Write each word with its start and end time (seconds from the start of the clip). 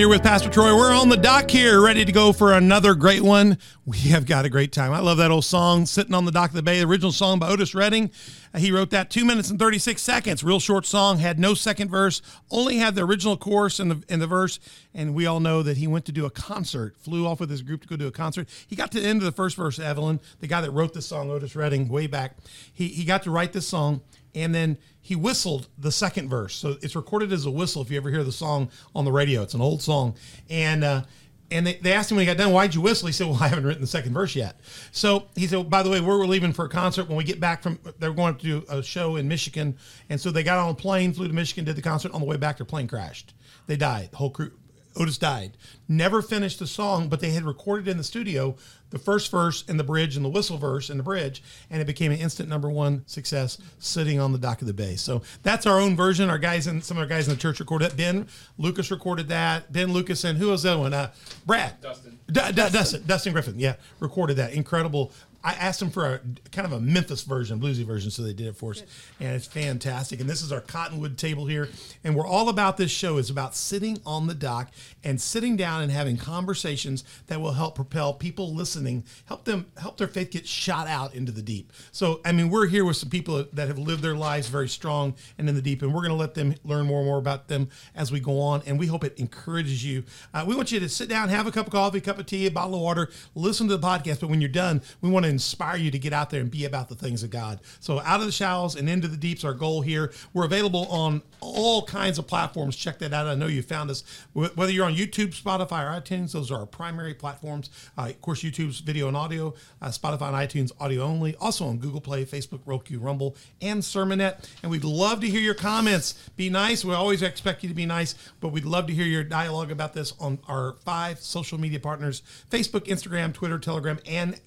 You're 0.00 0.08
with 0.08 0.22
Pastor 0.22 0.48
Troy. 0.48 0.74
We're 0.74 0.94
on 0.94 1.10
the 1.10 1.16
dock 1.18 1.50
here, 1.50 1.82
ready 1.82 2.06
to 2.06 2.10
go 2.10 2.32
for 2.32 2.54
another 2.54 2.94
great 2.94 3.20
one. 3.20 3.58
We 3.84 3.98
have 4.08 4.24
got 4.24 4.46
a 4.46 4.48
great 4.48 4.72
time. 4.72 4.94
I 4.94 5.00
love 5.00 5.18
that 5.18 5.30
old 5.30 5.44
song, 5.44 5.84
Sitting 5.84 6.14
on 6.14 6.24
the 6.24 6.32
Dock 6.32 6.48
of 6.48 6.56
the 6.56 6.62
Bay, 6.62 6.78
the 6.78 6.86
original 6.86 7.12
song 7.12 7.38
by 7.38 7.48
Otis 7.48 7.74
Redding. 7.74 8.10
He 8.56 8.72
wrote 8.72 8.88
that 8.90 9.10
two 9.10 9.26
minutes 9.26 9.50
and 9.50 9.58
36 9.58 10.00
seconds, 10.00 10.42
real 10.42 10.58
short 10.58 10.86
song, 10.86 11.18
had 11.18 11.38
no 11.38 11.52
second 11.52 11.90
verse, 11.90 12.22
only 12.50 12.78
had 12.78 12.94
the 12.94 13.04
original 13.04 13.36
chorus 13.36 13.78
in 13.78 13.90
the, 13.90 14.02
in 14.08 14.20
the 14.20 14.26
verse. 14.26 14.58
And 14.94 15.14
we 15.14 15.26
all 15.26 15.38
know 15.38 15.62
that 15.62 15.76
he 15.76 15.86
went 15.86 16.06
to 16.06 16.12
do 16.12 16.24
a 16.24 16.30
concert, 16.30 16.96
flew 16.96 17.26
off 17.26 17.38
with 17.38 17.50
his 17.50 17.60
group 17.60 17.82
to 17.82 17.88
go 17.88 17.96
do 17.96 18.06
a 18.06 18.10
concert. 18.10 18.48
He 18.66 18.76
got 18.76 18.90
to 18.92 19.00
the 19.00 19.06
end 19.06 19.18
of 19.18 19.24
the 19.24 19.32
first 19.32 19.54
verse, 19.54 19.78
Evlyn, 19.78 20.18
the 20.40 20.46
guy 20.46 20.62
that 20.62 20.70
wrote 20.70 20.94
this 20.94 21.04
song, 21.04 21.30
Otis 21.30 21.54
Redding, 21.54 21.88
way 21.88 22.06
back. 22.06 22.38
He, 22.72 22.88
he 22.88 23.04
got 23.04 23.24
to 23.24 23.30
write 23.30 23.52
this 23.52 23.68
song 23.68 24.00
and 24.34 24.54
then 24.54 24.78
he 25.00 25.16
whistled 25.16 25.68
the 25.78 25.92
second 25.92 26.28
verse. 26.28 26.54
So 26.54 26.76
it's 26.82 26.94
recorded 26.94 27.32
as 27.32 27.46
a 27.46 27.50
whistle 27.50 27.82
if 27.82 27.90
you 27.90 27.96
ever 27.96 28.10
hear 28.10 28.24
the 28.24 28.32
song 28.32 28.70
on 28.94 29.04
the 29.04 29.12
radio. 29.12 29.42
It's 29.42 29.54
an 29.54 29.60
old 29.60 29.82
song. 29.82 30.14
And 30.48 30.84
uh, 30.84 31.02
and 31.50 31.66
they, 31.66 31.74
they 31.74 31.92
asked 31.92 32.10
him 32.10 32.16
when 32.16 32.26
he 32.26 32.32
got 32.32 32.36
done, 32.36 32.52
why'd 32.52 32.74
you 32.74 32.80
whistle? 32.80 33.08
He 33.08 33.12
said, 33.12 33.26
well, 33.26 33.42
I 33.42 33.48
haven't 33.48 33.64
written 33.64 33.80
the 33.80 33.88
second 33.88 34.12
verse 34.12 34.36
yet. 34.36 34.60
So 34.92 35.26
he 35.34 35.48
said, 35.48 35.68
by 35.68 35.82
the 35.82 35.90
way, 35.90 36.00
we're 36.00 36.24
leaving 36.26 36.52
for 36.52 36.64
a 36.64 36.68
concert. 36.68 37.08
When 37.08 37.16
we 37.16 37.24
get 37.24 37.40
back 37.40 37.62
from, 37.62 37.78
they're 37.98 38.12
going 38.12 38.36
to 38.36 38.42
do 38.42 38.64
a 38.68 38.82
show 38.82 39.16
in 39.16 39.26
Michigan. 39.26 39.76
And 40.08 40.20
so 40.20 40.30
they 40.30 40.44
got 40.44 40.58
on 40.58 40.70
a 40.70 40.74
plane, 40.74 41.12
flew 41.12 41.26
to 41.26 41.34
Michigan, 41.34 41.64
did 41.64 41.74
the 41.74 41.82
concert. 41.82 42.12
On 42.12 42.20
the 42.20 42.26
way 42.26 42.36
back, 42.36 42.58
their 42.58 42.66
plane 42.66 42.86
crashed. 42.86 43.34
They 43.66 43.76
died. 43.76 44.12
The 44.12 44.16
whole 44.18 44.30
crew, 44.30 44.52
Otis 44.96 45.18
died. 45.18 45.56
Never 45.88 46.20
finished 46.20 46.58
the 46.58 46.66
song, 46.66 47.08
but 47.08 47.20
they 47.20 47.30
had 47.30 47.44
recorded 47.44 47.86
in 47.88 47.96
the 47.96 48.04
studio 48.04 48.56
the 48.90 48.98
first 48.98 49.30
verse 49.30 49.62
and 49.68 49.78
the 49.78 49.84
bridge 49.84 50.16
and 50.16 50.24
the 50.24 50.28
whistle 50.28 50.58
verse 50.58 50.90
and 50.90 50.98
the 50.98 51.04
bridge, 51.04 51.42
and 51.70 51.80
it 51.80 51.84
became 51.86 52.10
an 52.10 52.18
instant 52.18 52.48
number 52.48 52.68
one 52.68 53.04
success 53.06 53.56
sitting 53.78 54.18
on 54.18 54.32
the 54.32 54.38
dock 54.38 54.60
of 54.60 54.66
the 54.66 54.72
bay. 54.74 54.96
So 54.96 55.22
that's 55.44 55.64
our 55.64 55.78
own 55.80 55.94
version. 55.94 56.28
Our 56.28 56.38
guys 56.38 56.66
and 56.66 56.82
some 56.82 56.96
of 56.96 57.02
our 57.02 57.06
guys 57.08 57.28
in 57.28 57.34
the 57.34 57.40
church 57.40 57.60
recorded 57.60 57.92
it. 57.92 57.96
Ben 57.96 58.26
Lucas 58.58 58.90
recorded 58.90 59.28
that. 59.28 59.72
Ben 59.72 59.92
Lucas 59.92 60.24
and 60.24 60.36
who 60.38 60.48
was 60.48 60.64
that 60.64 60.76
one? 60.78 60.92
Uh, 60.92 61.12
Brad. 61.46 61.80
Dustin. 61.80 62.18
D- 62.30 62.40
D- 62.48 62.52
Dustin. 62.52 63.04
Dustin 63.06 63.32
Griffin. 63.32 63.54
Yeah, 63.58 63.76
recorded 64.00 64.36
that. 64.38 64.54
Incredible 64.54 65.12
I 65.42 65.52
asked 65.54 65.80
them 65.80 65.90
for 65.90 66.06
a 66.06 66.20
kind 66.52 66.66
of 66.66 66.72
a 66.72 66.80
Memphis 66.80 67.22
version, 67.22 67.60
bluesy 67.60 67.84
version, 67.84 68.10
so 68.10 68.22
they 68.22 68.32
did 68.32 68.46
it 68.48 68.56
for 68.56 68.72
us, 68.72 68.82
and 69.18 69.34
it's 69.34 69.46
fantastic. 69.46 70.20
And 70.20 70.28
this 70.28 70.42
is 70.42 70.52
our 70.52 70.60
cottonwood 70.60 71.16
table 71.16 71.46
here, 71.46 71.68
and 72.04 72.14
we're 72.14 72.26
all 72.26 72.48
about 72.48 72.76
this 72.76 72.90
show 72.90 73.16
is 73.16 73.30
about 73.30 73.54
sitting 73.54 74.00
on 74.04 74.26
the 74.26 74.34
dock 74.34 74.70
and 75.02 75.20
sitting 75.20 75.56
down 75.56 75.82
and 75.82 75.90
having 75.90 76.16
conversations 76.18 77.04
that 77.28 77.40
will 77.40 77.52
help 77.52 77.74
propel 77.74 78.12
people 78.12 78.54
listening, 78.54 79.04
help 79.24 79.44
them 79.44 79.66
help 79.78 79.96
their 79.96 80.08
faith 80.08 80.30
get 80.30 80.46
shot 80.46 80.86
out 80.86 81.14
into 81.14 81.32
the 81.32 81.42
deep. 81.42 81.72
So, 81.90 82.20
I 82.24 82.32
mean, 82.32 82.50
we're 82.50 82.66
here 82.66 82.84
with 82.84 82.96
some 82.96 83.08
people 83.08 83.46
that 83.52 83.68
have 83.68 83.78
lived 83.78 84.02
their 84.02 84.16
lives 84.16 84.48
very 84.48 84.68
strong 84.68 85.14
and 85.38 85.48
in 85.48 85.54
the 85.54 85.62
deep, 85.62 85.80
and 85.80 85.94
we're 85.94 86.02
going 86.02 86.10
to 86.10 86.16
let 86.16 86.34
them 86.34 86.54
learn 86.64 86.86
more 86.86 86.98
and 86.98 87.06
more 87.06 87.18
about 87.18 87.48
them 87.48 87.70
as 87.94 88.12
we 88.12 88.20
go 88.20 88.40
on, 88.40 88.62
and 88.66 88.78
we 88.78 88.86
hope 88.86 89.04
it 89.04 89.18
encourages 89.18 89.82
you. 89.84 90.04
Uh, 90.34 90.44
we 90.46 90.54
want 90.54 90.70
you 90.70 90.80
to 90.80 90.88
sit 90.88 91.08
down, 91.08 91.30
have 91.30 91.46
a 91.46 91.52
cup 91.52 91.66
of 91.66 91.72
coffee, 91.72 91.98
a 91.98 92.02
cup 92.02 92.18
of 92.18 92.26
tea, 92.26 92.46
a 92.46 92.50
bottle 92.50 92.74
of 92.74 92.82
water, 92.82 93.08
listen 93.34 93.68
to 93.68 93.76
the 93.76 93.86
podcast, 93.86 94.20
but 94.20 94.28
when 94.28 94.40
you're 94.40 94.48
done, 94.50 94.82
we 95.00 95.08
want 95.08 95.24
to 95.24 95.29
inspire 95.30 95.76
you 95.76 95.90
to 95.90 95.98
get 95.98 96.12
out 96.12 96.30
there 96.30 96.40
and 96.40 96.50
be 96.50 96.64
about 96.64 96.88
the 96.88 96.94
things 96.94 97.22
of 97.22 97.30
God. 97.30 97.60
So 97.80 98.00
out 98.00 98.20
of 98.20 98.26
the 98.26 98.32
shallows 98.32 98.74
and 98.74 98.88
into 98.88 99.08
the 99.08 99.16
deeps, 99.16 99.44
our 99.44 99.54
goal 99.54 99.80
here. 99.82 100.12
We're 100.32 100.44
available 100.44 100.86
on 100.86 101.22
all 101.40 101.84
kinds 101.84 102.18
of 102.18 102.26
platforms. 102.26 102.76
Check 102.76 102.98
that 102.98 103.12
out. 103.12 103.26
I 103.26 103.34
know 103.34 103.46
you 103.46 103.62
found 103.62 103.90
us. 103.90 104.04
Whether 104.32 104.72
you're 104.72 104.86
on 104.86 104.94
YouTube, 104.94 105.40
Spotify, 105.40 105.84
or 105.84 106.00
iTunes, 106.00 106.32
those 106.32 106.50
are 106.50 106.60
our 106.60 106.66
primary 106.66 107.14
platforms. 107.14 107.70
Uh, 107.96 108.08
of 108.10 108.20
course, 108.20 108.42
YouTube's 108.42 108.80
video 108.80 109.08
and 109.08 109.16
audio, 109.16 109.54
uh, 109.80 109.88
Spotify 109.88 110.28
and 110.28 110.36
iTunes 110.36 110.72
audio 110.80 111.02
only. 111.02 111.34
Also 111.36 111.66
on 111.66 111.78
Google 111.78 112.00
Play, 112.00 112.24
Facebook, 112.24 112.60
Roku, 112.66 112.98
Rumble, 112.98 113.36
and 113.60 113.82
Sermonette. 113.82 114.48
And 114.62 114.70
we'd 114.70 114.84
love 114.84 115.20
to 115.20 115.28
hear 115.28 115.40
your 115.40 115.54
comments. 115.54 116.28
Be 116.36 116.50
nice. 116.50 116.84
We 116.84 116.94
always 116.94 117.22
expect 117.22 117.62
you 117.62 117.68
to 117.68 117.74
be 117.74 117.86
nice, 117.86 118.14
but 118.40 118.48
we'd 118.48 118.64
love 118.64 118.86
to 118.86 118.94
hear 118.94 119.06
your 119.06 119.24
dialogue 119.24 119.70
about 119.70 119.92
this 119.92 120.12
on 120.20 120.38
our 120.48 120.74
five 120.84 121.20
social 121.20 121.58
media 121.58 121.80
partners 121.80 122.22
Facebook, 122.50 122.86
Instagram, 122.86 123.32
Twitter, 123.32 123.58
Telegram, 123.58 123.98
and 124.06 124.40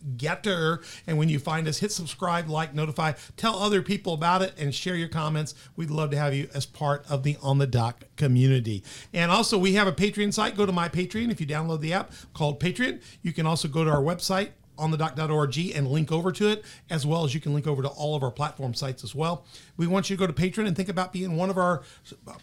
And 1.08 1.18
when 1.18 1.30
you 1.30 1.40
find 1.40 1.68
us, 1.68 1.80
hit 1.80 1.92
subscribe, 1.92 2.50
like, 2.50 2.74
notify, 2.74 3.14
tell 3.38 3.56
other 3.56 3.82
people 3.82 4.14
about 4.14 4.42
it, 4.42 4.54
and 4.58 4.74
share 4.74 4.96
your 4.96 5.10
comments. 5.10 5.56
We'd 5.76 5.92
love 5.92 6.12
to 6.12 6.18
have 6.18 6.34
you 6.34 6.50
as 6.54 6.66
part 6.66 7.06
of 7.10 7.24
the 7.24 7.38
On 7.42 7.58
the 7.58 7.68
Dock 7.68 8.04
community. 8.16 8.84
And 9.14 9.32
also, 9.32 9.58
we 9.58 9.74
have 9.74 9.88
a 9.88 9.92
Patreon 9.92 10.34
site. 10.34 10.56
Go 10.56 10.66
to 10.66 10.72
my 10.72 10.90
Patreon 10.90 11.32
if 11.32 11.42
you 11.42 11.48
download 11.48 11.82
the 11.82 11.94
app 11.94 12.12
called 12.34 12.60
Patreon. 12.60 13.02
You 13.22 13.34
can 13.34 13.46
also 13.46 13.68
go 13.68 13.84
to 13.84 13.90
our 13.90 14.02
website, 14.02 14.50
on 14.78 14.92
the 14.92 14.98
dock.org 14.98 15.58
and 15.76 15.88
link 15.88 16.12
over 16.12 16.32
to 16.32 16.48
it, 16.48 16.64
as 16.90 17.06
well 17.06 17.24
as 17.24 17.34
you 17.34 17.40
can 17.40 17.54
link 17.54 17.68
over 17.68 17.82
to 17.82 17.88
all 17.88 18.16
of 18.16 18.24
our 18.24 18.32
platform 18.32 18.74
sites 18.74 19.04
as 19.04 19.14
well. 19.14 19.46
We 19.78 19.88
want 19.88 20.10
you 20.10 20.16
to 20.16 20.20
go 20.20 20.28
to 20.28 20.34
Patreon 20.34 20.68
and 20.68 20.76
think 20.76 20.90
about 20.90 21.14
being 21.14 21.36
one 21.36 21.50
of 21.50 21.58
our 21.58 21.84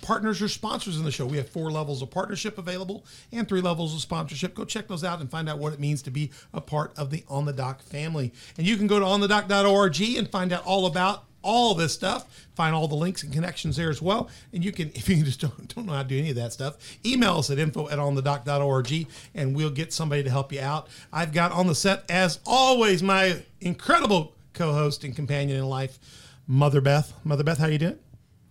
partners 0.02 0.40
or 0.42 0.48
sponsors 0.48 0.96
in 0.98 1.04
the 1.04 1.10
show. 1.10 1.26
We 1.26 1.36
have 1.36 1.48
four 1.48 1.70
levels 1.70 2.02
of 2.02 2.10
partnership 2.10 2.58
available 2.58 3.04
and 3.32 3.48
three 3.48 3.60
levels 3.60 3.94
of 3.94 4.00
sponsorship. 4.00 4.54
Go 4.54 4.64
check 4.64 4.88
those 4.88 5.04
out 5.04 5.20
and 5.20 5.30
find 5.30 5.48
out 5.48 5.58
what 5.58 5.72
it 5.72 5.80
means 5.80 6.02
to 6.02 6.10
be 6.10 6.30
a 6.52 6.60
part 6.60 6.92
of 6.96 7.10
the 7.10 7.24
On 7.28 7.44
the 7.44 7.52
Dock 7.52 7.82
family. 7.82 8.32
And 8.56 8.66
you 8.66 8.76
can 8.76 8.86
go 8.86 8.98
to 8.98 9.04
onthedock.org 9.04 10.00
and 10.00 10.30
find 10.30 10.52
out 10.52 10.64
all 10.64 10.86
about 10.86 11.24
all 11.42 11.74
this 11.74 11.92
stuff. 11.92 12.46
Find 12.54 12.74
all 12.74 12.88
the 12.88 12.94
links 12.94 13.22
and 13.22 13.32
connections 13.32 13.76
there 13.76 13.90
as 13.90 14.02
well. 14.02 14.28
And 14.52 14.64
you 14.64 14.72
can, 14.72 14.88
if 14.94 15.08
you 15.08 15.22
just 15.24 15.40
don't, 15.40 15.74
don't 15.74 15.86
know 15.86 15.92
how 15.92 16.02
to 16.02 16.08
do 16.08 16.18
any 16.18 16.30
of 16.30 16.36
that 16.36 16.52
stuff, 16.52 16.76
email 17.04 17.38
us 17.38 17.50
at 17.50 17.58
info 17.58 17.88
at 17.88 17.98
onthedock.org 17.98 19.06
and 19.34 19.56
we'll 19.56 19.70
get 19.70 19.92
somebody 19.92 20.22
to 20.22 20.30
help 20.30 20.52
you 20.52 20.60
out. 20.60 20.88
I've 21.12 21.32
got 21.32 21.52
on 21.52 21.66
the 21.66 21.74
set, 21.74 22.04
as 22.08 22.40
always, 22.46 23.02
my 23.02 23.42
incredible 23.60 24.34
co-host 24.52 25.04
and 25.04 25.14
companion 25.14 25.58
in 25.58 25.68
life, 25.68 25.98
Mother 26.46 26.80
Beth. 26.80 27.12
Mother 27.24 27.44
Beth, 27.44 27.58
how 27.58 27.66
you 27.66 27.78
doing? 27.78 27.98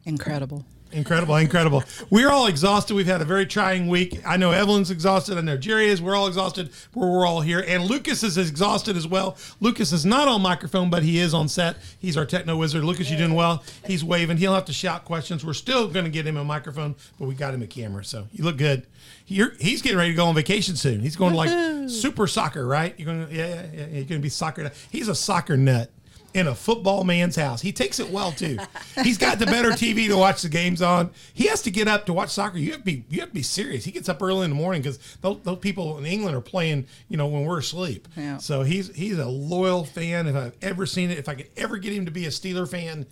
Incredible. 0.06 0.66
Incredible, 0.92 1.36
incredible. 1.36 1.84
We're 2.10 2.30
all 2.30 2.48
exhausted. 2.48 2.96
We've 2.96 3.06
had 3.06 3.22
a 3.22 3.26
very 3.26 3.46
trying 3.46 3.88
week. 3.88 4.22
I 4.26 4.38
know 4.38 4.50
Evlyn's 4.50 4.90
exhausted. 4.90 5.38
I 5.38 5.42
know 5.42 5.58
Jerri 5.58 5.86
is. 5.86 6.02
We're 6.02 6.16
all 6.16 6.28
exhausted. 6.28 6.72
We're, 6.96 7.10
we're 7.10 7.28
all 7.28 7.42
here. 7.42 7.64
And 7.68 7.84
Lucas 7.84 8.24
is 8.24 8.38
exhausted 8.38 8.98
as 8.98 9.08
well. 9.08 9.38
Lucas 9.60 9.92
is 9.92 10.04
not 10.04 10.28
on 10.28 10.42
microphone, 10.42 10.90
but 10.90 11.04
he 11.04 11.20
is 11.20 11.34
on 11.34 11.48
set. 11.48 11.78
He's 12.00 12.18
our 12.18 12.26
techno 12.26 12.58
wizard. 12.58 12.84
Lucas, 12.84 13.12
you 13.12 13.18
doing 13.18 13.36
well? 13.36 13.64
He's 13.86 14.04
waving. 14.04 14.38
He'll 14.38 14.56
have 14.56 14.66
to 14.66 14.74
shout 14.74 15.06
questions. 15.06 15.46
We're 15.46 15.54
still 15.54 15.88
going 15.88 16.06
to 16.06 16.12
get 16.12 16.26
him 16.26 16.38
a 16.38 16.44
microphone, 16.44 16.96
but 17.20 17.28
we 17.28 17.36
got 17.36 17.54
him 17.54 17.62
a 17.62 17.68
camera. 17.68 18.04
So 18.04 18.28
you 18.32 18.44
look 18.44 18.58
good. 18.58 18.88
You're, 19.28 19.52
he's 19.60 19.84
getting 19.84 19.98
ready 19.98 20.10
to 20.12 20.16
go 20.16 20.26
on 20.26 20.34
vacation 20.34 20.76
soon. 20.76 21.02
He's 21.02 21.16
going 21.16 21.34
to 21.34 21.38
like 21.38 21.90
super 21.90 22.26
soccer, 22.26 22.66
right? 22.66 22.96
You're 22.98 23.06
going 23.06 23.28
to, 23.28 23.34
yeah, 23.34 23.48
yeah, 23.48 23.66
yeah. 23.72 23.86
You're 23.86 24.06
going 24.06 24.08
to 24.08 24.20
be 24.20 24.30
soccer. 24.30 24.72
He's 24.90 25.08
a 25.08 25.14
soccer 25.14 25.56
nut 25.56 25.92
in 26.34 26.48
a 26.48 26.56
football 26.56 27.04
man's 27.04 27.36
house. 27.36 27.62
He 27.62 27.72
takes 27.72 28.00
it 28.00 28.10
well 28.10 28.32
too. 28.32 28.58
He's 29.04 29.18
got 29.18 29.40
the 29.40 29.46
better 29.46 29.72
TV 29.72 30.08
to 30.08 30.18
watch 30.18 30.42
the 30.42 30.50
games 30.50 30.82
on. 30.82 31.12
He 31.34 31.48
has 31.48 31.62
to 31.64 31.72
get 31.72 31.88
up 31.88 32.06
to 32.06 32.14
watch 32.14 32.30
soccer. 32.30 32.58
You 32.58 32.72
have 32.72 32.82
to 32.82 32.86
be 32.86 33.04
you 33.10 33.20
have 33.22 33.30
to 33.30 33.36
be 33.36 33.42
serious. 33.42 33.86
He 33.86 33.92
gets 33.92 34.10
up 34.10 34.22
early 34.22 34.46
in 34.46 34.52
the 34.52 34.56
morning 34.56 34.82
because 34.82 34.98
those, 35.22 35.40
those, 35.44 35.60
people 35.60 35.98
in 35.98 36.06
England 36.06 36.36
are 36.36 36.42
playing. 36.42 36.88
You 37.08 37.18
know 37.18 37.28
when 37.28 37.44
we're 37.44 37.60
asleep. 37.60 38.08
Yeah. 38.16 38.38
So 38.38 38.64
he's 38.64 38.94
he's 38.96 39.18
a 39.18 39.28
loyal 39.28 39.86
fan. 39.86 40.28
If 40.28 40.36
I've 40.36 40.56
ever 40.62 40.86
seen 40.86 41.10
it, 41.10 41.18
if 41.18 41.28
I 41.28 41.36
could 41.36 41.50
ever 41.58 41.78
get 41.78 41.94
him 41.94 42.06
to 42.06 42.12
be 42.12 42.26
a 42.26 42.30
Steeler 42.30 42.70
fan, 42.70 43.06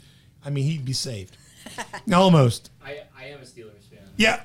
I 0.45 0.49
mean 0.49 0.65
he'd 0.65 0.85
be 0.85 0.93
saved. 0.93 1.37
Almost. 2.13 2.71
I 2.83 3.01
I 3.17 3.25
am 3.25 3.39
a 3.39 3.45
Steelers 3.45 3.83
fan. 3.89 4.07
Yeah. 4.15 4.41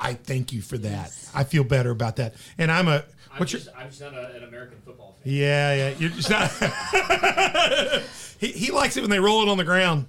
I 0.00 0.14
thank 0.14 0.52
you 0.52 0.62
for 0.62 0.78
that. 0.78 1.12
I 1.34 1.44
feel 1.44 1.62
better 1.62 1.90
about 1.90 2.16
that. 2.16 2.34
And 2.56 2.72
I'm 2.72 2.88
a 2.88 3.04
I'm 3.38 3.42
What's 3.42 3.52
just, 3.52 3.66
your... 3.66 3.76
I'm 3.76 3.88
just 3.88 4.00
not 4.00 4.14
a, 4.14 4.34
an 4.34 4.42
American 4.42 4.78
football 4.84 5.14
fan. 5.22 5.32
Yeah, 5.32 5.72
yeah. 5.74 5.94
You're 5.96 6.10
just 6.10 6.28
not. 6.28 6.50
he, 8.38 8.48
he 8.48 8.72
likes 8.72 8.96
it 8.96 9.02
when 9.02 9.10
they 9.10 9.20
roll 9.20 9.42
it 9.42 9.48
on 9.48 9.58
the 9.58 9.64
ground. 9.64 10.06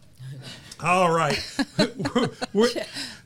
All 0.82 1.12
right. 1.12 1.38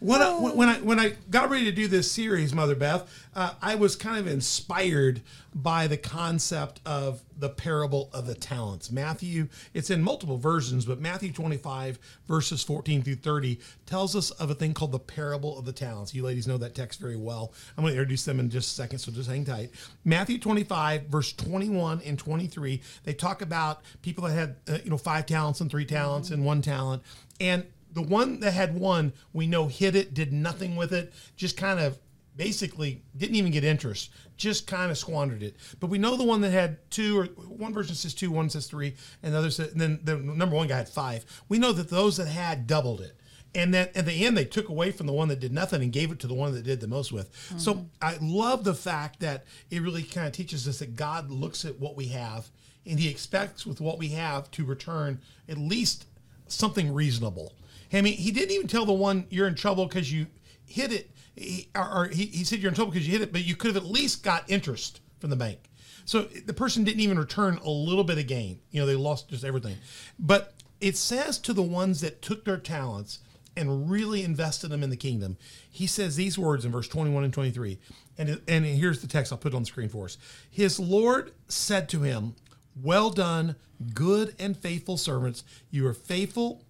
when, 0.03 0.21
I, 0.21 0.31
when 0.33 0.69
I 0.69 0.75
when 0.79 0.99
I 0.99 1.13
got 1.29 1.49
ready 1.49 1.63
to 1.65 1.71
do 1.71 1.87
this 1.87 2.11
series, 2.11 2.53
Mother 2.53 2.75
Beth, 2.75 3.09
uh, 3.35 3.53
I 3.61 3.75
was 3.75 3.95
kind 3.95 4.17
of 4.17 4.27
inspired 4.27 5.21
by 5.55 5.87
the 5.87 5.95
concept 5.95 6.81
of 6.85 7.21
the 7.37 7.47
parable 7.47 8.09
of 8.11 8.27
the 8.27 8.35
talents. 8.35 8.91
Matthew, 8.91 9.47
it's 9.73 9.89
in 9.89 10.03
multiple 10.03 10.37
versions, 10.37 10.85
but 10.85 10.99
Matthew 10.99 11.31
25, 11.31 11.99
verses 12.27 12.63
14 12.63 13.01
through 13.01 13.15
30, 13.15 13.59
tells 13.85 14.15
us 14.15 14.31
of 14.31 14.49
a 14.49 14.55
thing 14.55 14.73
called 14.73 14.91
the 14.91 14.99
parable 14.99 15.57
of 15.57 15.63
the 15.63 15.71
talents. 15.71 16.13
You 16.13 16.23
ladies 16.23 16.47
know 16.47 16.57
that 16.57 16.75
text 16.75 16.99
very 16.99 17.15
well. 17.15 17.53
I'm 17.77 17.83
going 17.83 17.93
to 17.93 17.99
introduce 17.99 18.25
them 18.25 18.39
in 18.39 18.49
just 18.49 18.71
a 18.71 18.75
second, 18.75 18.99
so 18.99 19.11
just 19.11 19.29
hang 19.29 19.45
tight. 19.45 19.71
Matthew 20.03 20.37
25, 20.37 21.03
verse 21.03 21.31
21 21.33 22.01
and 22.05 22.19
23, 22.19 22.81
they 23.05 23.13
talk 23.13 23.41
about 23.41 23.83
people 24.01 24.25
that 24.25 24.33
had, 24.33 24.55
uh, 24.67 24.79
you 24.83 24.89
know, 24.89 24.97
five 24.97 25.25
talents 25.25 25.61
and 25.61 25.71
three 25.71 25.85
talents 25.85 26.29
and 26.29 26.43
one 26.43 26.61
talent. 26.61 27.03
And 27.39 27.65
the 27.93 28.01
one 28.01 28.39
that 28.41 28.51
had 28.51 28.77
one, 28.77 29.13
we 29.31 29.47
know 29.47 29.67
hit 29.67 29.95
it, 29.95 30.13
did 30.13 30.33
nothing 30.33 30.75
with 30.75 30.93
it, 30.93 31.13
just 31.35 31.57
kind 31.57 31.79
of 31.79 31.97
basically 32.35 33.03
didn't 33.15 33.35
even 33.35 33.51
get 33.51 33.63
interest, 33.63 34.09
just 34.37 34.65
kind 34.65 34.91
of 34.91 34.97
squandered 34.97 35.43
it. 35.43 35.55
But 35.79 35.89
we 35.89 35.97
know 35.97 36.15
the 36.15 36.23
one 36.23 36.41
that 36.41 36.51
had 36.51 36.89
two, 36.89 37.19
or 37.19 37.25
one 37.25 37.73
version 37.73 37.95
says 37.95 38.13
two, 38.13 38.31
one 38.31 38.49
says 38.49 38.67
three, 38.67 38.95
and 39.21 39.33
the 39.33 39.37
other 39.37 39.51
said, 39.51 39.69
and 39.71 39.81
then 39.81 39.99
the 40.03 40.17
number 40.17 40.55
one 40.55 40.67
guy 40.67 40.77
had 40.77 40.89
five. 40.89 41.25
We 41.47 41.59
know 41.59 41.71
that 41.73 41.89
those 41.89 42.17
that 42.17 42.27
had 42.27 42.67
doubled 42.67 43.01
it. 43.01 43.19
And 43.55 43.71
then 43.71 43.89
at 43.93 44.07
the 44.07 44.25
end, 44.25 44.35
they 44.35 44.45
took 44.45 44.69
away 44.69 44.89
from 44.89 45.05
the 45.05 45.13
one 45.13 45.27
that 45.27 45.39
did 45.39 45.53
nothing 45.53 45.83
and 45.83 45.91
gave 45.91 46.11
it 46.11 46.17
to 46.19 46.27
the 46.27 46.33
one 46.33 46.53
that 46.53 46.63
did 46.63 46.79
the 46.79 46.87
most 46.87 47.11
with. 47.11 47.31
Mm-hmm. 47.31 47.59
So 47.59 47.85
I 48.01 48.17
love 48.19 48.63
the 48.63 48.73
fact 48.73 49.19
that 49.19 49.45
it 49.69 49.81
really 49.83 50.01
kind 50.01 50.25
of 50.25 50.33
teaches 50.33 50.67
us 50.67 50.79
that 50.79 50.95
God 50.95 51.29
looks 51.29 51.63
at 51.63 51.79
what 51.79 51.95
we 51.95 52.07
have 52.07 52.49
and 52.85 52.99
he 52.99 53.09
expects 53.09 53.65
with 53.65 53.79
what 53.79 53.99
we 53.99 54.09
have 54.09 54.49
to 54.51 54.65
return 54.65 55.21
at 55.47 55.57
least 55.57 56.05
something 56.47 56.93
reasonable. 56.93 57.53
I 57.93 58.01
mean, 58.01 58.13
he 58.13 58.31
didn't 58.31 58.51
even 58.51 58.67
tell 58.67 58.85
the 58.85 58.93
one 58.93 59.27
you're 59.29 59.47
in 59.47 59.55
trouble 59.55 59.85
because 59.85 60.11
you 60.11 60.27
hit 60.65 60.91
it 60.91 61.13
he, 61.35 61.69
or, 61.75 61.89
or 61.89 62.07
he, 62.07 62.25
he 62.25 62.43
said 62.43 62.59
you're 62.59 62.69
in 62.69 62.75
trouble 62.75 62.91
because 62.91 63.07
you 63.07 63.13
hit 63.13 63.21
it, 63.21 63.31
but 63.31 63.43
you 63.43 63.55
could 63.55 63.73
have 63.73 63.83
at 63.83 63.89
least 63.89 64.23
got 64.23 64.49
interest 64.49 65.01
from 65.19 65.29
the 65.29 65.35
bank. 65.35 65.69
So 66.05 66.23
the 66.23 66.53
person 66.53 66.83
didn't 66.83 66.99
even 66.99 67.17
return 67.17 67.57
a 67.63 67.69
little 67.69 68.03
bit 68.03 68.17
of 68.17 68.27
gain. 68.27 68.59
You 68.71 68.81
know, 68.81 68.85
they 68.85 68.95
lost 68.95 69.29
just 69.29 69.43
everything. 69.43 69.77
But 70.19 70.53
it 70.81 70.97
says 70.97 71.39
to 71.39 71.53
the 71.53 71.61
ones 71.61 72.01
that 72.01 72.21
took 72.21 72.43
their 72.45 72.57
talents 72.57 73.19
and 73.55 73.89
really 73.89 74.23
invested 74.23 74.69
them 74.69 74.83
in 74.83 74.89
the 74.89 74.97
kingdom, 74.97 75.37
he 75.69 75.87
says 75.87 76.15
these 76.15 76.37
words 76.37 76.65
in 76.65 76.71
verse 76.71 76.87
21 76.87 77.23
and 77.23 77.33
23. 77.33 77.79
And, 78.17 78.41
and 78.47 78.65
here's 78.65 79.01
the 79.01 79.07
text 79.07 79.31
I'll 79.31 79.37
put 79.37 79.53
on 79.53 79.61
the 79.61 79.67
screen 79.67 79.89
for 79.89 80.05
us. 80.05 80.17
His 80.49 80.79
Lord 80.79 81.31
said 81.47 81.87
to 81.89 82.01
him, 82.01 82.35
Well 82.75 83.09
done, 83.09 83.55
good 83.93 84.35
and 84.37 84.57
faithful 84.57 84.97
servants. 84.97 85.43
You 85.71 85.87
are 85.87 85.93
faithful 85.93 86.63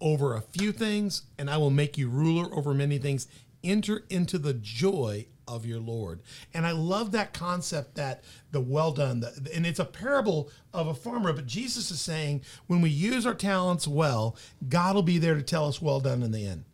over 0.00 0.34
a 0.34 0.40
few 0.40 0.72
things, 0.72 1.22
and 1.38 1.50
I 1.50 1.56
will 1.56 1.70
make 1.70 1.98
you 1.98 2.08
ruler 2.08 2.54
over 2.54 2.74
many 2.74 2.98
things. 2.98 3.26
Enter 3.64 4.04
into 4.08 4.38
the 4.38 4.54
joy 4.54 5.26
of 5.48 5.66
your 5.66 5.80
Lord. 5.80 6.20
And 6.54 6.66
I 6.66 6.72
love 6.72 7.12
that 7.12 7.32
concept 7.32 7.96
that 7.96 8.22
the 8.52 8.60
well 8.60 8.92
done, 8.92 9.20
the, 9.20 9.50
and 9.54 9.66
it's 9.66 9.78
a 9.78 9.84
parable 9.84 10.50
of 10.72 10.86
a 10.86 10.94
farmer, 10.94 11.32
but 11.32 11.46
Jesus 11.46 11.90
is 11.90 12.00
saying 12.00 12.42
when 12.66 12.80
we 12.80 12.90
use 12.90 13.26
our 13.26 13.34
talents 13.34 13.88
well, 13.88 14.36
God 14.68 14.94
will 14.94 15.02
be 15.02 15.18
there 15.18 15.34
to 15.34 15.42
tell 15.42 15.66
us 15.66 15.82
well 15.82 16.00
done 16.00 16.22
in 16.22 16.30
the 16.30 16.46
end. 16.46 16.64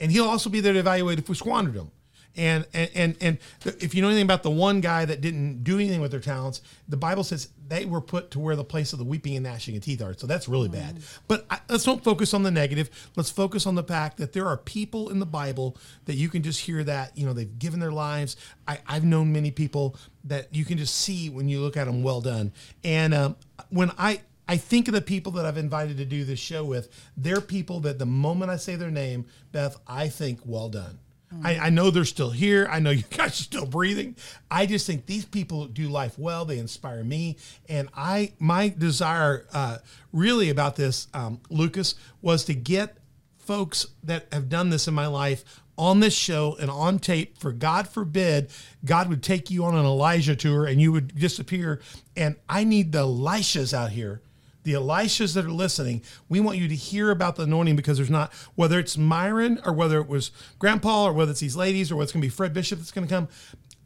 And 0.00 0.10
he'll 0.10 0.28
also 0.28 0.50
be 0.50 0.60
there 0.60 0.72
to 0.72 0.78
evaluate 0.80 1.18
if 1.18 1.28
we 1.28 1.34
squandered 1.36 1.74
them. 1.74 1.92
And, 2.34 2.66
and 2.72 2.90
and 2.94 3.16
and 3.20 3.38
if 3.64 3.94
you 3.94 4.00
know 4.00 4.08
anything 4.08 4.24
about 4.24 4.42
the 4.42 4.50
one 4.50 4.80
guy 4.80 5.04
that 5.04 5.20
didn't 5.20 5.64
do 5.64 5.74
anything 5.74 6.00
with 6.00 6.10
their 6.10 6.20
talents, 6.20 6.62
the 6.88 6.96
Bible 6.96 7.24
says 7.24 7.48
they 7.68 7.84
were 7.84 8.00
put 8.00 8.30
to 8.30 8.38
where 8.38 8.56
the 8.56 8.64
place 8.64 8.92
of 8.92 8.98
the 8.98 9.04
weeping 9.04 9.36
and 9.36 9.44
gnashing 9.44 9.76
of 9.76 9.82
teeth 9.82 10.00
are. 10.02 10.14
So 10.14 10.26
that's 10.26 10.48
really 10.48 10.68
bad. 10.68 10.98
But 11.28 11.44
I, 11.50 11.60
let's 11.68 11.84
don't 11.84 12.02
focus 12.02 12.32
on 12.32 12.42
the 12.42 12.50
negative. 12.50 13.10
Let's 13.16 13.30
focus 13.30 13.66
on 13.66 13.74
the 13.74 13.82
fact 13.82 14.16
that 14.16 14.32
there 14.32 14.46
are 14.46 14.56
people 14.56 15.10
in 15.10 15.18
the 15.18 15.26
Bible 15.26 15.76
that 16.06 16.14
you 16.14 16.28
can 16.28 16.42
just 16.42 16.60
hear 16.60 16.82
that 16.84 17.16
you 17.16 17.26
know 17.26 17.34
they've 17.34 17.58
given 17.58 17.80
their 17.80 17.92
lives. 17.92 18.36
I, 18.66 18.78
I've 18.86 19.04
known 19.04 19.32
many 19.32 19.50
people 19.50 19.96
that 20.24 20.54
you 20.54 20.64
can 20.64 20.78
just 20.78 20.96
see 20.96 21.28
when 21.28 21.48
you 21.48 21.60
look 21.60 21.76
at 21.76 21.84
them. 21.84 22.02
Well 22.02 22.20
done. 22.20 22.52
And 22.82 23.12
um, 23.12 23.36
when 23.68 23.90
I 23.98 24.22
I 24.48 24.56
think 24.56 24.88
of 24.88 24.94
the 24.94 25.00
people 25.00 25.32
that 25.32 25.46
I've 25.46 25.56
invited 25.56 25.96
to 25.98 26.04
do 26.04 26.24
this 26.24 26.38
show 26.38 26.64
with, 26.64 26.88
they're 27.16 27.40
people 27.40 27.80
that 27.80 27.98
the 27.98 28.06
moment 28.06 28.50
I 28.50 28.56
say 28.56 28.76
their 28.76 28.90
name, 28.90 29.26
Beth, 29.52 29.76
I 29.86 30.08
think 30.08 30.40
well 30.44 30.68
done. 30.68 30.98
I, 31.42 31.58
I 31.58 31.70
know 31.70 31.90
they're 31.90 32.04
still 32.04 32.30
here. 32.30 32.68
I 32.70 32.78
know 32.78 32.90
you 32.90 33.04
guys 33.10 33.40
are 33.40 33.44
still 33.44 33.66
breathing. 33.66 34.16
I 34.50 34.66
just 34.66 34.86
think 34.86 35.06
these 35.06 35.24
people 35.24 35.66
do 35.66 35.88
life 35.88 36.18
well. 36.18 36.44
They 36.44 36.58
inspire 36.58 37.04
me, 37.04 37.36
and 37.68 37.88
I 37.94 38.32
my 38.38 38.68
desire 38.68 39.46
uh, 39.52 39.78
really 40.12 40.50
about 40.50 40.76
this, 40.76 41.08
um, 41.14 41.40
Lucas, 41.50 41.94
was 42.20 42.44
to 42.46 42.54
get 42.54 42.96
folks 43.38 43.86
that 44.04 44.26
have 44.32 44.48
done 44.48 44.70
this 44.70 44.86
in 44.86 44.94
my 44.94 45.06
life 45.06 45.44
on 45.76 46.00
this 46.00 46.14
show 46.14 46.56
and 46.60 46.70
on 46.70 46.98
tape 46.98 47.38
for 47.38 47.50
God 47.50 47.88
forbid 47.88 48.50
God 48.84 49.08
would 49.08 49.22
take 49.22 49.50
you 49.50 49.64
on 49.64 49.74
an 49.74 49.84
Elijah 49.84 50.36
tour 50.36 50.66
and 50.66 50.80
you 50.80 50.92
would 50.92 51.18
disappear. 51.18 51.80
And 52.16 52.36
I 52.48 52.64
need 52.64 52.92
the 52.92 53.00
Elishas 53.00 53.72
out 53.72 53.90
here 53.90 54.20
the 54.62 54.72
Elishas 54.72 55.34
that 55.34 55.44
are 55.44 55.50
listening, 55.50 56.02
we 56.28 56.40
want 56.40 56.58
you 56.58 56.68
to 56.68 56.74
hear 56.74 57.10
about 57.10 57.36
the 57.36 57.44
anointing 57.44 57.76
because 57.76 57.96
there's 57.96 58.10
not, 58.10 58.32
whether 58.54 58.78
it's 58.78 58.96
Myron 58.96 59.60
or 59.64 59.72
whether 59.72 59.98
it 59.98 60.08
was 60.08 60.30
Grandpa 60.58 61.06
or 61.06 61.12
whether 61.12 61.32
it's 61.32 61.40
these 61.40 61.56
ladies 61.56 61.90
or 61.90 61.96
whether 61.96 62.04
it's 62.04 62.12
going 62.12 62.22
to 62.22 62.26
be 62.26 62.30
Fred 62.30 62.54
Bishop 62.54 62.78
that's 62.78 62.92
going 62.92 63.06
to 63.06 63.12
come. 63.12 63.28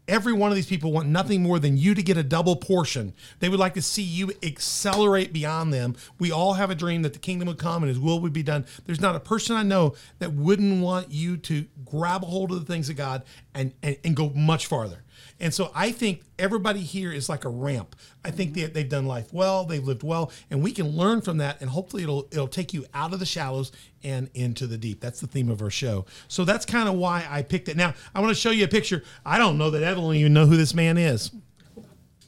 Every 0.09 0.33
one 0.33 0.51
of 0.51 0.55
these 0.55 0.67
people 0.67 0.93
want 0.93 1.09
nothing 1.09 1.43
more 1.43 1.59
than 1.59 1.77
you 1.77 1.93
to 1.93 2.03
get 2.03 2.17
a 2.17 2.23
double 2.23 2.55
portion. 2.55 3.13
They 3.41 3.49
would 3.49 3.59
like 3.59 3.75
to 3.75 3.83
see 3.83 4.03
you 4.03 4.31
accelerate 4.41 5.33
beyond 5.33 5.73
them. 5.73 5.97
We 6.21 6.31
all 6.31 6.55
have 6.55 6.71
a 6.71 6.77
dream 6.77 7.03
that 7.03 7.13
the 7.13 7.19
kingdom 7.19 7.49
would 7.49 7.59
come 7.59 7.83
and 7.83 7.89
his 7.89 7.99
will 7.99 8.21
would 8.21 8.33
be 8.33 8.45
done. 8.45 8.67
There's 8.85 9.01
not 9.01 9.17
a 9.17 9.21
person 9.21 9.57
I 9.57 9.65
know 9.65 9.97
that 10.21 10.33
wouldn't 10.33 10.81
want 10.81 11.11
you 11.11 11.37
to 11.39 11.67
grab 11.85 12.23
a 12.23 12.27
hold 12.27 12.53
of 12.53 12.61
the 12.61 12.73
things 12.73 12.89
of 12.89 12.97
God 12.97 13.25
and, 13.53 13.73
and, 13.83 13.97
and 14.05 14.15
go 14.15 14.31
much 14.31 14.67
farther. 14.67 15.03
And 15.39 15.53
so 15.53 15.71
I 15.75 15.93
think 15.93 16.23
everybody 16.39 16.81
here 16.81 17.13
is 17.13 17.29
like 17.29 17.45
a 17.45 17.49
ramp. 17.51 17.95
I 18.25 18.31
think 18.31 18.55
they, 18.55 18.65
they've 18.65 18.89
done 18.89 19.07
life 19.07 19.33
well, 19.35 19.65
they've 19.65 19.85
lived 19.85 20.03
well, 20.03 20.33
and 20.51 20.63
we 20.63 20.73
can 20.73 20.89
learn 20.97 21.21
from 21.21 21.37
that. 21.39 21.61
And 21.61 21.69
hopefully, 21.69 22.05
it'll 22.05 22.27
it'll 22.31 22.49
take 22.49 22.73
you 22.73 22.87
out 22.95 23.13
of 23.13 23.21
the 23.21 23.27
shallows 23.27 23.71
and 24.03 24.31
into 24.35 24.67
the 24.67 24.79
deep. 24.79 25.01
That's 25.01 25.21
the 25.21 25.27
theme 25.27 25.51
of 25.51 25.61
our 25.61 25.71
show. 25.71 26.07
So 26.29 26.45
that's 26.47 26.65
kind 26.65 26.89
of 26.89 26.95
why 26.95 27.27
I 27.29 27.43
picked 27.43 27.69
it. 27.69 27.77
Now 27.77 27.93
I 28.15 28.21
want 28.21 28.31
to 28.35 28.41
show 28.41 28.51
you 28.51 28.65
a 28.65 28.69
picture. 28.69 29.03
I 29.27 29.37
don't 29.37 29.59
know 29.59 29.71
that 29.71 29.83
Evlyn 29.83 30.17
even 30.17 30.33
know 30.33 30.47
who 30.47 30.57
this 30.57 30.73
man 30.75 30.97
is. 30.97 31.31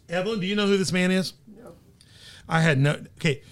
Evlyn, 0.08 0.40
do 0.40 0.46
you 0.46 0.56
know 0.56 0.66
who 0.66 0.76
this 0.76 0.92
man 0.92 1.10
is? 1.10 1.32
No. 1.46 1.72
I 2.48 2.60
had 2.60 2.78
no. 2.78 2.92
Okay. 3.18 3.42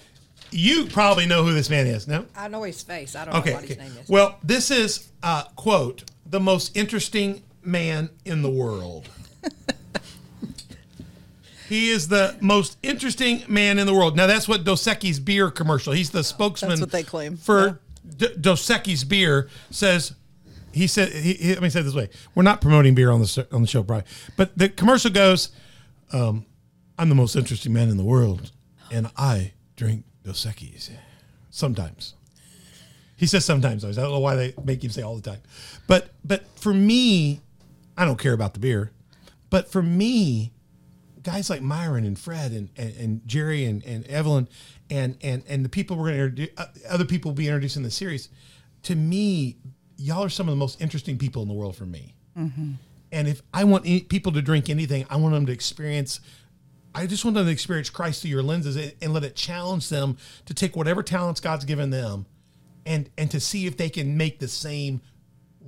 You 0.50 0.86
probably 0.86 1.26
know 1.26 1.44
who 1.44 1.52
this 1.52 1.68
man 1.70 1.86
is. 1.86 2.06
No. 2.06 2.26
I 2.36 2.48
know 2.48 2.62
his 2.62 2.82
face. 2.82 3.16
I 3.16 3.24
don't 3.24 3.34
Okay. 3.36 3.50
know 3.50 3.56
what 3.56 3.64
his 3.64 3.76
okay. 3.78 3.88
name 3.88 3.96
is. 4.02 4.08
Well, 4.08 4.38
this 4.42 4.70
is 4.70 5.10
uh, 5.22 5.44
quote 5.56 6.04
the 6.24 6.40
most 6.40 6.76
interesting 6.76 7.42
man 7.62 8.10
in 8.24 8.42
the 8.42 8.50
world. 8.50 9.08
he 11.68 11.90
is 11.90 12.08
the 12.08 12.36
most 12.40 12.78
interesting 12.82 13.42
man 13.48 13.78
in 13.78 13.86
the 13.86 13.94
world. 13.94 14.16
Now 14.16 14.26
that's 14.26 14.48
what 14.48 14.64
Dos 14.64 14.84
Equis 14.84 15.22
beer 15.24 15.50
commercial. 15.50 15.92
He's 15.92 16.10
the 16.10 16.24
spokesman. 16.24 16.70
That's 16.70 16.80
what 16.80 16.92
they 16.92 17.02
claim. 17.02 17.36
for 17.36 17.80
D- 18.16 18.34
Dos 18.40 18.66
Equis 18.68 19.08
beer. 19.08 19.48
Says 19.70 20.14
he 20.72 20.86
said. 20.86 21.10
He, 21.12 21.34
he, 21.34 21.54
let 21.54 21.62
me 21.62 21.70
say 21.70 21.80
it 21.80 21.84
this 21.84 21.94
way: 21.94 22.08
We're 22.34 22.42
not 22.42 22.60
promoting 22.60 22.94
beer 22.94 23.10
on 23.10 23.20
the 23.20 23.46
on 23.52 23.62
the 23.62 23.68
show, 23.68 23.82
Brian. 23.82 24.04
But 24.36 24.56
the 24.56 24.68
commercial 24.68 25.10
goes, 25.10 25.50
um, 26.12 26.44
"I'm 26.98 27.08
the 27.08 27.14
most 27.14 27.36
interesting 27.36 27.72
man 27.72 27.88
in 27.88 27.96
the 27.96 28.04
world, 28.04 28.52
and 28.92 29.10
I 29.16 29.52
drink 29.76 30.04
Dos 30.24 30.44
Equis 30.44 30.90
sometimes." 31.50 32.14
He 33.16 33.26
says 33.26 33.46
sometimes. 33.46 33.82
I 33.84 33.92
don't 33.92 34.12
know 34.12 34.18
why 34.18 34.36
they 34.36 34.54
make 34.62 34.84
him 34.84 34.90
say 34.90 35.00
all 35.00 35.16
the 35.16 35.30
time. 35.30 35.40
But 35.86 36.10
but 36.24 36.44
for 36.58 36.74
me, 36.74 37.40
I 37.96 38.04
don't 38.04 38.18
care 38.18 38.34
about 38.34 38.52
the 38.52 38.60
beer. 38.60 38.90
But 39.56 39.70
for 39.72 39.82
me, 39.82 40.52
guys 41.22 41.48
like 41.48 41.62
Myron 41.62 42.04
and 42.04 42.18
Fred 42.18 42.52
and, 42.52 42.68
and, 42.76 42.94
and 42.94 43.20
Jerri 43.22 43.66
and, 43.66 43.82
and 43.86 44.04
Evlyn 44.04 44.48
and, 44.90 45.16
and, 45.22 45.44
and 45.48 45.64
the 45.64 45.70
people 45.70 45.96
we're 45.96 46.10
going 46.10 46.18
to 46.18 46.24
introduce, 46.24 46.50
uh, 46.58 46.66
other 46.90 47.06
people 47.06 47.30
will 47.30 47.36
be 47.36 47.48
introduced 47.48 47.78
in 47.78 47.82
the 47.82 47.90
series, 47.90 48.28
to 48.82 48.94
me, 48.94 49.56
y'all 49.96 50.22
are 50.22 50.28
some 50.28 50.46
of 50.46 50.52
the 50.52 50.58
most 50.58 50.78
interesting 50.82 51.16
people 51.16 51.40
in 51.40 51.48
the 51.48 51.54
world 51.54 51.74
for 51.74 51.86
me. 51.86 52.14
And 53.10 53.26
if 53.26 53.40
I 53.54 53.64
want 53.64 53.86
any, 53.86 54.00
people 54.00 54.30
to 54.32 54.42
drink 54.42 54.68
anything, 54.68 55.06
I 55.08 55.16
want 55.16 55.32
them 55.32 55.46
to 55.46 55.52
experience. 55.52 56.20
I 56.94 57.06
just 57.06 57.24
want 57.24 57.36
them 57.36 57.46
to 57.46 57.50
experience 57.50 57.88
Christ 57.88 58.20
through 58.20 58.32
your 58.32 58.42
lenses 58.42 58.76
and, 58.76 58.92
and 59.00 59.14
let 59.14 59.24
it 59.24 59.36
challenge 59.36 59.88
them 59.88 60.18
to 60.44 60.52
take 60.52 60.76
whatever 60.76 61.02
talents 61.02 61.40
God's 61.40 61.64
given 61.64 61.88
them, 61.88 62.26
and 62.84 63.08
and 63.16 63.30
to 63.30 63.40
see 63.40 63.64
if 63.64 63.78
they 63.78 63.88
can 63.88 64.18
make 64.18 64.38
the 64.38 64.48
same 64.48 65.00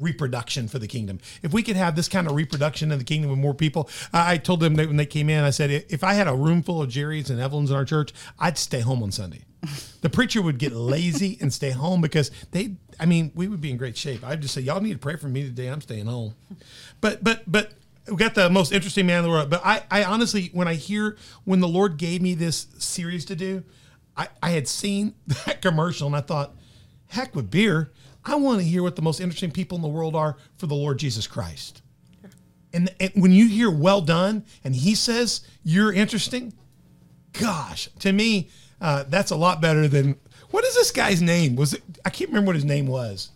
reproduction 0.00 0.68
for 0.68 0.78
the 0.78 0.86
kingdom. 0.86 1.20
If 1.42 1.52
we 1.52 1.62
could 1.62 1.76
have 1.76 1.96
this 1.96 2.08
kind 2.08 2.26
of 2.26 2.34
reproduction 2.34 2.92
in 2.92 2.98
the 2.98 3.04
kingdom 3.04 3.30
with 3.30 3.38
more 3.38 3.54
people, 3.54 3.88
I 4.12 4.28
I 4.32 4.36
told 4.36 4.60
them 4.60 4.74
that 4.76 4.86
when 4.86 4.96
they 4.96 5.06
came 5.06 5.28
in, 5.30 5.42
I 5.42 5.50
said, 5.50 5.70
if 5.88 6.04
I 6.04 6.14
had 6.14 6.28
a 6.28 6.34
room 6.34 6.62
full 6.62 6.80
of 6.82 6.88
Jerri's 6.88 7.30
and 7.30 7.40
Evlyns 7.40 7.70
in 7.70 7.74
our 7.74 7.84
church, 7.84 8.12
I'd 8.38 8.58
stay 8.58 8.80
home 8.80 9.02
on 9.02 9.12
Sunday. 9.12 9.44
The 10.00 10.08
preacher 10.08 10.40
would 10.40 10.58
get 10.58 10.72
lazy 10.72 11.36
and 11.40 11.52
stay 11.52 11.70
home 11.70 12.00
because 12.00 12.30
they, 12.52 12.76
I 13.00 13.06
mean, 13.06 13.32
we 13.34 13.48
would 13.48 13.60
be 13.60 13.72
in 13.72 13.76
great 13.76 13.96
shape. 13.96 14.22
I'd 14.24 14.40
just 14.40 14.54
say, 14.54 14.60
y'all 14.60 14.80
need 14.80 14.92
to 14.92 14.98
pray 14.98 15.16
for 15.16 15.26
me 15.26 15.42
today. 15.42 15.66
I'm 15.66 15.80
staying 15.80 16.06
home. 16.06 16.36
But, 17.00 17.24
but, 17.24 17.42
but 17.48 17.72
we 18.06 18.14
got 18.14 18.36
the 18.36 18.48
most 18.48 18.70
interesting 18.70 19.06
man 19.06 19.18
in 19.18 19.24
the 19.24 19.30
world. 19.30 19.50
But 19.50 19.62
I, 19.64 19.82
I 19.90 20.04
honestly, 20.04 20.50
when 20.52 20.68
I 20.68 20.74
hear, 20.74 21.16
when 21.42 21.58
the 21.58 21.66
Lord 21.66 21.96
gave 21.96 22.22
me 22.22 22.34
this 22.34 22.68
series 22.78 23.24
to 23.24 23.34
do, 23.34 23.64
I, 24.16 24.28
I 24.40 24.50
had 24.50 24.68
seen 24.68 25.14
that 25.46 25.62
commercial 25.62 26.06
and 26.06 26.14
I 26.14 26.20
thought, 26.20 26.54
heck 27.08 27.34
with 27.34 27.50
beer. 27.50 27.90
I 28.28 28.34
want 28.36 28.60
to 28.60 28.64
hear 28.64 28.82
what 28.82 28.96
the 28.96 29.02
most 29.02 29.20
interesting 29.20 29.50
people 29.50 29.76
in 29.76 29.82
the 29.82 29.88
world 29.88 30.14
are 30.14 30.36
for 30.56 30.66
the 30.66 30.74
Lord 30.74 30.98
Jesus 30.98 31.26
Christ. 31.26 31.82
And, 32.72 32.94
and 33.00 33.10
when 33.14 33.32
you 33.32 33.48
hear 33.48 33.70
well 33.70 34.02
done 34.02 34.44
and 34.62 34.76
he 34.76 34.94
says 34.94 35.40
you're 35.64 35.92
interesting, 35.92 36.52
gosh, 37.32 37.88
to 38.00 38.12
me, 38.12 38.50
uh, 38.80 39.04
that's 39.08 39.30
a 39.30 39.36
lot 39.36 39.60
better 39.60 39.88
than 39.88 40.16
what 40.50 40.64
is 40.64 40.74
this 40.74 40.90
guy's 40.90 41.22
name? 41.22 41.56
Was 41.56 41.74
it? 41.74 41.82
I 42.04 42.10
can't 42.10 42.30
remember 42.30 42.48
what 42.48 42.56
his 42.56 42.64
name 42.64 42.86
was. 42.86 43.30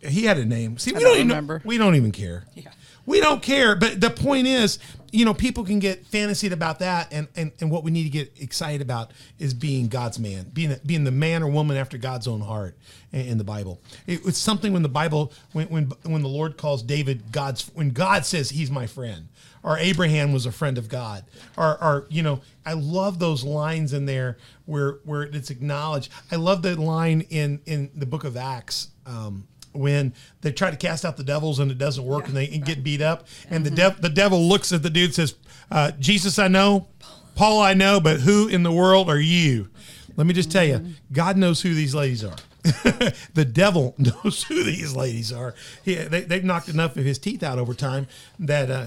He 0.00 0.24
had 0.24 0.38
a 0.38 0.44
name. 0.44 0.78
See, 0.78 0.92
we 0.92 1.00
don't 1.00 1.10
don't, 1.10 1.16
even 1.16 1.28
remember. 1.28 1.62
we 1.64 1.78
don't 1.78 1.94
even 1.94 2.12
care. 2.12 2.44
Yeah. 2.54 2.70
We 3.06 3.20
don't 3.20 3.42
care. 3.42 3.74
But 3.74 4.00
the 4.00 4.10
point 4.10 4.46
is, 4.46 4.78
you 5.12 5.26
know, 5.26 5.34
people 5.34 5.62
can 5.62 5.78
get 5.78 6.06
fantasied 6.06 6.52
about 6.52 6.78
that, 6.78 7.12
and, 7.12 7.28
and, 7.36 7.52
and 7.60 7.70
what 7.70 7.84
we 7.84 7.90
need 7.90 8.04
to 8.04 8.08
get 8.08 8.32
excited 8.40 8.80
about 8.80 9.12
is 9.38 9.52
being 9.52 9.88
God's 9.88 10.18
man, 10.18 10.50
being 10.52 10.74
being 10.86 11.04
the 11.04 11.10
man 11.10 11.42
or 11.42 11.48
woman 11.48 11.76
after 11.76 11.98
God's 11.98 12.26
own 12.26 12.40
heart 12.40 12.78
in, 13.12 13.36
the 13.36 13.44
Bible. 13.44 13.78
It, 14.06 14.24
it's 14.24 14.38
something 14.38 14.72
when 14.72 14.82
the 14.82 14.88
Bible, 14.88 15.30
when, 15.52 15.68
when 15.68 15.92
when 16.04 16.22
the 16.22 16.28
Lord 16.28 16.56
calls 16.56 16.82
David 16.82 17.30
God's, 17.30 17.70
when 17.74 17.90
God 17.90 18.24
says 18.24 18.48
He's 18.48 18.70
my 18.70 18.86
friend, 18.86 19.28
or 19.62 19.76
Abraham 19.76 20.32
was 20.32 20.46
a 20.46 20.52
friend 20.52 20.78
of 20.78 20.88
God, 20.88 21.24
or, 21.58 21.82
or 21.82 22.06
you 22.08 22.22
know, 22.22 22.40
I 22.64 22.72
love 22.72 23.18
those 23.18 23.44
lines 23.44 23.92
in 23.92 24.06
there 24.06 24.38
where 24.64 25.00
where 25.04 25.24
it's 25.24 25.50
acknowledged. 25.50 26.10
I 26.30 26.36
love 26.36 26.62
that 26.62 26.78
line 26.78 27.26
in 27.28 27.60
in 27.66 27.90
the 27.94 28.06
Book 28.06 28.24
of 28.24 28.38
Acts. 28.38 28.88
Um, 29.04 29.46
when 29.72 30.12
they 30.42 30.52
try 30.52 30.70
to 30.70 30.76
cast 30.76 31.04
out 31.04 31.16
the 31.16 31.24
devils 31.24 31.58
and 31.58 31.70
it 31.70 31.78
doesn't 31.78 32.04
work 32.04 32.26
and 32.28 32.36
they 32.36 32.46
get 32.46 32.82
beat 32.84 33.00
up. 33.00 33.26
And 33.50 33.64
the 33.64 33.70
dev- 33.70 34.00
the 34.00 34.08
devil 34.08 34.40
looks 34.40 34.72
at 34.72 34.82
the 34.82 34.90
dude 34.90 35.06
and 35.06 35.14
says 35.14 35.34
uh, 35.70 35.92
jesus 35.98 36.38
i 36.38 36.48
know. 36.48 36.88
Paul 37.34 37.60
i 37.60 37.74
know 37.74 38.00
but 38.00 38.20
who 38.20 38.48
in 38.48 38.62
the 38.62 38.72
world 38.72 39.08
are 39.08 39.20
you? 39.20 39.68
Let 40.16 40.26
me 40.26 40.34
just 40.34 40.50
tell 40.52 40.64
you 40.64 40.84
god 41.12 41.36
knows 41.36 41.62
who 41.62 41.74
these 41.74 41.94
ladies 41.94 42.24
are. 42.24 42.36
The 43.34 43.44
devil 43.44 43.94
knows 43.98 44.44
who 44.44 44.62
these 44.62 44.94
ladies 44.94 45.32
are. 45.32 45.54
He, 45.84 45.94
they, 45.94 46.20
they've 46.20 46.44
knocked 46.44 46.68
enough 46.68 46.96
of 46.96 47.04
his 47.04 47.18
teeth 47.18 47.42
out 47.42 47.58
over 47.58 47.74
time 47.74 48.06
that, 48.38 48.70
uh, 48.70 48.86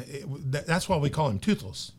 that 0.51 0.65
that's 0.67 0.87
why 0.87 0.97
we 0.97 1.09
call 1.09 1.29
him 1.29 1.39
toothless. 1.39 1.91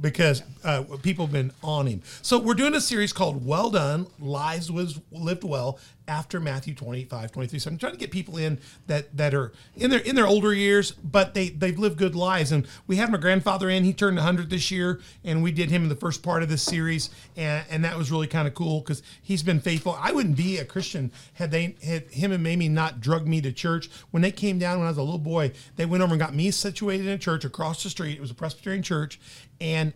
Because 0.00 0.42
uh, 0.64 0.84
people 1.02 1.26
have 1.26 1.32
been 1.32 1.52
on 1.62 1.86
him. 1.86 2.02
So 2.22 2.38
we're 2.38 2.54
doing 2.54 2.74
a 2.74 2.80
series 2.80 3.12
called 3.12 3.44
Well 3.44 3.70
Done, 3.70 4.06
Lives 4.18 4.70
Was 4.70 5.00
Lived 5.10 5.44
Well 5.44 5.78
after 6.10 6.40
Matthew 6.40 6.74
25, 6.74 7.30
23. 7.30 7.58
So 7.60 7.70
I'm 7.70 7.78
trying 7.78 7.92
to 7.92 7.98
get 7.98 8.10
people 8.10 8.36
in 8.36 8.58
that 8.88 9.16
that 9.16 9.32
are 9.32 9.52
in 9.76 9.90
their 9.90 10.00
in 10.00 10.16
their 10.16 10.26
older 10.26 10.52
years, 10.52 10.90
but 10.90 11.34
they 11.34 11.50
they've 11.50 11.78
lived 11.78 11.96
good 11.96 12.16
lives. 12.16 12.50
And 12.50 12.66
we 12.88 12.96
had 12.96 13.12
my 13.12 13.16
grandfather 13.16 13.70
in. 13.70 13.84
He 13.84 13.92
turned 13.92 14.16
100 14.16 14.50
this 14.50 14.72
year, 14.72 15.00
and 15.24 15.40
we 15.40 15.52
did 15.52 15.70
him 15.70 15.84
in 15.84 15.88
the 15.88 15.94
first 15.94 16.24
part 16.24 16.42
of 16.42 16.48
this 16.48 16.62
series, 16.62 17.10
and, 17.36 17.64
and 17.70 17.84
that 17.84 17.96
was 17.96 18.10
really 18.10 18.26
kind 18.26 18.48
of 18.48 18.54
cool 18.54 18.80
because 18.80 19.04
he's 19.22 19.44
been 19.44 19.60
faithful. 19.60 19.96
I 20.00 20.10
wouldn't 20.10 20.36
be 20.36 20.58
a 20.58 20.64
Christian 20.64 21.12
had 21.34 21.52
they 21.52 21.76
had 21.84 22.10
him 22.10 22.32
and 22.32 22.42
Mamie 22.42 22.68
not 22.68 23.00
drug 23.00 23.28
me 23.28 23.40
to 23.42 23.52
church. 23.52 23.88
When 24.10 24.20
they 24.20 24.32
came 24.32 24.58
down 24.58 24.78
when 24.78 24.86
I 24.86 24.90
was 24.90 24.98
a 24.98 25.02
little 25.02 25.18
boy, 25.18 25.52
they 25.76 25.86
went 25.86 26.02
over 26.02 26.12
and 26.12 26.20
got 26.20 26.34
me 26.34 26.50
situated 26.50 27.06
in 27.06 27.12
a 27.12 27.18
church 27.18 27.44
across 27.44 27.84
the 27.84 27.90
street. 27.90 28.18
It 28.18 28.20
was 28.20 28.32
a 28.32 28.34
Presbyterian 28.34 28.82
church, 28.82 29.20
and 29.60 29.92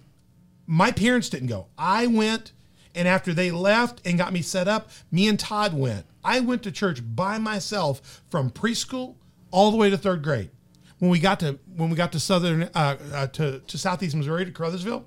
my 0.67 0.93
parents 0.93 1.29
didn't 1.29 1.49
go. 1.49 1.67
I 1.77 2.07
went, 2.07 2.53
and 2.95 3.09
after 3.09 3.33
they 3.33 3.51
left 3.51 4.01
and 4.07 4.19
got 4.19 4.33
me 4.33 4.43
set 4.43 4.69
up, 4.69 4.91
me 5.11 5.29
and 5.29 5.39
Todd 5.39 5.75
went. 5.75 6.07
I 6.23 6.41
went 6.41 6.63
to 6.63 6.73
church 6.73 7.01
by 7.15 7.39
myself 7.39 8.23
from 8.31 8.51
preschool 8.51 9.17
all 9.51 9.71
the 9.71 9.77
way 9.77 9.91
to 9.91 9.99
third 9.99 10.23
grade. 10.23 10.51
When 10.99 11.11
we 11.11 11.19
got 11.19 11.41
to 11.41 11.59
when 11.77 11.91
we 11.91 11.97
got 11.97 12.13
to 12.13 12.21
southern 12.21 12.65
uh, 12.75 12.97
uh, 13.13 13.27
to 13.29 13.59
to 13.59 13.79
southeast 13.79 14.15
Missouri 14.15 14.45
to 14.45 14.51
Caruthersville, 14.53 15.05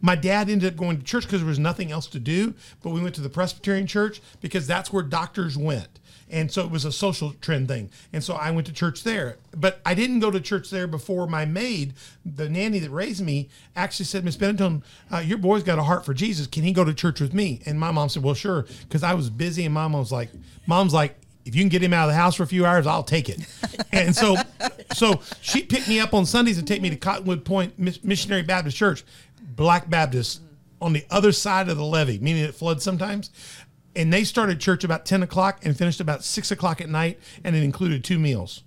my 0.00 0.14
dad 0.14 0.48
ended 0.48 0.74
up 0.74 0.78
going 0.78 0.98
to 0.98 1.04
church 1.04 1.24
because 1.24 1.40
there 1.40 1.48
was 1.48 1.58
nothing 1.58 1.90
else 1.90 2.06
to 2.08 2.20
do. 2.20 2.54
But 2.82 2.90
we 2.90 3.00
went 3.00 3.14
to 3.16 3.20
the 3.20 3.30
Presbyterian 3.30 3.86
church 3.86 4.20
because 4.40 4.66
that's 4.66 4.92
where 4.92 5.02
doctors 5.02 5.56
went. 5.56 5.98
And 6.30 6.50
so 6.50 6.64
it 6.64 6.70
was 6.70 6.84
a 6.84 6.92
social 6.92 7.32
trend 7.40 7.68
thing. 7.68 7.90
And 8.12 8.22
so 8.22 8.34
I 8.34 8.50
went 8.50 8.66
to 8.68 8.72
church 8.72 9.02
there. 9.02 9.36
But 9.56 9.80
I 9.84 9.94
didn't 9.94 10.20
go 10.20 10.30
to 10.30 10.40
church 10.40 10.70
there 10.70 10.86
before 10.86 11.26
my 11.26 11.44
maid, 11.44 11.94
the 12.24 12.48
nanny 12.48 12.78
that 12.78 12.90
raised 12.90 13.24
me, 13.24 13.48
actually 13.74 14.06
said, 14.06 14.24
Miss 14.24 14.36
Benetton, 14.36 14.82
uh, 15.12 15.18
your 15.18 15.38
boy's 15.38 15.62
got 15.62 15.78
a 15.78 15.82
heart 15.82 16.04
for 16.04 16.14
Jesus. 16.14 16.46
Can 16.46 16.62
he 16.62 16.72
go 16.72 16.84
to 16.84 16.94
church 16.94 17.20
with 17.20 17.34
me? 17.34 17.60
And 17.66 17.78
my 17.78 17.90
mom 17.90 18.08
said, 18.08 18.22
Well, 18.22 18.34
sure. 18.34 18.66
Because 18.82 19.02
I 19.02 19.14
was 19.14 19.28
busy. 19.28 19.64
And 19.64 19.74
mom 19.74 19.92
was 19.92 20.12
like, 20.12 20.30
Mom's 20.66 20.94
like, 20.94 21.16
if 21.44 21.54
you 21.54 21.62
can 21.62 21.68
get 21.68 21.82
him 21.82 21.92
out 21.92 22.08
of 22.08 22.14
the 22.14 22.18
house 22.20 22.36
for 22.36 22.42
a 22.42 22.46
few 22.46 22.66
hours, 22.66 22.86
I'll 22.86 23.02
take 23.02 23.28
it. 23.28 23.40
and 23.92 24.14
so, 24.14 24.36
so 24.94 25.20
she 25.40 25.62
picked 25.62 25.88
me 25.88 25.98
up 25.98 26.14
on 26.14 26.26
Sundays 26.26 26.58
and 26.58 26.68
take 26.68 26.82
me 26.82 26.90
to 26.90 26.96
Cottonwood 26.96 27.44
Point 27.44 27.78
Missionary 28.04 28.42
Baptist 28.42 28.76
Church, 28.76 29.04
Black 29.56 29.88
Baptist, 29.88 30.42
on 30.80 30.92
the 30.92 31.04
other 31.10 31.32
side 31.32 31.68
of 31.68 31.76
the 31.76 31.84
levee, 31.84 32.18
meaning 32.18 32.44
it 32.44 32.54
floods 32.54 32.82
sometimes. 32.82 33.30
And 33.96 34.12
they 34.12 34.24
started 34.24 34.60
church 34.60 34.84
about 34.84 35.04
ten 35.04 35.22
o'clock 35.22 35.64
and 35.64 35.76
finished 35.76 36.00
about 36.00 36.22
six 36.24 36.50
o'clock 36.50 36.80
at 36.80 36.88
night, 36.88 37.18
and 37.42 37.56
it 37.56 37.62
included 37.62 38.04
two 38.04 38.18
meals. 38.18 38.62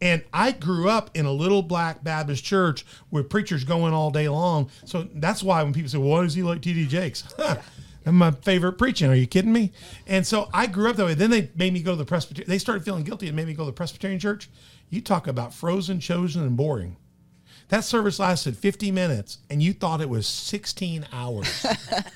And 0.00 0.22
I 0.32 0.52
grew 0.52 0.88
up 0.90 1.10
in 1.14 1.24
a 1.24 1.32
little 1.32 1.62
black 1.62 2.04
Baptist 2.04 2.44
church 2.44 2.84
with 3.10 3.30
preachers 3.30 3.64
going 3.64 3.94
all 3.94 4.10
day 4.10 4.28
long. 4.28 4.70
So 4.84 5.08
that's 5.14 5.42
why 5.42 5.62
when 5.62 5.72
people 5.72 5.88
say, 5.88 5.98
well, 5.98 6.08
"Why 6.08 6.22
does 6.22 6.34
he 6.34 6.42
like 6.42 6.60
TD 6.60 6.88
Jakes?" 6.88 7.24
My 8.04 8.30
favorite 8.30 8.74
preaching. 8.74 9.10
Are 9.10 9.16
you 9.16 9.26
kidding 9.26 9.52
me? 9.52 9.72
And 10.06 10.24
so 10.24 10.48
I 10.52 10.66
grew 10.66 10.90
up 10.90 10.96
that 10.96 11.06
way. 11.06 11.14
Then 11.14 11.30
they 11.30 11.50
made 11.56 11.72
me 11.72 11.82
go 11.82 11.90
to 11.90 11.96
the 11.96 12.04
Presbyterian. 12.04 12.48
They 12.48 12.58
started 12.58 12.84
feeling 12.84 13.02
guilty 13.02 13.26
and 13.26 13.34
made 13.34 13.48
me 13.48 13.54
go 13.54 13.64
to 13.64 13.70
the 13.70 13.72
Presbyterian 13.72 14.20
church. 14.20 14.48
You 14.90 15.00
talk 15.00 15.26
about 15.26 15.52
frozen, 15.52 15.98
chosen, 15.98 16.42
and 16.42 16.56
boring. 16.56 16.98
That 17.68 17.82
service 17.84 18.20
lasted 18.20 18.56
50 18.56 18.92
minutes, 18.92 19.38
and 19.50 19.60
you 19.60 19.72
thought 19.72 20.00
it 20.00 20.08
was 20.08 20.28
16 20.28 21.06
hours. 21.12 21.66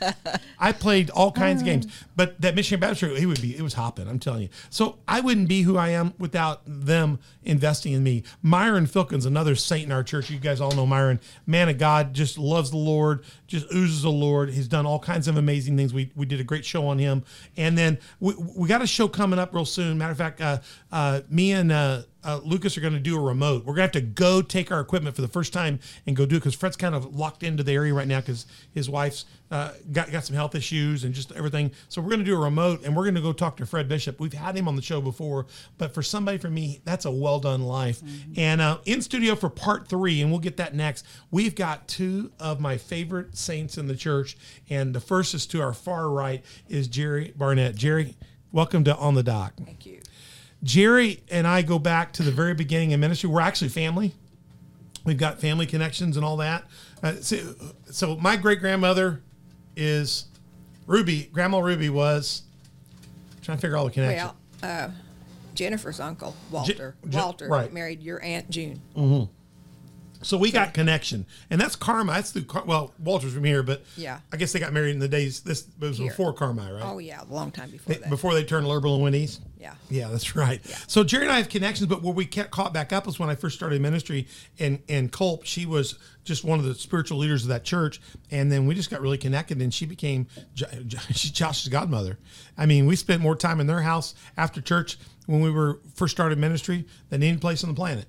I 0.60 0.70
played 0.70 1.10
all 1.10 1.32
kinds 1.32 1.62
of 1.62 1.66
games, 1.66 1.86
but 2.14 2.40
that 2.40 2.54
Michigan 2.54 2.78
Baptist 2.78 3.02
it 3.02 3.26
would 3.26 3.42
be, 3.42 3.56
it 3.56 3.62
was 3.62 3.74
hopping. 3.74 4.06
I'm 4.06 4.20
telling 4.20 4.42
you. 4.42 4.48
So 4.68 4.98
I 5.08 5.20
wouldn't 5.20 5.48
be 5.48 5.62
who 5.62 5.76
I 5.76 5.88
am 5.88 6.14
without 6.18 6.62
them 6.66 7.18
investing 7.42 7.94
in 7.94 8.04
me. 8.04 8.22
Myron 8.42 8.86
Filkins, 8.86 9.26
another 9.26 9.56
saint 9.56 9.86
in 9.86 9.92
our 9.92 10.04
church. 10.04 10.30
You 10.30 10.38
guys 10.38 10.60
all 10.60 10.70
know 10.70 10.86
Myron, 10.86 11.18
man 11.46 11.68
of 11.68 11.78
God, 11.78 12.14
just 12.14 12.38
loves 12.38 12.70
the 12.70 12.76
Lord, 12.76 13.24
just 13.48 13.66
oozes 13.74 14.02
the 14.02 14.10
Lord. 14.10 14.50
He's 14.50 14.68
done 14.68 14.86
all 14.86 15.00
kinds 15.00 15.26
of 15.26 15.36
amazing 15.36 15.76
things. 15.76 15.92
We 15.92 16.12
we 16.14 16.26
did 16.26 16.38
a 16.38 16.44
great 16.44 16.64
show 16.64 16.86
on 16.86 17.00
him, 17.00 17.24
and 17.56 17.76
then 17.76 17.98
we 18.20 18.34
we 18.56 18.68
got 18.68 18.82
a 18.82 18.86
show 18.86 19.08
coming 19.08 19.40
up 19.40 19.52
real 19.52 19.64
soon. 19.64 19.98
Matter 19.98 20.12
of 20.12 20.18
fact, 20.18 20.40
uh, 20.40 20.58
uh, 20.92 21.22
me 21.28 21.52
and. 21.52 21.72
Uh, 21.72 22.02
uh, 22.24 22.40
Lucas 22.44 22.76
are 22.76 22.80
going 22.80 22.92
to 22.92 23.00
do 23.00 23.16
a 23.16 23.20
remote. 23.20 23.64
We're 23.64 23.74
going 23.74 23.90
to 23.90 23.98
have 23.98 24.04
to 24.04 24.12
go 24.12 24.42
take 24.42 24.70
our 24.70 24.80
equipment 24.80 25.16
for 25.16 25.22
the 25.22 25.28
first 25.28 25.52
time 25.52 25.80
and 26.06 26.14
go 26.14 26.26
do 26.26 26.36
it 26.36 26.40
because 26.40 26.54
Fred's 26.54 26.76
kind 26.76 26.94
of 26.94 27.14
locked 27.16 27.42
into 27.42 27.62
the 27.62 27.72
area 27.72 27.94
right 27.94 28.06
now 28.06 28.20
because 28.20 28.46
his 28.72 28.90
wife's 28.90 29.24
uh, 29.50 29.72
got 29.90 30.12
got 30.12 30.24
some 30.24 30.36
health 30.36 30.54
issues 30.54 31.04
and 31.04 31.14
just 31.14 31.32
everything. 31.32 31.70
So 31.88 32.00
we're 32.00 32.10
going 32.10 32.20
to 32.20 32.24
do 32.24 32.36
a 32.36 32.40
remote 32.44 32.84
and 32.84 32.94
we're 32.96 33.04
going 33.04 33.14
to 33.16 33.20
go 33.20 33.32
talk 33.32 33.56
to 33.56 33.66
Fred 33.66 33.88
Bishop. 33.88 34.20
We've 34.20 34.32
had 34.32 34.56
him 34.56 34.68
on 34.68 34.76
the 34.76 34.82
show 34.82 35.00
before, 35.00 35.46
but 35.78 35.92
for 35.94 36.02
somebody 36.02 36.38
for 36.38 36.50
me, 36.50 36.80
that's 36.84 37.04
a 37.04 37.10
well 37.10 37.40
done 37.40 37.62
life. 37.62 38.00
And 38.36 38.60
uh, 38.60 38.78
in 38.84 39.02
studio 39.02 39.34
for 39.34 39.48
part 39.48 39.88
three, 39.88 40.20
and 40.20 40.30
we'll 40.30 40.40
get 40.40 40.56
that 40.58 40.74
next. 40.74 41.06
We've 41.30 41.54
got 41.54 41.88
two 41.88 42.32
of 42.38 42.60
my 42.60 42.76
favorite 42.76 43.36
saints 43.36 43.78
in 43.78 43.86
the 43.86 43.96
church, 43.96 44.36
and 44.68 44.94
the 44.94 45.00
first 45.00 45.34
is 45.34 45.46
to 45.46 45.60
our 45.60 45.72
far 45.72 46.10
right 46.10 46.44
is 46.68 46.88
Jerri 46.88 47.36
Barnett. 47.36 47.74
Jerri, 47.74 48.14
welcome 48.52 48.84
to 48.84 48.96
On 48.96 49.14
the 49.14 49.22
Dock. 49.22 49.54
Thank 49.64 49.86
you. 49.86 49.99
Jerri 50.64 51.20
and 51.30 51.46
I 51.46 51.62
go 51.62 51.78
back 51.78 52.12
to 52.14 52.22
the 52.22 52.30
very 52.30 52.54
beginning 52.54 52.92
of 52.92 53.00
ministry. 53.00 53.30
We're 53.30 53.40
actually 53.40 53.68
family. 53.68 54.12
We've 55.04 55.18
got 55.18 55.40
family 55.40 55.66
connections 55.66 56.16
and 56.16 56.24
all 56.24 56.36
that. 56.38 56.64
Uh, 57.02 57.14
so, 57.14 57.36
so 57.90 58.16
my 58.16 58.36
great 58.36 58.60
grandmother 58.60 59.22
is 59.74 60.26
Ruby. 60.86 61.30
Grandma 61.32 61.60
Ruby 61.60 61.88
was 61.88 62.42
trying 63.42 63.56
to 63.56 63.62
figure 63.62 63.76
all 63.76 63.86
the 63.86 63.90
connections. 63.90 64.32
Well, 64.62 64.70
uh, 64.70 64.90
Jennifer's 65.54 66.00
uncle, 66.00 66.36
Walter. 66.50 66.94
Je- 67.08 67.16
Walter 67.18 67.48
right. 67.48 67.72
married 67.72 68.02
your 68.02 68.22
Aunt 68.22 68.50
June. 68.50 68.80
So 70.22 70.36
we 70.36 70.50
got 70.50 70.74
connection, 70.74 71.24
and 71.48 71.58
that's 71.60 71.76
Carmi. 71.76 72.08
That's 72.08 72.30
through 72.30 72.42
Car- 72.44 72.64
well, 72.66 72.92
Walter's 72.98 73.32
from 73.32 73.44
here, 73.44 73.62
but 73.62 73.82
Yeah. 73.96 74.20
I 74.32 74.36
guess 74.36 74.52
they 74.52 74.60
got 74.60 74.72
married 74.72 74.90
in 74.90 74.98
the 74.98 75.08
days. 75.08 75.40
This 75.40 75.64
was 75.78 75.96
Here. 75.96 76.08
before 76.08 76.34
Carmi, 76.34 76.72
right? 76.74 76.82
Oh, 76.84 76.98
yeah, 76.98 77.22
a 77.22 77.32
long 77.32 77.50
time 77.50 77.70
before 77.70 77.94
They- 77.94 78.00
that. 78.00 78.10
before 78.10 78.34
they 78.34 78.44
turned 78.44 78.68
liberal 78.68 78.94
and 78.94 79.02
went 79.02 79.16
east. 79.16 79.40
Yeah. 79.58 79.74
Yeah, 79.88 80.08
that's 80.08 80.36
right. 80.36 80.60
Yeah. 80.68 80.76
So 80.86 81.04
Jerri 81.04 81.22
and 81.22 81.32
I 81.32 81.36
have 81.38 81.48
connections, 81.48 81.86
but 81.88 82.02
where 82.02 82.12
we 82.12 82.26
kept 82.26 82.50
caught 82.50 82.72
back 82.74 82.92
up 82.92 83.06
was 83.06 83.18
when 83.18 83.28
I 83.30 83.34
first 83.34 83.56
started 83.56 83.80
ministry, 83.80 84.26
and 84.58 84.80
and 84.88 85.10
Culp, 85.10 85.44
she 85.44 85.64
was 85.66 85.94
just 86.24 86.44
one 86.44 86.58
of 86.58 86.64
the 86.66 86.74
spiritual 86.74 87.16
leaders 87.18 87.42
of 87.42 87.48
that 87.48 87.64
church, 87.64 88.00
and 88.30 88.52
then 88.52 88.66
we 88.66 88.74
just 88.74 88.90
got 88.90 89.00
really 89.00 89.18
connected, 89.18 89.60
and 89.62 89.72
she 89.72 89.86
became 89.86 90.26
she's 91.12 91.30
Josh's 91.30 91.68
godmother. 91.68 92.18
I 92.58 92.66
mean, 92.66 92.86
we 92.86 92.94
spent 92.96 93.22
more 93.22 93.36
time 93.36 93.58
in 93.60 93.66
their 93.66 93.80
house 93.82 94.14
after 94.36 94.60
church 94.60 94.98
when 95.26 95.40
we 95.40 95.50
were 95.50 95.80
first 95.94 96.12
started 96.14 96.38
ministry 96.38 96.86
than 97.08 97.22
any 97.22 97.38
place 97.38 97.62
on 97.64 97.70
the 97.70 97.76
planet. 97.76 98.06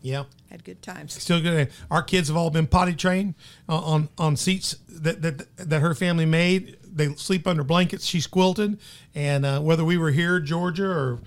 Yeah. 0.00 0.24
Had 0.50 0.64
good 0.64 0.80
times. 0.82 1.20
Still 1.20 1.40
good. 1.40 1.70
Our 1.90 2.02
kids 2.02 2.28
have 2.28 2.36
all 2.36 2.50
been 2.50 2.66
potty 2.66 2.94
trained 2.94 3.34
uh, 3.68 3.78
on 3.78 4.08
on 4.16 4.36
seats 4.36 4.76
that 4.88 5.22
that 5.22 5.56
that 5.56 5.80
her 5.80 5.94
family 5.94 6.26
made. 6.26 6.76
They 6.90 7.14
sleep 7.14 7.46
under 7.46 7.62
blankets. 7.64 8.06
She's 8.06 8.26
quilted, 8.26 8.78
and 9.14 9.44
uh, 9.44 9.60
whether 9.60 9.84
we 9.84 9.98
were 9.98 10.10
here, 10.10 10.40
Georgia, 10.40 10.86
or 10.88 11.20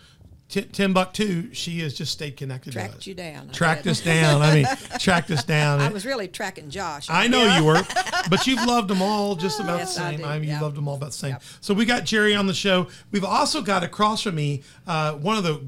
T- 0.49 0.63
Timbuktu, 0.63 1.53
she 1.53 1.79
has 1.79 1.93
just 1.93 2.11
stayed 2.11 2.35
connected 2.35 2.71
to 2.71 2.79
Tracked 2.79 2.95
us. 2.97 3.07
you 3.07 3.13
down. 3.13 3.49
I 3.49 3.53
Tracked 3.53 3.83
bet. 3.85 3.91
us 3.91 4.01
down. 4.01 4.41
I 4.41 4.55
mean, 4.55 4.65
tracked 4.99 5.31
us 5.31 5.43
down. 5.45 5.79
I 5.81 5.89
was 5.89 6.05
really 6.05 6.27
tracking 6.27 6.69
Josh. 6.69 7.07
I 7.09 7.27
know 7.27 7.55
you 7.57 7.63
were, 7.63 7.81
but 8.29 8.47
you've 8.47 8.65
loved 8.65 8.89
them 8.89 9.01
all 9.01 9.35
just 9.35 9.59
about 9.61 9.77
Yes, 9.79 9.95
the 9.95 10.01
same. 10.01 10.17
do, 10.19 10.25
I, 10.25 10.39
mean, 10.39 10.49
you 10.49 10.59
loved 10.59 10.75
them 10.75 10.87
all 10.89 10.95
about 10.95 11.11
the 11.11 11.17
same. 11.17 11.31
Yep. 11.31 11.43
So 11.61 11.73
we 11.73 11.85
got 11.85 12.03
Jerri 12.03 12.37
on 12.37 12.47
the 12.47 12.53
show. 12.53 12.87
We've 13.11 13.23
also 13.23 13.61
got 13.61 13.83
across 13.83 14.23
from 14.23 14.35
me 14.35 14.63
uh, 14.87 15.13
one 15.13 15.37
of 15.37 15.43
the 15.43 15.61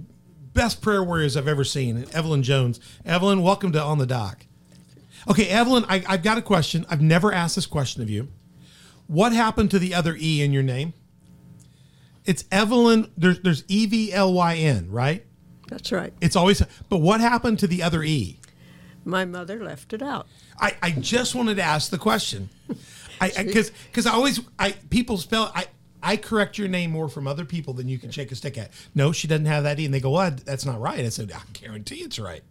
best 0.53 0.81
prayer 0.81 1.03
warriors 1.03 1.35
I've 1.35 1.47
ever 1.47 1.63
seen, 1.63 2.03
Evlyn 2.05 2.41
Jones. 2.41 2.79
Evlyn, 3.05 3.41
welcome 3.41 3.71
to 3.71 3.81
On 3.81 3.97
the 3.97 4.05
Dock. 4.05 4.45
Okay, 5.29 5.47
Evlyn, 5.47 5.85
I, 5.87 6.03
I've 6.07 6.23
got 6.23 6.37
a 6.37 6.41
question. 6.41 6.85
I've 6.89 7.01
never 7.01 7.33
asked 7.33 7.55
this 7.55 7.65
question 7.65 8.01
of 8.01 8.09
you. 8.09 8.27
What 9.07 9.33
happened 9.33 9.71
to 9.71 9.79
the 9.79 9.93
other 9.93 10.15
E 10.19 10.41
in 10.41 10.53
your 10.53 10.63
name? 10.63 10.93
It's 12.25 12.43
Evlyn. 12.43 13.09
There's 13.17 13.39
there's 13.41 13.63
E 13.67 13.85
V 13.85 14.13
L 14.13 14.33
Y 14.33 14.55
N, 14.55 14.89
right? 14.89 15.25
That's 15.67 15.91
right. 15.91 16.13
It's 16.21 16.35
always. 16.35 16.61
But 16.89 16.97
what 16.99 17.19
happened 17.19 17.59
to 17.59 17.67
the 17.67 17.83
other 17.83 18.03
E? 18.03 18.39
My 19.05 19.25
mother 19.25 19.61
left 19.61 19.91
it 19.91 20.01
out. 20.01 20.27
I, 20.59 20.75
I 20.81 20.91
just 20.91 21.35
wanted 21.35 21.55
to 21.55 21.63
ask 21.63 21.91
the 21.91 21.97
question. 21.97 22.49
I 23.19 23.31
because 23.43 23.71
because 23.87 24.05
I 24.05 24.13
always 24.13 24.39
I 24.57 24.71
people 24.89 25.17
spell 25.17 25.51
I 25.53 25.65
I 26.03 26.17
correct 26.17 26.57
your 26.57 26.67
name 26.67 26.91
more 26.91 27.07
from 27.09 27.27
other 27.27 27.45
people 27.45 27.73
than 27.73 27.87
you 27.87 27.97
can 27.97 28.11
shake 28.11 28.31
a 28.31 28.35
stick 28.35 28.57
at. 28.57 28.71
No, 28.93 29.11
she 29.11 29.27
doesn't 29.27 29.45
have 29.45 29.63
that 29.63 29.79
E, 29.79 29.85
and 29.85 29.93
they 29.93 29.99
go, 29.99 30.11
well, 30.11 30.35
That's 30.45 30.65
not 30.65 30.79
right." 30.81 30.99
I 30.99 31.09
said, 31.09 31.31
"I 31.31 31.41
guarantee 31.53 31.95
it's 31.97 32.19
right." 32.19 32.43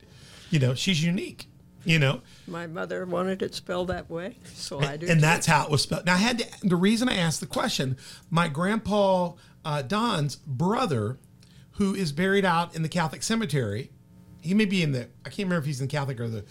You 0.51 0.59
know, 0.59 0.75
she's 0.75 1.03
unique. 1.05 1.47
You 1.85 1.99
know, 1.99 2.21
My 2.47 2.69
mother 2.69 3.05
wanted 3.05 3.43
it 3.43 3.57
spelled 3.57 3.89
that 3.89 4.09
way, 4.09 4.37
so 4.55 4.79
I 4.81 4.97
do. 4.97 5.07
and 5.09 5.17
too. 5.17 5.21
that's 5.21 5.47
how 5.47 5.65
it 5.65 5.71
was 5.71 5.83
spelled. 5.83 6.07
Now, 6.07 6.15
I 6.15 6.19
had 6.19 6.39
to, 6.39 6.69
the 6.69 6.77
reason 6.77 7.09
I 7.09 7.17
asked 7.17 7.41
the 7.41 7.47
question. 7.47 7.97
My 8.31 8.47
grandpa 8.47 9.33
uh, 9.65 9.83
Don's 9.83 10.37
brother, 10.37 11.19
who 11.73 11.93
is 11.95 12.13
buried 12.13 12.45
out 12.45 12.77
in 12.77 12.83
the 12.83 12.89
Catholic 12.89 13.25
cemetery, 13.25 13.91
he 14.41 14.55
may 14.55 14.65
be 14.65 14.83
in 14.83 14.93
the. 14.93 15.09
I 15.25 15.31
can't 15.31 15.39
remember 15.39 15.59
if 15.59 15.65
he's 15.67 15.81
in 15.81 15.89
the 15.89 15.91
Catholic 15.91 16.21
or 16.21 16.29
the. 16.29 16.45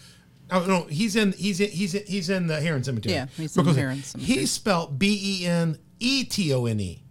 Oh 0.52 0.66
no, 0.66 0.84
he's 0.84 1.16
in. 1.16 1.32
He's 1.32 1.62
in. 1.62 1.70
He's 1.70 1.96
in, 1.96 2.04
he's 2.06 2.30
in 2.30 2.48
the 2.48 2.60
Herrin 2.60 2.84
Cemetery. 2.84 3.16
Yeah, 3.16 3.28
he's 3.38 3.56
in 3.56 3.64
Because 3.64 3.78
Herrin 3.78 4.04
Cemetery. 4.04 4.36
He's 4.38 4.52
spelled 4.52 5.00
B 5.00 5.40
E 5.42 5.46
N 5.48 5.78
E 6.02 6.24
T 6.24 6.54
O 6.54 6.66
N 6.66 6.80
E, 6.80 7.04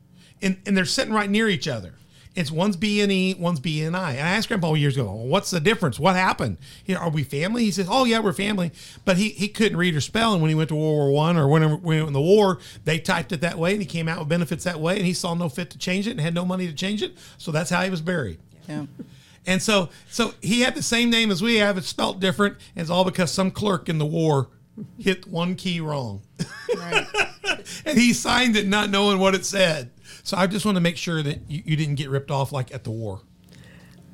and 0.43 0.59
and 0.67 0.77
they're 0.77 0.85
sitting 0.85 1.15
right 1.15 1.31
near 1.31 1.49
each 1.49 1.69
other. 1.69 1.95
It's 2.37 2.51
one's 2.51 2.77
B 2.77 3.01
and 3.01 3.11
E, 3.11 3.35
one's 3.35 3.59
B 3.59 3.83
and 3.83 3.97
I. 3.97 4.13
And 4.13 4.27
I 4.27 4.33
asked 4.33 4.49
Grandpa 4.49 4.75
years 4.75 4.97
ago, 4.97 5.05
well, 5.07 5.27
"What's 5.27 5.51
the 5.51 5.59
difference? 5.59 5.99
What 5.99 6.15
happened? 6.15 6.59
You 6.87 6.95
know, 6.95 7.01
are 7.01 7.11
we 7.11 7.25
family?" 7.25 7.65
He 7.65 7.71
says, 7.71 7.89
"Oh 7.91 8.05
yeah, 8.05 8.21
we're 8.21 8.33
family." 8.33 8.71
But 9.05 9.17
he, 9.17 9.31
he 9.31 9.49
couldn't 9.49 9.77
read 9.77 9.97
or 9.97 10.01
spell, 10.01 10.33
and 10.33 10.41
when 10.41 10.49
he 10.49 10.55
went 10.55 10.69
to 10.69 10.77
World 10.77 10.97
War 10.97 11.11
One 11.11 11.37
or 11.37 11.49
whenever 11.49 11.77
when 11.77 11.99
went 11.99 12.09
in 12.09 12.13
the 12.13 12.21
war, 12.21 12.59
they 12.85 12.99
typed 12.99 13.33
it 13.33 13.41
that 13.41 13.59
way, 13.59 13.73
and 13.73 13.83
he 13.83 13.87
came 13.87 14.09
out 14.09 14.19
with 14.21 14.29
benefits 14.29 14.65
that 14.65 14.81
way, 14.81 14.97
and 14.97 15.07
he 15.07 15.13
saw 15.13 15.35
no 15.35 15.49
fit 15.49 15.71
to 15.71 15.79
change 15.79 16.07
it 16.07 16.13
and 16.13 16.21
had 16.21 16.35
no 16.35 16.45
money 16.45 16.67
to 16.67 16.73
change 16.73 17.03
it, 17.03 17.17
so 17.37 17.51
that's 17.51 17.71
how 17.71 17.83
he 17.83 17.91
was 17.91 18.01
buried. 18.01 18.39
Yeah. 18.69 18.87
And 19.47 19.61
so, 19.63 19.89
so 20.11 20.35
he 20.43 20.61
had 20.61 20.75
the 20.75 20.83
same 20.83 21.11
name 21.11 21.31
as 21.31 21.43
we 21.43 21.57
have. 21.57 21.79
It's 21.79 21.89
spelt 21.89 22.21
different, 22.21 22.57
and 22.77 22.83
it's 22.83 22.91
all 22.91 23.05
because 23.05 23.33
some 23.33 23.51
clerk 23.51 23.89
in 23.89 23.99
the 23.99 24.07
war 24.07 24.49
hit 24.99 25.27
one 25.27 25.55
key 25.57 25.81
wrong, 25.81 26.23
Right. 26.77 27.07
and 27.85 27.99
he 27.99 28.13
signed 28.13 28.57
it 28.57 28.67
not 28.67 28.91
knowing 28.91 29.19
what 29.19 29.35
it 29.35 29.45
said. 29.45 29.91
So 30.23 30.37
I 30.37 30.47
just 30.47 30.65
want 30.65 30.77
to 30.77 30.81
make 30.81 30.97
sure 30.97 31.23
that 31.23 31.51
you, 31.51 31.63
you 31.65 31.77
didn't 31.77 31.97
get 31.97 32.11
ripped 32.11 32.31
off 32.31 32.53
like 32.53 32.73
at 32.75 32.85
the 32.85 32.91
war. 32.91 33.21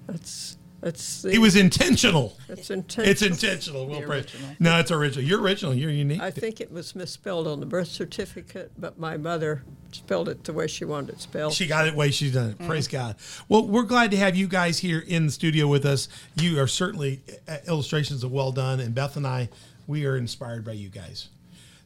That's 0.07 0.57
that's 0.81 1.23
the, 1.23 1.31
It 1.31 1.39
was 1.39 1.57
intentional. 1.57 2.37
it's 2.49 2.71
intentional. 2.71 3.11
It's 3.11 3.23
intentional. 3.23 3.87
Will 3.87 4.01
The 4.01 4.07
original. 4.07 4.51
No, 4.61 4.79
it's 4.79 4.91
original. 4.91 5.25
You're 5.25 5.41
original. 5.41 5.75
You're 5.75 5.91
unique. 5.91 6.21
I 6.21 6.31
think 6.31 6.61
it 6.61 6.71
was 6.71 6.95
misspelled 6.95 7.49
on 7.49 7.61
the 7.61 7.67
birth 7.67 7.89
certificate, 7.89 8.71
but 8.79 8.99
my 8.99 9.17
mother 9.17 9.65
spelled 9.91 10.29
it 10.29 10.45
the 10.45 10.53
way 10.53 10.67
she 10.67 10.85
wanted 10.85 11.15
it 11.15 11.21
spelled. 11.21 11.55
She 11.55 11.67
got 11.67 11.89
it 11.89 11.93
the 11.93 11.97
way 11.97 12.11
she's 12.11 12.35
done 12.35 12.51
it. 12.51 12.67
Praise 12.67 12.87
God. 12.89 13.17
Well, 13.49 13.67
we're 13.67 13.83
glad 13.83 14.11
to 14.13 14.17
have 14.19 14.37
you 14.37 14.47
guys 14.47 14.79
here 14.79 15.01
in 15.01 15.27
the 15.27 15.33
studio 15.33 15.67
with 15.67 15.85
us. 15.87 16.09
You 16.37 16.61
are 16.61 16.69
certainly 16.69 17.23
uh, 17.49 17.57
illustrations 17.67 18.23
of 18.23 18.31
well 18.31 18.53
done, 18.53 18.79
and 18.79 18.95
Beth 18.95 19.17
and 19.17 19.27
I, 19.27 19.49
we 19.87 20.07
are 20.07 20.17
inspired 20.17 20.65
by 20.65 20.73
you 20.73 20.89
guys. 20.89 21.29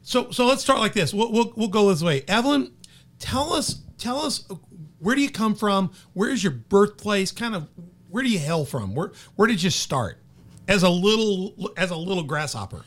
So, 0.02 0.30
so 0.30 0.47
let's 0.47 0.62
start 0.62 0.78
like 0.78 0.95
this. 0.95 1.12
We'll, 1.12 1.30
we'll, 1.30 1.52
we'll 1.57 1.69
go 1.69 1.88
this 1.88 2.02
way. 2.02 2.23
Evlyn, 2.23 2.73
tell 3.19 3.52
us, 3.52 3.83
tell 3.99 4.19
us, 4.19 4.45
uh, 4.50 4.54
where 4.99 5.14
do 5.14 5.23
you 5.23 5.30
come 5.30 5.54
from? 5.54 5.92
Where's 6.14 6.42
your 6.42 6.52
birthplace? 6.52 7.33
Kind 7.33 7.54
of, 7.54 7.69
where 8.09 8.23
do 8.23 8.30
you 8.30 8.38
hail 8.38 8.64
from? 8.64 8.95
Where, 8.95 9.12
where 9.37 9.47
did 9.47 9.62
you 9.62 9.71
start? 9.71 10.19
As 10.69 10.83
a 10.83 10.90
little, 10.90 11.73
as 11.76 11.90
a 11.90 11.97
little 11.97 12.23
grasshopper. 12.23 12.85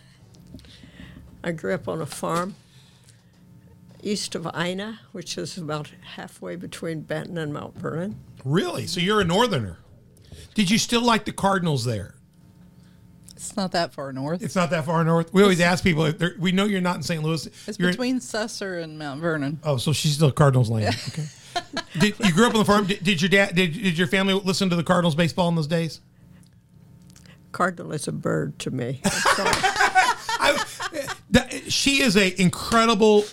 I 1.43 1.51
grew 1.51 1.74
up 1.74 1.88
on 1.88 2.01
a 2.01 2.05
farm 2.05 2.55
east 4.01 4.36
of 4.36 4.48
Ina, 4.55 5.00
which 5.12 5.38
is 5.38 5.58
about 5.58 5.91
halfway 6.15 6.55
between 6.55 7.01
Benton 7.01 7.38
and 7.38 7.53
Mount 7.53 7.77
Vernon. 7.77 8.20
Really? 8.43 8.86
So 8.86 9.00
you're 9.00 9.22
a 9.22 9.25
northerner. 9.25 9.79
Did 10.53 10.70
you 10.70 10.77
still 10.77 11.01
like 11.01 11.25
the 11.25 11.32
Cardinals 11.32 11.86
there? 11.86 12.15
It's 13.43 13.57
not 13.57 13.73
that 13.73 13.93
far 13.93 14.13
north. 14.13 14.41
It's 14.41 14.55
not 14.55 14.69
that 14.69 14.85
far 14.85 15.03
north. 15.03 15.33
We 15.33 15.43
always 15.43 15.59
ask 15.59 15.83
people. 15.83 16.05
if 16.05 16.38
We 16.38 16.53
know 16.53 16.63
you're 16.63 16.79
not 16.79 16.95
in 16.95 17.03
St. 17.03 17.21
Louis. 17.21 17.45
It's 17.67 17.77
You're 17.77 17.89
in- 17.89 17.93
between 17.93 18.19
Sesser 18.19 18.81
and 18.81 18.98
Mount 18.98 19.20
Vernon. 19.20 19.59
oh, 19.63 19.75
so 19.77 19.91
she's 19.91 20.13
still 20.13 20.31
Cardinals 20.31 20.70
land. 20.70 20.96
Okay. 21.09 21.25
did, 22.00 22.15
you 22.20 22.31
grew 22.33 22.48
up 22.48 22.53
on 22.53 22.59
the 22.59 22.65
farm? 22.65 22.87
Did, 22.87 23.03
did 23.03 23.22
your 23.22 23.27
dad? 23.29 23.53
Did, 23.53 23.74
did 23.74 23.98
your 23.98 24.07
family 24.07 24.33
listen 24.33 24.70
to 24.70 24.75
the 24.77 24.83
Cardinals 24.83 25.13
baseball 25.15 25.50
in 25.50 25.55
those 25.55 25.68
days? 25.68 26.00
Cardinal 27.51 27.91
is 27.91 28.07
a 28.07 28.11
bird 28.13 28.57
to 28.59 28.72
me. 28.72 29.01
That's 31.33 31.46
all. 31.46 31.57
I, 31.57 31.59
that, 31.61 31.72
she 31.72 32.01
is 32.01 32.15
a 32.15 32.39
incredible. 32.41 33.24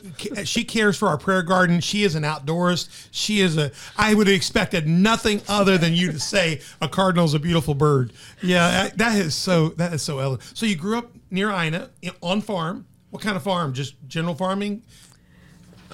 She 0.45 0.65
cares 0.65 0.97
for 0.97 1.09
our 1.09 1.19
prayer 1.19 1.43
garden. 1.43 1.81
She 1.81 2.03
is 2.03 2.15
an 2.15 2.23
outdoorist. 2.23 3.09
She 3.11 3.41
is 3.41 3.57
a. 3.57 3.71
I 3.97 4.15
would 4.15 4.27
have 4.27 4.37
expected 4.37 4.87
nothing 4.89 5.43
other 5.49 5.79
than 5.79 5.93
you 5.95 6.13
to 6.13 6.19
say 6.19 6.61
a 6.81 6.89
cardinal's 6.89 7.35
a 7.35 7.39
beautiful 7.39 7.75
bird. 7.75 8.13
Yeah, 8.43 8.71
that- 8.71 8.99
that 8.99 9.17
is 9.19 9.35
so. 9.35 9.71
That 9.71 9.93
is 9.93 10.03
so 10.03 10.19
elegant. 10.19 10.51
So 10.57 10.67
you 10.67 10.77
grew 10.77 10.99
up 10.99 11.11
near 11.31 11.51
Ina 11.51 11.91
on 12.23 12.41
farm. 12.41 12.87
What 13.11 13.23
kind 13.23 13.37
of 13.37 13.43
farm? 13.43 13.73
Just 13.75 13.95
general 14.09 14.35
farming? 14.35 14.83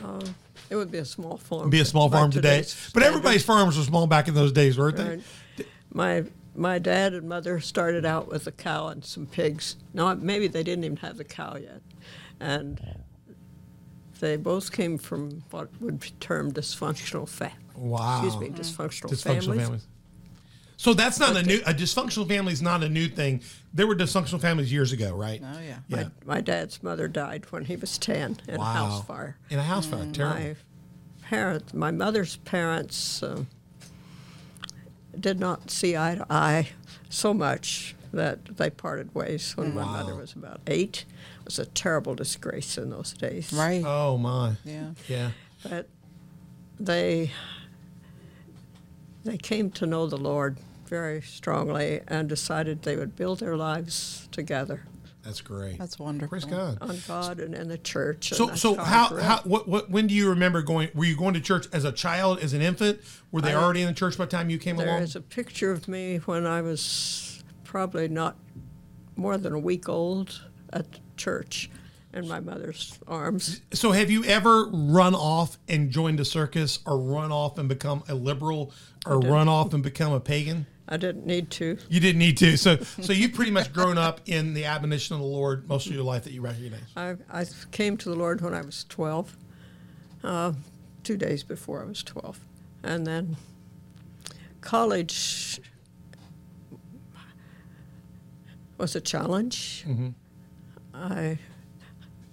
Uh, 0.04 0.20
it 0.68 0.76
would 0.76 0.90
be 0.90 0.98
a 0.98 1.04
small 1.04 1.36
farm. 1.38 1.62
It'd 1.62 1.70
Be 1.70 1.80
a 1.80 1.84
small 1.84 2.10
farm 2.10 2.30
today. 2.30 2.64
But 2.92 3.02
everybody's 3.02 3.44
farms 3.44 3.78
were 3.78 3.84
small 3.84 4.06
back 4.06 4.28
in 4.28 4.34
those 4.34 4.52
days, 4.52 4.78
weren't 4.78 4.96
they? 4.96 5.08
Right. 5.08 5.22
My 5.92 6.24
my 6.54 6.78
dad 6.78 7.14
and 7.14 7.28
mother 7.28 7.60
started 7.60 8.04
out 8.04 8.28
with 8.28 8.46
a 8.46 8.52
cow 8.52 8.88
and 8.88 9.04
some 9.04 9.26
pigs. 9.26 9.76
No, 9.94 10.14
maybe 10.14 10.46
they 10.48 10.62
didn't 10.62 10.84
even 10.84 10.96
have 10.98 11.16
the 11.16 11.24
cow 11.24 11.56
yet, 11.56 11.80
and 12.40 12.80
they 14.20 14.36
both 14.36 14.72
came 14.72 14.98
from 14.98 15.42
what 15.50 15.68
would 15.80 16.00
be 16.00 16.10
termed 16.20 16.54
dysfunctional 16.54 17.28
fa- 17.28 17.52
Wow. 17.74 18.24
Excuse 18.24 18.40
me, 18.40 18.48
dysfunctional, 18.48 19.10
Dysfunctional 19.10 19.22
families. 19.44 19.60
families. 19.62 19.86
So 20.78 20.92
that's 20.94 21.18
not 21.18 21.36
a 21.36 21.42
new. 21.42 21.60
A 21.66 21.72
dysfunctional 21.74 22.28
family 22.28 22.52
is 22.52 22.60
not 22.62 22.82
a 22.82 22.88
new 22.88 23.08
thing. 23.08 23.42
There 23.72 23.86
were 23.86 23.94
dysfunctional 23.96 24.40
families 24.40 24.70
years 24.72 24.92
ago, 24.92 25.14
right? 25.14 25.42
Oh, 25.42 25.60
yeah. 25.60 25.78
Yeah. 25.88 25.96
My, 25.96 26.34
my 26.36 26.40
dad's 26.42 26.82
mother 26.82 27.08
died 27.08 27.46
when 27.50 27.64
he 27.64 27.76
was 27.76 27.96
ten 27.98 28.38
in 28.48 28.56
a 28.60 28.64
house 28.64 29.04
fire. 29.04 29.36
In 29.50 29.58
a 29.58 29.62
house 29.62 29.86
fire. 29.86 30.06
Terrible. 30.12 30.38
My 30.40 30.56
parents, 31.22 31.74
my 31.74 31.90
mother's 31.90 32.36
parents, 32.36 33.22
um, 33.22 33.46
did 35.18 35.40
not 35.40 35.70
see 35.70 35.96
eye 35.96 36.14
to 36.16 36.26
eye 36.30 36.68
so 37.08 37.32
much 37.32 37.94
that 38.12 38.44
they 38.56 38.68
parted 38.70 39.14
ways 39.14 39.56
when 39.56 39.74
my 39.74 39.84
mother 39.84 40.14
was 40.14 40.32
about 40.34 40.60
eight. 40.66 41.04
It 41.46 41.50
was 41.50 41.58
a 41.60 41.66
terrible 41.66 42.16
disgrace 42.16 42.76
in 42.76 42.90
those 42.90 43.12
days. 43.12 43.52
Right. 43.52 43.84
Oh 43.86 44.18
my. 44.18 44.54
Yeah. 44.64 44.90
Yeah. 45.06 45.30
But 45.62 45.88
they 46.80 47.30
they 49.24 49.36
came 49.36 49.70
to 49.70 49.86
know 49.86 50.08
the 50.08 50.16
Lord 50.16 50.58
very 50.86 51.22
strongly 51.22 52.00
and 52.08 52.28
decided 52.28 52.82
they 52.82 52.96
would 52.96 53.14
build 53.14 53.38
their 53.38 53.56
lives 53.56 54.28
together 54.32 54.82
That's 55.22 55.40
great. 55.40 55.78
That's 55.78 56.00
wonderful. 56.00 56.30
Praise 56.30 56.44
God. 56.44 56.78
on 56.80 56.98
God 57.06 57.38
and 57.38 57.54
in 57.54 57.68
the 57.68 57.78
church. 57.78 58.30
So, 58.30 58.54
so 58.56 58.74
how, 58.74 59.10
grew 59.10 59.20
how, 59.20 59.38
what, 59.44 59.68
what, 59.68 59.88
when 59.88 60.08
do 60.08 60.14
you 60.14 60.30
remember 60.30 60.62
going? 60.62 60.88
Were 60.94 61.04
you 61.04 61.16
going 61.16 61.34
to 61.34 61.40
church 61.40 61.68
as 61.72 61.84
a 61.84 61.92
child, 61.92 62.40
as 62.40 62.54
an 62.54 62.60
infant? 62.60 63.00
Were 63.30 63.40
they 63.40 63.52
I- 63.52 63.62
already 63.62 63.82
in 63.82 63.86
the 63.86 63.94
church 63.94 64.18
by 64.18 64.24
the 64.24 64.30
time 64.32 64.50
you 64.50 64.58
came 64.58 64.76
There 64.78 64.88
along? 64.88 65.02
is 65.02 65.14
a 65.14 65.20
picture 65.20 65.70
of 65.70 65.86
me 65.86 66.16
when 66.26 66.44
I 66.44 66.60
was 66.60 67.44
probably 67.62 68.08
not 68.08 68.36
more 69.14 69.38
than 69.38 69.52
a 69.52 69.58
week 69.60 69.88
old 69.88 70.42
at 70.72 70.86
church 71.16 71.70
in 72.12 72.26
my 72.26 72.40
mother's 72.40 72.98
arms. 73.06 73.60
So, 73.72 73.92
have 73.92 74.10
you 74.10 74.24
ever 74.24 74.66
run 74.70 75.14
off 75.14 75.58
and 75.68 75.90
joined 75.90 76.18
a 76.20 76.24
circus, 76.24 76.78
or 76.86 76.98
run 76.98 77.30
off 77.30 77.58
and 77.58 77.68
become 77.68 78.02
a 78.08 78.14
liberal, 78.14 78.72
or 79.06 79.20
run 79.20 79.48
off 79.48 79.74
and 79.74 79.82
become 79.82 80.12
a 80.12 80.20
pagan? 80.20 80.66
I 80.88 80.96
didn't 80.96 81.26
need 81.26 81.50
to. 81.52 81.78
You 81.88 82.00
didn't 82.00 82.20
need 82.20 82.36
to. 82.38 82.56
So, 82.56 82.76
so 82.76 83.12
you've 83.12 83.34
pretty 83.34 83.50
much 83.50 83.72
grown 83.72 83.98
up 83.98 84.20
in 84.26 84.54
the 84.54 84.66
admonition 84.66 85.14
of 85.16 85.20
the 85.20 85.26
Lord 85.26 85.68
most 85.68 85.86
of 85.88 85.92
your 85.92 86.04
life 86.04 86.24
that 86.24 86.32
you 86.32 86.40
recognize. 86.40 86.80
I, 86.96 87.16
I 87.30 87.44
came 87.72 87.96
to 87.98 88.08
the 88.08 88.14
Lord 88.14 88.40
when 88.40 88.54
I 88.54 88.60
was 88.60 88.84
12, 88.88 89.36
uh, 90.22 90.52
two 91.02 91.16
days 91.16 91.42
before 91.42 91.82
I 91.82 91.86
was 91.86 92.04
12. 92.04 92.38
And 92.84 93.04
then 93.04 93.36
college 94.60 95.60
was 98.78 98.94
a 98.94 99.00
challenge. 99.00 99.84
I, 100.96 101.38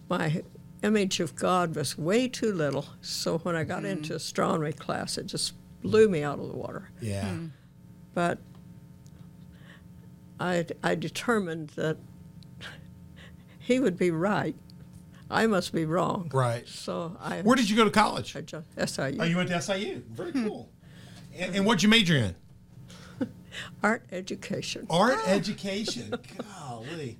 my 0.10 0.42
image 0.84 1.20
of 1.20 1.36
God 1.36 1.76
was 1.76 1.98
way 1.98 2.28
too 2.28 2.54
little. 2.54 2.86
So 3.02 3.40
when 3.40 3.56
I 3.56 3.64
got 3.64 3.82
hmm. 3.82 3.88
into 3.88 4.16
astronomy 4.16 4.74
class, 4.74 5.18
it 5.18 5.26
just 5.26 5.54
blew 5.82 6.10
me 6.10 6.24
out 6.24 6.40
of 6.40 6.48
the 6.48 6.58
water. 6.58 6.90
Yeah. 7.02 7.28
Hmm. 7.28 7.48
But 8.14 8.40
I, 10.40 10.66
I 10.84 10.96
determined 10.96 11.70
that 11.70 11.98
he 13.60 13.80
would 13.80 13.98
be 13.98 14.12
right. 14.12 14.56
I 15.30 15.48
must 15.48 15.74
be 15.74 15.86
wrong. 15.86 16.30
Right. 16.34 16.68
So 16.68 17.18
I. 17.20 17.42
Where 17.42 17.56
did 17.56 17.70
you 17.70 17.76
go 17.76 17.86
to 17.86 17.90
college? 17.90 18.36
I 18.36 18.42
just, 18.42 18.66
SIU. 18.78 19.18
Oh, 19.20 19.24
you 19.24 19.38
went 19.38 19.50
to 19.50 19.62
SIU. 19.62 20.04
Very 20.12 20.32
hmm. 20.32 20.48
cool. 20.48 20.70
And, 21.36 21.56
and 21.56 21.66
what'd 21.66 21.82
you 21.82 21.90
major 21.90 22.16
in? 22.18 22.36
Art 23.84 24.04
education. 24.12 24.86
Art 24.90 25.18
education. 25.28 26.14
Golly. 26.60 27.18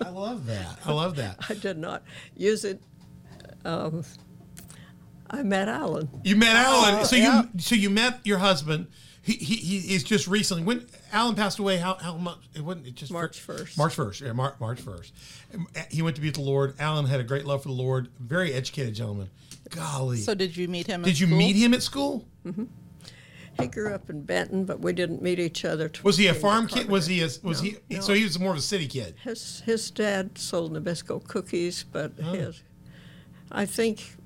I 0.00 0.08
love 0.10 0.46
that. 0.46 0.78
I 0.84 0.92
love 0.92 1.16
that. 1.16 1.38
I 1.48 1.54
did 1.54 1.78
not 1.78 2.02
use 2.36 2.64
it. 2.64 2.82
Um, 3.64 4.04
I 5.30 5.42
met 5.42 5.68
Alan. 5.68 6.08
You 6.22 6.36
met 6.36 6.54
Alan. 6.56 7.04
So 7.04 7.16
yeah. 7.16 7.42
you 7.42 7.60
so 7.60 7.74
you 7.74 7.90
met 7.90 8.20
your 8.24 8.38
husband. 8.38 8.88
He, 9.22 9.32
he 9.32 9.54
he 9.56 9.94
is 9.94 10.04
just 10.04 10.28
recently 10.28 10.62
when 10.64 10.86
Alan 11.10 11.34
passed 11.34 11.58
away. 11.58 11.78
How 11.78 11.94
how 11.94 12.16
much? 12.16 12.38
It 12.54 12.60
wasn't. 12.60 12.86
It 12.88 12.94
just 12.94 13.10
March 13.10 13.44
1st. 13.44 13.78
March 13.78 13.94
first. 13.94 14.20
Yeah, 14.20 14.32
Mar- 14.32 14.54
March 14.60 14.80
first. 14.80 15.14
He 15.90 16.02
went 16.02 16.16
to 16.16 16.22
be 16.22 16.28
with 16.28 16.34
the 16.36 16.42
Lord. 16.42 16.74
Alan 16.78 17.06
had 17.06 17.20
a 17.20 17.24
great 17.24 17.46
love 17.46 17.62
for 17.62 17.68
the 17.68 17.74
Lord. 17.74 18.08
Very 18.20 18.52
educated 18.52 18.94
gentleman. 18.94 19.30
Golly. 19.70 20.18
So 20.18 20.34
did 20.34 20.54
you 20.56 20.68
meet 20.68 20.86
him? 20.86 21.00
at 21.00 21.06
Did 21.06 21.18
you 21.18 21.26
school? 21.26 21.38
meet 21.38 21.56
him 21.56 21.72
at 21.72 21.82
school? 21.82 22.26
He 23.60 23.66
grew 23.68 23.94
up 23.94 24.10
in 24.10 24.22
Benton, 24.22 24.64
but 24.64 24.80
we 24.80 24.92
didn't 24.92 25.22
meet 25.22 25.38
each 25.38 25.64
other. 25.64 25.90
Was 26.02 26.16
he 26.16 26.26
a 26.26 26.34
farm 26.34 26.66
kid? 26.66 26.88
Was 26.88 27.06
he 27.06 27.20
a, 27.20 27.28
carpenter. 27.28 27.48
was 27.48 27.62
No, 27.62 27.70
he? 27.70 27.76
no. 27.96 28.00
So 28.00 28.14
he 28.14 28.24
was 28.24 28.38
more 28.38 28.50
of 28.52 28.58
a 28.58 28.62
city 28.62 28.86
kid. 28.88 29.14
His 29.22 29.60
his 29.64 29.90
dad 29.90 30.36
sold 30.38 30.72
Nabisco 30.72 31.22
cookies, 31.26 31.84
but 31.84 32.12
Oh. 32.22 32.32
his, 32.32 32.62
I 33.52 33.64
think, 33.66 34.16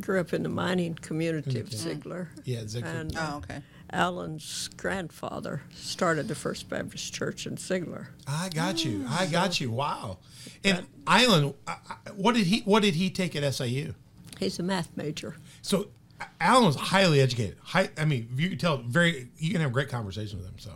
grew 0.00 0.20
up 0.20 0.32
in 0.32 0.42
the 0.42 0.48
mining 0.48 0.94
community 0.94 1.60
of 1.60 1.68
mm. 1.70 1.74
Zeigler. 2.02 2.28
Yeah, 2.44 2.60
Zeigler. 2.62 2.84
And 3.00 3.12
Oh, 3.16 3.36
okay. 3.38 3.62
Alan's 3.92 4.68
grandfather 4.76 5.62
started 5.74 6.28
the 6.28 6.34
First 6.36 6.68
Baptist 6.68 7.12
Church 7.12 7.44
in 7.46 7.56
Zeigler. 7.56 8.06
I 8.26 8.48
got 8.48 8.84
you. 8.84 9.00
Mm. 9.00 9.10
I 9.20 9.26
got 9.26 9.60
you. 9.60 9.70
Wow. 9.72 10.18
And 10.64 10.86
Island, 11.08 11.54
I- 11.66 11.76
I- 11.88 12.10
what 12.12 12.34
did 12.36 12.46
he? 12.46 12.60
What 12.60 12.82
did 12.82 12.94
he 12.94 13.10
take 13.10 13.34
at 13.34 13.42
SIU? 13.54 13.94
He's 14.38 14.58
a 14.58 14.62
math 14.62 14.96
major. 14.96 15.36
So 15.60 15.88
Alan 16.40 16.66
was 16.66 16.76
highly 16.76 17.20
educated. 17.20 17.56
High, 17.62 17.90
I 17.98 18.04
mean, 18.04 18.28
you 18.36 18.48
can 18.50 18.58
tell 18.58 18.78
very. 18.78 19.28
You 19.38 19.52
can 19.52 19.60
have 19.60 19.70
a 19.70 19.72
great 19.72 19.88
conversation 19.88 20.38
with 20.38 20.46
him. 20.48 20.54
So, 20.58 20.72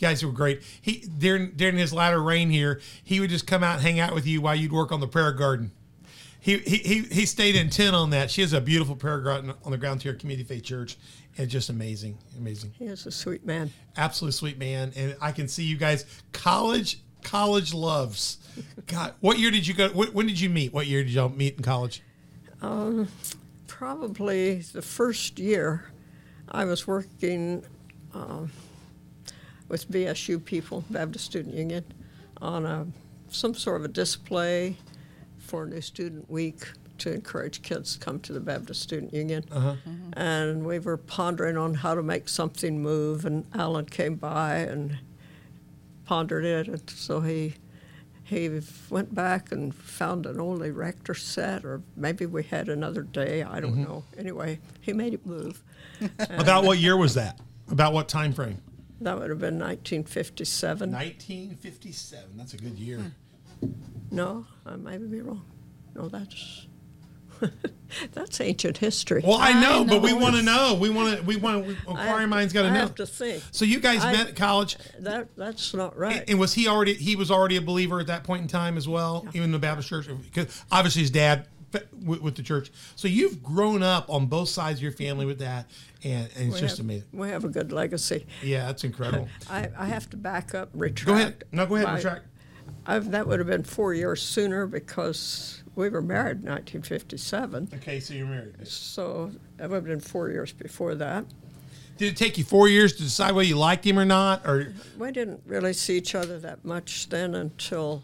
guys 0.00 0.24
were 0.24 0.32
great. 0.32 0.62
He 0.80 1.04
during 1.18 1.52
during 1.52 1.76
his 1.76 1.92
latter 1.92 2.22
reign 2.22 2.50
here, 2.50 2.80
he 3.02 3.20
would 3.20 3.30
just 3.30 3.46
come 3.46 3.62
out 3.62 3.74
and 3.74 3.82
hang 3.82 4.00
out 4.00 4.14
with 4.14 4.26
you 4.26 4.40
while 4.40 4.54
you'd 4.54 4.72
work 4.72 4.92
on 4.92 5.00
the 5.00 5.08
prayer 5.08 5.32
garden. 5.32 5.72
He 6.40 6.58
he 6.58 6.76
he, 6.76 7.00
he 7.02 7.26
stayed 7.26 7.56
intent 7.56 7.96
on 7.96 8.10
that. 8.10 8.30
She 8.30 8.42
has 8.42 8.52
a 8.52 8.60
beautiful 8.60 8.96
prayer 8.96 9.20
garden 9.20 9.54
on 9.64 9.72
the 9.72 9.78
grounds 9.78 10.02
here 10.02 10.12
at 10.12 10.18
Community 10.18 10.46
Faith 10.46 10.62
Church, 10.64 10.98
and 11.38 11.48
just 11.48 11.70
amazing, 11.70 12.18
amazing, 12.38 12.72
He 12.78 12.84
is 12.84 13.06
a 13.06 13.10
sweet 13.10 13.46
man. 13.46 13.72
absolutely 13.96 14.32
sweet 14.32 14.58
man. 14.58 14.92
And 14.94 15.16
I 15.22 15.32
can 15.32 15.48
see 15.48 15.62
you 15.64 15.76
guys 15.78 16.04
college 16.32 17.00
college 17.22 17.72
loves. 17.72 18.36
God, 18.86 19.14
what 19.20 19.38
year 19.38 19.50
did 19.50 19.66
you 19.66 19.72
go? 19.72 19.88
When, 19.88 20.08
when 20.08 20.26
did 20.26 20.38
you 20.38 20.50
meet? 20.50 20.74
What 20.74 20.86
year 20.86 21.02
did 21.02 21.12
y'all 21.14 21.30
meet 21.30 21.56
in 21.56 21.62
college? 21.62 22.02
Um, 22.60 23.08
Probably 23.78 24.60
the 24.60 24.82
first 24.82 25.40
year 25.40 25.90
I 26.48 26.64
was 26.64 26.86
working 26.86 27.64
um, 28.14 28.52
with 29.68 29.90
BSU 29.90 30.42
people, 30.44 30.84
Baptist 30.90 31.24
Student 31.24 31.56
Union, 31.56 31.84
on 32.40 32.64
a, 32.66 32.86
some 33.30 33.52
sort 33.52 33.80
of 33.80 33.84
a 33.86 33.88
display 33.88 34.76
for 35.38 35.66
New 35.66 35.80
Student 35.80 36.30
Week 36.30 36.68
to 36.98 37.12
encourage 37.12 37.62
kids 37.62 37.94
to 37.94 37.98
come 37.98 38.20
to 38.20 38.32
the 38.32 38.38
Baptist 38.38 38.80
Student 38.80 39.12
Union. 39.12 39.44
And 40.12 40.64
we 40.64 40.78
were 40.78 40.96
pondering 40.96 41.56
on 41.56 41.74
how 41.74 41.96
to 41.96 42.02
make 42.02 42.28
something 42.28 42.80
move, 42.80 43.24
and 43.24 43.44
Alan 43.54 43.86
came 43.86 44.14
by 44.14 44.58
and 44.58 44.98
pondered 46.04 46.44
it, 46.44 46.68
and 46.68 46.88
so 46.88 47.20
he 47.22 47.54
he 48.24 48.60
went 48.88 49.14
back 49.14 49.52
and 49.52 49.74
found 49.74 50.24
an 50.24 50.40
old 50.40 50.62
erector 50.62 51.14
set, 51.14 51.64
or 51.64 51.82
maybe 51.94 52.24
we 52.24 52.42
had 52.42 52.70
another 52.70 53.02
day. 53.02 53.42
I 53.42 53.60
don't 53.60 53.72
mm-hmm. 53.72 53.82
know. 53.84 54.04
Anyway, 54.16 54.60
he 54.80 54.94
made 54.94 55.12
it 55.12 55.26
move. 55.26 55.62
About 56.30 56.64
what 56.64 56.78
year 56.78 56.96
was 56.96 57.14
that? 57.14 57.38
About 57.70 57.92
what 57.92 58.08
time 58.08 58.32
frame? 58.32 58.62
That 59.02 59.18
would 59.18 59.28
have 59.28 59.38
been 59.38 59.58
1957. 59.58 60.90
1957. 60.90 62.36
That's 62.36 62.54
a 62.54 62.56
good 62.56 62.78
year. 62.78 63.12
Hmm. 63.60 63.68
No, 64.10 64.46
I 64.64 64.76
might 64.76 65.10
be 65.10 65.20
wrong. 65.20 65.44
No, 65.94 66.08
that's 66.08 66.66
that's 68.12 68.40
ancient 68.40 68.78
history. 68.78 69.22
Well, 69.24 69.38
I 69.40 69.52
know, 69.60 69.82
I 69.82 69.84
but 69.86 70.02
we 70.02 70.12
want 70.12 70.34
to 70.36 70.42
know. 70.42 70.74
We 70.80 70.90
want 70.90 71.16
to. 71.18 71.22
We 71.24 71.36
want 71.36 71.64
to. 71.64 71.70
I 71.70 71.74
have 71.74 71.88
Inquiring 71.88 72.20
to- 72.22 72.26
minds 72.28 72.52
got 72.52 72.62
to 72.62 72.68
I 72.68 72.72
know. 72.74 72.80
have 72.80 72.94
to 72.96 73.06
think. 73.06 73.42
So 73.52 73.64
you 73.64 73.80
guys 73.80 74.04
I- 74.04 74.12
met 74.12 74.28
at 74.28 74.36
college, 74.36 74.76
That 75.00 75.28
that's 75.36 75.74
not 75.74 75.96
right. 75.96 76.24
and 76.28 76.38
was 76.38 76.54
he 76.54 76.68
already? 76.68 76.94
He 76.94 77.16
was 77.16 77.30
already 77.30 77.56
a 77.56 77.62
believer 77.62 78.00
at 78.00 78.06
that 78.08 78.24
point 78.24 78.42
in 78.42 78.48
time 78.48 78.76
as 78.76 78.88
well, 78.88 79.26
even 79.30 79.44
in 79.44 79.52
the 79.52 79.58
Baptist 79.58 79.88
church. 79.88 80.08
Because 80.08 80.64
obviously 80.70 81.02
his 81.02 81.10
dad 81.10 81.48
with, 82.04 82.20
with 82.20 82.36
the 82.36 82.42
church. 82.42 82.70
So 82.94 83.08
you've 83.08 83.42
grown 83.42 83.82
up 83.82 84.08
on 84.08 84.26
both 84.26 84.48
sides 84.48 84.78
of 84.78 84.82
your 84.84 84.92
family 84.92 85.26
with 85.26 85.40
that, 85.40 85.68
and, 86.04 86.28
and 86.36 86.46
it's 86.46 86.54
we 86.54 86.60
just 86.60 86.76
have, 86.76 86.86
amazing. 86.86 87.08
We 87.12 87.30
have 87.30 87.44
a 87.44 87.48
good 87.48 87.72
legacy. 87.72 88.26
Yeah, 88.42 88.66
that's 88.66 88.84
incredible. 88.84 89.28
I, 89.50 89.68
I 89.76 89.86
have 89.86 90.08
to 90.10 90.16
back 90.16 90.54
up, 90.54 90.68
retract. 90.72 91.06
Go 91.06 91.14
ahead. 91.14 91.44
No, 91.50 91.66
go 91.66 91.74
ahead. 91.74 91.88
my- 91.88 91.96
Retract. 91.96 92.26
I, 92.86 92.98
that 93.00 93.26
would 93.26 93.40
have 93.40 93.48
been 93.48 93.64
four 93.64 93.92
years 93.92 94.22
sooner 94.22 94.66
because 94.66 95.63
we 95.76 95.88
were 95.88 96.02
married 96.02 96.38
in 96.44 96.50
1957. 96.50 97.68
Okay, 97.74 98.00
so 98.00 98.14
you're 98.14 98.26
married. 98.26 98.66
So 98.66 99.30
that 99.56 99.68
would 99.70 99.76
have 99.76 99.84
been 99.84 100.00
four 100.00 100.30
years 100.30 100.52
before 100.52 100.94
that. 100.96 101.24
Did 101.96 102.12
it 102.12 102.16
take 102.16 102.36
you 102.38 102.44
four 102.44 102.68
years 102.68 102.92
to 102.94 103.02
decide 103.02 103.32
whether 103.32 103.46
you 103.46 103.56
liked 103.56 103.84
him 103.86 103.98
or 103.98 104.04
not, 104.04 104.44
or 104.46 104.72
We 104.98 105.12
didn't 105.12 105.42
really 105.46 105.72
see 105.72 105.96
each 105.96 106.14
other 106.14 106.38
that 106.40 106.64
much 106.64 107.08
then 107.08 107.34
until 107.34 108.02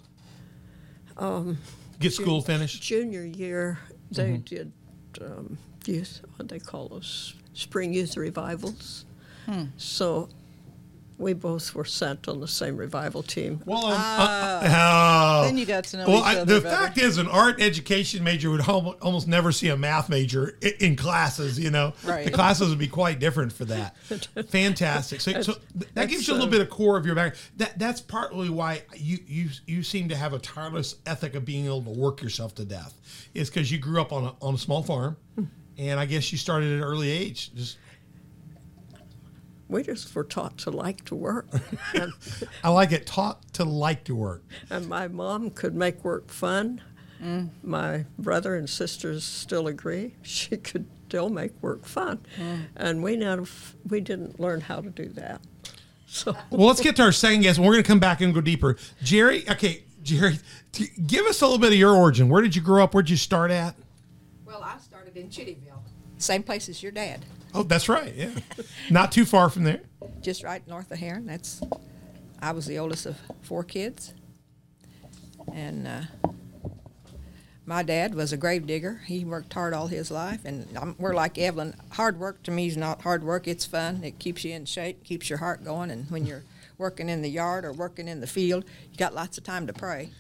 get 1.98 2.12
school 2.12 2.40
finished? 2.42 2.83
junior 2.83 3.24
year. 3.24 3.78
They 4.12 4.33
Mm-hmm. 4.33 4.40
did 4.42 4.72
um, 5.20 5.59
youth, 5.87 6.20
what 6.37 6.48
they 6.48 6.59
call 6.59 6.88
those 6.88 7.35
spring 7.52 7.92
youth 7.92 8.16
revivals. 8.16 9.04
So 9.76 10.28
we 11.20 11.35
both 11.35 11.74
were 11.74 11.85
sent 11.85 12.26
on 12.28 12.40
the 12.40 12.48
same 12.48 12.76
revival 12.76 13.22
team. 13.22 13.61
Well, 13.66 13.87
um, 13.87 13.92
uh, 13.92 13.94
uh, 14.66 15.42
Then 15.44 15.59
you 15.59 15.66
got 15.66 15.85
to 15.85 15.98
know 15.98 16.06
well, 16.09 16.18
each 16.20 16.24
I- 16.38 16.44
the 16.44 16.61
better. 16.61 16.68
fact 16.76 16.98
is, 16.98 17.18
an 17.18 17.28
art 17.28 17.61
education 17.61 18.24
major 18.24 18.50
would 18.50 18.62
almo- 18.66 18.96
almost 19.02 19.28
never 19.28 19.52
see 19.52 19.68
a 19.68 19.76
math 19.76 20.09
major 20.09 20.56
i- 20.62 20.74
in 20.80 20.96
classes. 20.96 21.59
You 21.59 21.70
know, 21.70 21.92
Right. 22.04 22.24
the 22.24 22.30
classes 22.30 22.70
would 22.70 22.78
be 22.78 22.88
quite 22.88 23.20
different 23.20 23.52
for 23.52 23.66
that. 23.66 23.96
Fantastic. 24.48 25.20
So, 25.20 25.42
so 25.42 25.56
that 25.94 26.09
gives 26.09 26.26
you 26.26 26.33
a 26.33 26.37
little 26.37 26.48
bit 26.50 26.61
of 26.61 26.70
core 26.70 26.96
of 26.96 27.06
your 27.06 27.14
background. 27.14 27.40
That 27.59 27.78
that's 27.78 28.00
partly 28.00 28.48
why 28.48 28.83
you 28.96 29.18
you 29.26 29.48
you 29.66 29.83
seem 29.83 30.09
to 30.09 30.16
have 30.16 30.33
a 30.33 30.38
tireless 30.38 30.96
ethic 31.06 31.35
of 31.35 31.44
being 31.44 31.66
able 31.66 31.83
to 31.83 31.90
work 31.90 32.22
yourself 32.22 32.54
to 32.56 32.64
death. 32.64 32.94
Is 33.35 33.50
because 33.50 33.70
you 33.70 33.78
grew 33.78 34.00
up 34.00 34.12
on 34.12 34.24
a 34.24 34.33
on 34.40 34.54
a 34.54 34.59
small 34.59 34.83
farm, 34.83 35.16
and 35.78 36.00
I 36.00 36.06
guess 36.06 36.33
you 36.33 36.38
started 36.38 36.68
at 36.72 36.78
an 36.78 36.83
early 36.85 37.11
age. 37.11 37.52
Just 37.54 37.76
We 39.70 39.83
just 39.83 40.14
were 40.14 40.24
taught 40.24 40.59
to 40.59 40.70
like 40.70 41.04
to 41.06 41.14
work. 41.14 41.46
and, 41.94 42.12
I 42.64 42.70
like 42.70 42.92
it. 42.92 43.06
Taught 43.06 43.52
to 43.54 43.64
like 43.64 44.04
to 44.04 44.14
work. 44.14 44.42
and 44.68 44.88
my 44.88 45.09
mom 45.09 45.50
could 45.50 45.74
make 45.74 46.02
work 46.04 46.28
fun. 46.30 46.80
Mm. 47.22 47.50
My 47.62 48.06
brother 48.18 48.56
and 48.56 48.68
sisters 48.68 49.24
still 49.24 49.66
agree. 49.66 50.14
She 50.22 50.56
could 50.56 50.87
still 51.06 51.28
make 51.28 51.52
work 51.62 51.85
fun. 51.85 52.20
Mm. 52.38 52.61
And 52.76 53.02
we, 53.02 53.16
never, 53.16 53.44
we 53.88 54.00
didn't 54.00 54.40
learn 54.40 54.62
how 54.62 54.80
to 54.80 54.90
do 54.90 55.06
that. 55.11 55.42
So 56.06 56.35
Well, 56.50 56.66
let's 56.66 56.80
get 56.80 56.96
to 56.96 57.02
our 57.02 57.12
second 57.12 57.42
guest. 57.42 57.59
and 57.59 57.66
We're 57.66 57.74
going 57.74 57.85
to 57.85 57.88
come 57.88 58.00
back 58.00 58.20
and 58.20 58.33
go 58.35 58.40
deeper. 58.40 58.74
Jerri, 59.04 59.48
okay, 59.50 59.85
Jerri, 60.02 60.40
t- 60.72 60.88
give 61.06 61.26
us 61.26 61.42
a 61.42 61.44
little 61.44 61.59
bit 61.59 61.72
of 61.72 61.78
your 61.78 61.94
origin. 61.94 62.28
Where 62.28 62.40
did 62.42 62.56
you 62.56 62.62
grow 62.62 62.83
up? 62.83 62.94
Where 62.94 63.02
did 63.02 63.11
you 63.11 63.16
start 63.18 63.50
at? 63.50 63.76
Well, 64.46 64.62
I 64.64 64.78
started 64.78 65.16
in 65.16 65.28
Chittyville, 65.28 65.83
same 66.16 66.42
place 66.42 66.68
as 66.70 66.83
your 66.83 66.90
dad, 66.92 67.24
Oh, 67.54 67.62
that's 67.62 67.88
right. 67.88 68.14
Yeah, 68.14 68.30
not 68.90 69.12
too 69.12 69.24
far 69.24 69.50
from 69.50 69.64
there. 69.64 69.80
just 70.20 70.44
right 70.44 70.66
north 70.68 70.90
of 70.90 70.98
Herrin. 70.98 71.26
That's 71.26 71.60
I 72.40 72.52
was 72.52 72.66
the 72.66 72.78
oldest 72.78 73.06
of 73.06 73.16
four 73.42 73.64
kids, 73.64 74.14
and 75.52 75.86
uh, 75.86 76.02
my 77.66 77.82
dad 77.82 78.14
was 78.14 78.32
a 78.32 78.36
grave 78.36 78.66
digger. 78.66 79.00
He 79.06 79.24
worked 79.24 79.52
hard 79.52 79.74
all 79.74 79.86
his 79.88 80.10
life, 80.10 80.40
and 80.44 80.66
I'm, 80.76 80.96
we're 80.98 81.14
like 81.14 81.34
Evlyn. 81.34 81.74
Hard 81.92 82.18
work 82.18 82.42
to 82.44 82.50
me 82.50 82.66
is 82.66 82.76
not 82.76 83.02
hard 83.02 83.22
work. 83.24 83.46
It's 83.46 83.66
fun. 83.66 84.02
It 84.04 84.18
keeps 84.18 84.44
you 84.44 84.52
in 84.54 84.64
shape, 84.64 85.04
keeps 85.04 85.28
your 85.28 85.38
heart 85.38 85.64
going, 85.64 85.90
and 85.90 86.10
when 86.10 86.26
you're 86.26 86.44
working 86.78 87.08
in 87.08 87.20
the 87.22 87.28
yard 87.30 87.64
or 87.64 87.72
working 87.72 88.08
in 88.08 88.20
the 88.20 88.26
field, 88.26 88.64
you 88.90 88.96
got 88.96 89.14
lots 89.14 89.38
of 89.38 89.44
time 89.44 89.66
to 89.66 89.72
pray. 89.72 90.10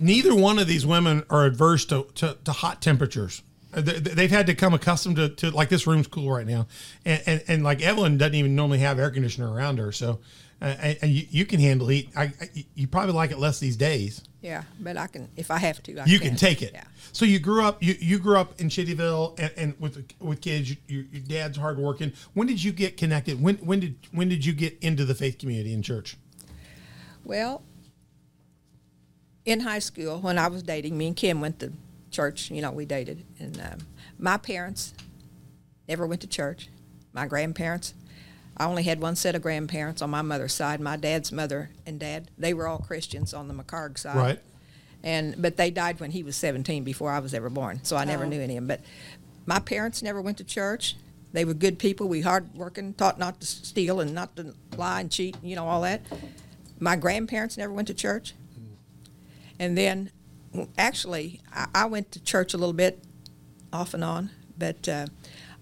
Neither 0.00 0.34
one 0.34 0.58
of 0.58 0.66
these 0.66 0.86
women 0.86 1.24
are 1.28 1.44
adverse 1.44 1.84
to, 1.86 2.06
to, 2.16 2.36
to 2.44 2.52
hot 2.52 2.80
temperatures. 2.80 3.42
Uh, 3.74 3.80
they- 3.82 3.98
They've 3.98 4.30
had 4.30 4.46
to 4.46 4.54
come 4.54 4.72
accustomed 4.74 5.16
to, 5.16 5.28
to 5.28 5.50
like 5.50 5.68
this 5.68 5.86
room's 5.86 6.06
cool 6.06 6.30
right 6.30 6.46
now, 6.46 6.66
and, 7.04 7.22
and, 7.26 7.42
and 7.48 7.62
like 7.64 7.80
Evlyn 7.80 8.16
doesn't 8.18 8.34
even 8.34 8.54
normally 8.56 8.78
have 8.78 8.98
air 8.98 9.10
conditioner 9.10 9.52
around 9.52 9.78
her, 9.78 9.92
so 9.92 10.20
uh, 10.62 10.74
and, 10.80 10.98
and 11.02 11.10
you, 11.12 11.26
you 11.30 11.44
can 11.44 11.60
handle 11.60 11.86
heat. 11.88 12.08
I, 12.16 12.24
I, 12.40 12.64
you 12.74 12.86
probably 12.88 13.12
like 13.14 13.30
it 13.30 13.38
less 13.38 13.60
these 13.60 13.76
days. 13.76 14.22
Yeah, 14.40 14.62
but 14.80 14.96
I 14.96 15.06
can 15.08 15.28
if 15.36 15.50
I 15.50 15.58
have 15.58 15.82
to. 15.82 15.98
I 15.98 16.04
you 16.06 16.18
can 16.18 16.34
take 16.36 16.62
it. 16.62 16.70
Yeah. 16.72 16.84
So 17.12 17.24
you 17.24 17.38
grew 17.40 17.62
up 17.64 17.82
you, 17.82 17.94
you 18.00 18.18
grew 18.18 18.38
up 18.38 18.60
in 18.60 18.68
Chittyville 18.68 19.38
and, 19.38 19.52
and 19.56 19.74
with 19.80 20.02
with 20.20 20.40
kids. 20.40 20.70
Your, 20.86 21.02
your 21.12 21.22
dad's 21.22 21.58
hardworking. 21.58 22.12
When 22.34 22.46
did 22.46 22.62
you 22.62 22.72
get 22.72 22.96
connected? 22.96 23.42
When 23.42 23.56
when 23.56 23.80
did 23.80 23.96
when 24.12 24.28
did 24.28 24.44
you 24.44 24.52
get 24.52 24.78
into 24.80 25.04
the 25.04 25.14
faith 25.14 25.38
community 25.38 25.72
in 25.74 25.82
church? 25.82 26.16
Well, 27.24 27.62
in 29.44 29.60
high 29.60 29.80
school, 29.80 30.20
when 30.20 30.38
I 30.38 30.48
was 30.48 30.62
dating, 30.62 30.96
me 30.96 31.08
and 31.08 31.16
Kim 31.16 31.40
went 31.40 31.58
to 31.60 31.72
church. 32.10 32.50
You 32.50 32.62
know, 32.62 32.70
we 32.70 32.84
dated, 32.84 33.24
and 33.38 33.58
um, 33.60 33.78
my 34.18 34.36
parents 34.36 34.94
never 35.88 36.06
went 36.06 36.20
to 36.22 36.26
church. 36.26 36.68
My 37.12 37.26
grandparents, 37.26 37.94
I 38.56 38.64
only 38.66 38.82
had 38.82 39.00
one 39.00 39.16
set 39.16 39.34
of 39.34 39.42
grandparents 39.42 40.02
on 40.02 40.10
my 40.10 40.22
mother's 40.22 40.52
side. 40.52 40.80
My 40.80 40.96
dad's 40.96 41.32
mother 41.32 41.70
and 41.86 41.98
dad, 41.98 42.30
they 42.38 42.52
were 42.54 42.66
all 42.66 42.78
Christians 42.78 43.32
on 43.34 43.48
the 43.48 43.54
McCarg 43.54 43.98
side. 43.98 44.16
Right. 44.16 44.40
And 45.02 45.40
but 45.40 45.56
they 45.56 45.70
died 45.70 46.00
when 46.00 46.10
he 46.10 46.22
was 46.22 46.36
17 46.36 46.82
before 46.84 47.10
I 47.12 47.20
was 47.20 47.32
ever 47.34 47.48
born, 47.48 47.80
so 47.84 47.96
I 47.96 48.04
never 48.04 48.24
Oh. 48.24 48.28
knew 48.28 48.40
any 48.40 48.56
of 48.56 48.66
them. 48.66 48.68
But 48.68 48.80
my 49.46 49.60
parents 49.60 50.02
never 50.02 50.20
went 50.20 50.38
to 50.38 50.44
church. 50.44 50.96
They 51.32 51.44
were 51.44 51.54
good 51.54 51.78
people. 51.78 52.08
We 52.08 52.22
hard 52.22 52.54
working, 52.54 52.94
taught 52.94 53.18
not 53.18 53.40
to 53.40 53.46
steal 53.46 54.00
and 54.00 54.14
not 54.14 54.34
to 54.36 54.54
lie 54.76 55.00
and 55.00 55.10
cheat, 55.10 55.36
you 55.42 55.54
know, 55.56 55.66
all 55.68 55.82
that. 55.82 56.02
My 56.80 56.96
grandparents 56.96 57.56
never 57.56 57.72
went 57.72 57.86
to 57.88 57.94
church. 57.94 58.34
And 59.58 59.76
then, 59.76 59.98
w- 59.98 60.17
actually, 60.76 61.40
I, 61.54 61.66
I 61.74 61.84
went 61.86 62.12
to 62.12 62.22
church 62.22 62.54
a 62.54 62.58
little 62.58 62.72
bit, 62.74 63.02
off 63.72 63.94
and 63.94 64.04
on. 64.04 64.30
But 64.56 64.88
uh, 64.88 65.06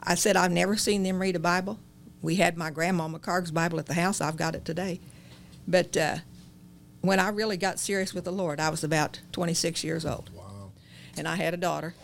I 0.01 0.15
said 0.15 0.37
I've 0.37 0.53
never 0.53 0.77
seen 0.77 1.03
them 1.03 1.21
read 1.21 1.37
a 1.37 1.41
Bible. 1.41 1.79
We 2.23 2.37
had 2.37 2.57
my 2.57 2.71
grandma 2.71 3.09
McCarg's 3.09 3.51
Bible 3.51 3.79
at 3.79 3.87
the 3.87 3.95
house. 3.95 4.21
I've 4.21 4.37
got 4.37 4.55
it 4.55 4.65
today. 4.65 5.01
But 5.69 5.97
uh, 5.97 6.17
when 7.03 7.21
I 7.21 7.29
really 7.29 7.57
got 7.57 7.79
serious 7.79 8.15
with 8.15 8.25
the 8.25 8.33
Lord, 8.33 8.59
I 8.59 8.71
was 8.71 8.83
about 8.83 9.21
26 9.33 9.85
years 9.85 10.07
old. 10.07 10.31
Wow. 10.35 10.73
And 11.17 11.29
I 11.29 11.37
had 11.37 11.55
a 11.55 11.59
daughter. 11.59 11.95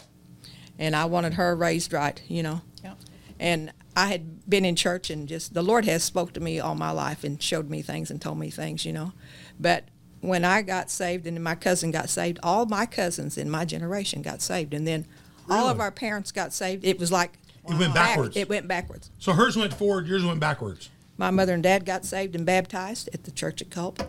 And 0.79 0.97
I 0.97 1.05
wanted 1.07 1.35
her 1.35 1.55
raised 1.55 1.93
right, 1.93 2.21
you 2.29 2.43
know. 2.43 2.63
Yep. 2.83 2.99
And 3.39 3.73
I 3.97 4.07
had 4.07 4.49
been 4.49 4.65
in 4.65 4.75
church 4.75 5.11
and 5.11 5.29
just 5.29 5.55
the 5.55 5.63
Lord 5.63 5.85
has 5.85 6.03
spoke 6.03 6.33
to 6.35 6.41
me 6.41 6.59
all 6.61 6.75
my 6.75 6.91
life 6.91 7.25
and 7.25 7.43
showed 7.43 7.69
me 7.69 7.83
things 7.83 8.11
and 8.11 8.21
told 8.21 8.39
me 8.39 8.51
things, 8.51 8.85
you 8.85 8.93
know. 8.93 9.13
But 9.61 9.85
when 10.23 10.45
I 10.45 10.63
got 10.63 10.91
saved 10.91 11.27
and 11.27 11.43
my 11.45 11.55
cousin 11.55 11.91
got 11.91 12.09
saved, 12.09 12.39
all 12.43 12.65
my 12.67 12.87
cousins 12.87 13.37
in 13.37 13.51
my 13.51 13.65
generation 13.67 14.23
got 14.23 14.41
saved, 14.41 14.73
and 14.73 14.87
then 14.87 15.05
all 15.51 15.69
of 15.69 15.79
our 15.81 15.91
parents 15.91 16.33
got 16.33 16.53
saved. 16.55 16.85
It 16.85 16.99
was 16.99 17.13
like 17.13 17.33
It 17.69 17.77
went 17.77 17.93
Back- 17.95 18.09
backwards. 18.17 18.37
it 18.37 18.49
went 18.49 18.67
backwards. 18.67 19.11
so 19.19 19.33
hers 19.35 19.57
went 19.57 19.75
forward, 19.75 20.07
yours 20.07 20.25
went 20.25 20.41
backwards. 20.41 20.89
My 21.19 21.31
mother 21.31 21.53
and 21.55 21.63
dad 21.63 21.85
got 21.85 22.05
saved 22.05 22.35
and 22.35 22.47
baptized 22.47 23.09
at 23.13 23.25
the 23.25 23.31
church 23.31 23.61
at 23.61 23.71
Culp, 23.71 24.01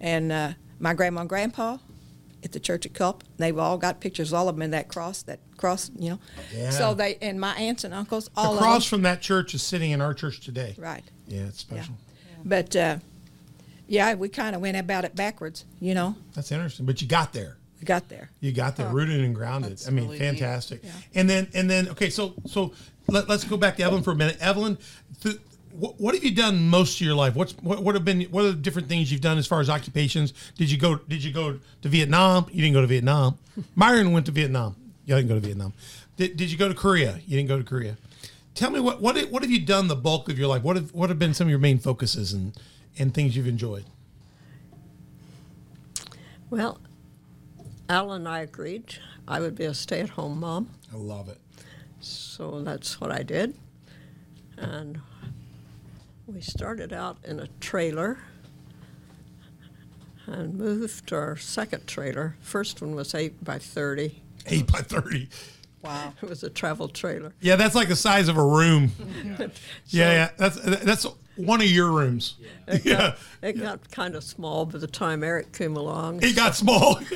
and 0.00 0.30
uh, 0.32 0.52
my 0.78 0.94
grandma 0.94 1.20
and 1.22 1.28
grandpa 1.28 1.78
at 2.44 2.52
the 2.52 2.60
church 2.60 2.86
at 2.86 2.94
Culp. 2.94 3.24
They've 3.38 3.58
all 3.58 3.76
got 3.78 4.00
pictures, 4.00 4.32
all 4.32 4.48
of 4.48 4.54
them 4.56 4.62
in 4.62 4.70
that 4.72 4.88
cross. 4.88 5.22
That 5.22 5.40
cross, 5.56 5.90
you 5.98 6.10
know. 6.10 6.18
Yeah. 6.54 6.70
So 6.70 6.94
they 6.94 7.16
and 7.22 7.40
my 7.40 7.54
aunts 7.54 7.84
and 7.84 7.92
uncles, 7.94 8.30
all 8.36 8.54
of 8.58 8.60
them. 8.62 8.80
from 8.82 9.02
that 9.02 9.20
church 9.22 9.54
is 9.54 9.62
sitting 9.62 9.90
in 9.90 10.00
our 10.00 10.14
church 10.14 10.40
today. 10.40 10.74
Right. 10.78 11.04
Yeah, 11.26 11.42
it's 11.42 11.64
Yeah. 11.70 11.76
special. 11.82 11.94
But 12.44 12.74
uh, 12.76 12.96
yeah, 13.86 14.14
we 14.14 14.28
kind 14.28 14.54
of 14.54 14.62
went 14.62 14.76
about 14.76 15.04
it 15.04 15.14
backwards. 15.14 15.64
You 15.80 15.94
know, 15.94 16.16
That's 16.34 16.52
interesting. 16.52 16.86
But 16.86 17.02
you 17.02 17.08
got 17.08 17.32
there. 17.32 17.56
we 17.80 17.84
got 17.86 18.08
there. 18.08 18.30
You 18.40 18.52
got 18.52 18.76
there, 18.76 18.88
rooted 18.88 19.20
and 19.20 19.34
grounded. 19.34 19.82
I 19.86 19.90
mean, 19.90 20.04
really 20.04 20.18
neat. 20.18 20.24
fantastic. 20.24 20.82
And 21.14 21.28
then, 21.28 21.48
and 21.54 21.68
then, 21.68 21.88
okay, 21.90 22.10
so 22.10 22.34
so 22.46 22.72
let, 23.08 23.28
us 23.28 23.44
go 23.44 23.56
back 23.56 23.76
to 23.76 23.82
Evlyn 23.82 24.04
for 24.04 24.12
a 24.12 24.16
minute. 24.16 24.38
Evlyn, 24.38 24.78
th- 25.22 25.38
what, 25.72 26.00
what 26.00 26.14
have 26.14 26.24
you 26.24 26.34
done 26.34 26.68
most 26.68 27.00
of 27.00 27.06
your 27.06 27.14
life? 27.14 27.34
What's 27.34 27.52
what, 27.58 27.82
what 27.82 27.94
have 27.94 28.04
been 28.04 28.22
what 28.24 28.44
are 28.44 28.52
the 28.52 28.56
different 28.56 28.88
things 28.88 29.10
you've 29.10 29.20
done 29.20 29.38
as 29.38 29.46
far 29.46 29.60
as 29.60 29.70
occupations? 29.70 30.32
Did 30.56 30.70
you 30.70 30.78
go 30.78 30.96
Did 30.96 31.24
you 31.24 31.32
go 31.32 31.58
to 31.82 31.88
Vietnam? 31.88 32.46
You 32.52 32.62
didn't 32.62 32.74
go 32.74 32.82
to 32.82 32.86
Vietnam. 32.86 33.38
Myron 33.74 34.12
went 34.12 34.26
to 34.26 34.32
Vietnam. 34.32 34.76
You 35.06 35.16
didn't 35.16 35.28
go 35.28 35.34
to 35.34 35.40
Vietnam. 35.40 35.72
Did, 36.16 36.36
did 36.36 36.50
you 36.50 36.58
go 36.58 36.68
to 36.68 36.74
Korea? 36.74 37.18
You 37.26 37.36
didn't 37.36 37.48
go 37.48 37.58
to 37.58 37.64
Korea. 37.64 37.96
Tell 38.54 38.70
me 38.70 38.80
what 38.80 39.00
what 39.00 39.18
what 39.30 39.42
have 39.42 39.50
you 39.50 39.64
done 39.64 39.88
the 39.88 39.96
bulk 39.96 40.28
of 40.28 40.38
your 40.38 40.48
life? 40.48 40.62
What 40.62 40.76
have 40.76 40.92
what 40.94 41.08
have 41.08 41.18
been 41.18 41.34
some 41.34 41.46
of 41.46 41.50
your 41.50 41.58
main 41.58 41.78
focuses 41.78 42.32
and 42.32 42.52
and 42.98 43.12
things 43.14 43.36
you've 43.36 43.46
enjoyed? 43.46 43.84
Well, 46.50 46.80
Al 47.88 48.12
and 48.12 48.28
I 48.28 48.40
agreed 48.40 48.96
I 49.26 49.40
would 49.40 49.54
be 49.54 49.64
a 49.64 49.74
stay 49.74 50.00
at 50.00 50.10
home 50.10 50.40
mom. 50.40 50.70
I 50.92 50.96
love 50.96 51.28
it. 51.28 51.38
So 52.00 52.60
that's 52.62 53.00
what 53.00 53.10
I 53.10 53.22
did. 53.22 53.54
And 54.56 55.00
we 56.26 56.40
started 56.40 56.92
out 56.92 57.18
in 57.24 57.40
a 57.40 57.48
trailer 57.60 58.18
and 60.26 60.54
moved 60.54 61.08
to 61.08 61.16
our 61.16 61.36
second 61.36 61.86
trailer. 61.86 62.36
First 62.40 62.80
one 62.80 62.94
was 62.94 63.14
8 63.14 63.42
by 63.44 63.58
30. 63.58 64.22
Eight 64.46 64.66
by 64.70 64.80
thirty. 64.80 65.28
Wow. 65.82 66.14
It 66.22 66.28
was 66.28 66.42
a 66.42 66.50
travel 66.50 66.88
trailer. 66.88 67.32
Yeah, 67.40 67.56
that's 67.56 67.74
like 67.74 67.88
the 67.88 67.96
size 67.96 68.28
of 68.28 68.36
a 68.36 68.44
room. 68.44 68.92
yeah, 69.86 70.12
yeah, 70.12 70.30
that's 70.36 70.56
that's 70.60 71.06
one 71.36 71.60
of 71.60 71.66
your 71.66 71.90
rooms. 71.90 72.36
It 72.68 72.84
Yeah, 72.84 72.94
got, 72.96 73.18
it 73.42 73.52
got 73.54 73.90
kind 73.90 74.14
of 74.14 74.22
small 74.24 74.66
by 74.66 74.78
the 74.78 74.86
time 74.86 75.22
Eric 75.24 75.52
came 75.52 75.76
along. 75.76 76.20
it 76.22 76.36
got 76.36 76.54
small. 76.54 77.00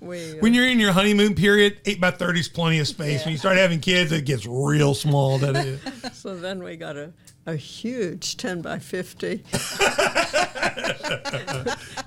We, 0.00 0.32
uh, 0.32 0.36
when 0.40 0.52
you're 0.52 0.68
in 0.68 0.78
your 0.78 0.92
honeymoon 0.92 1.34
period, 1.34 1.78
eight 1.86 1.98
by 1.98 2.10
thirty 2.10 2.40
is 2.40 2.48
plenty 2.48 2.78
of 2.78 2.86
space. 2.86 3.24
When 3.24 3.32
you 3.32 3.38
start 3.38 3.56
having 3.56 3.80
kids, 3.80 4.12
it 4.12 4.26
gets 4.26 4.44
real 4.46 4.92
small. 4.94 5.38
That 5.38 5.56
is. 5.56 5.80
so 6.12 6.36
then 6.36 6.62
we 6.62 6.76
got 6.76 6.96
a, 6.98 7.12
a 7.46 7.56
huge 7.56 8.36
10 8.36 8.60
by 8.60 8.78
50, 8.78 9.42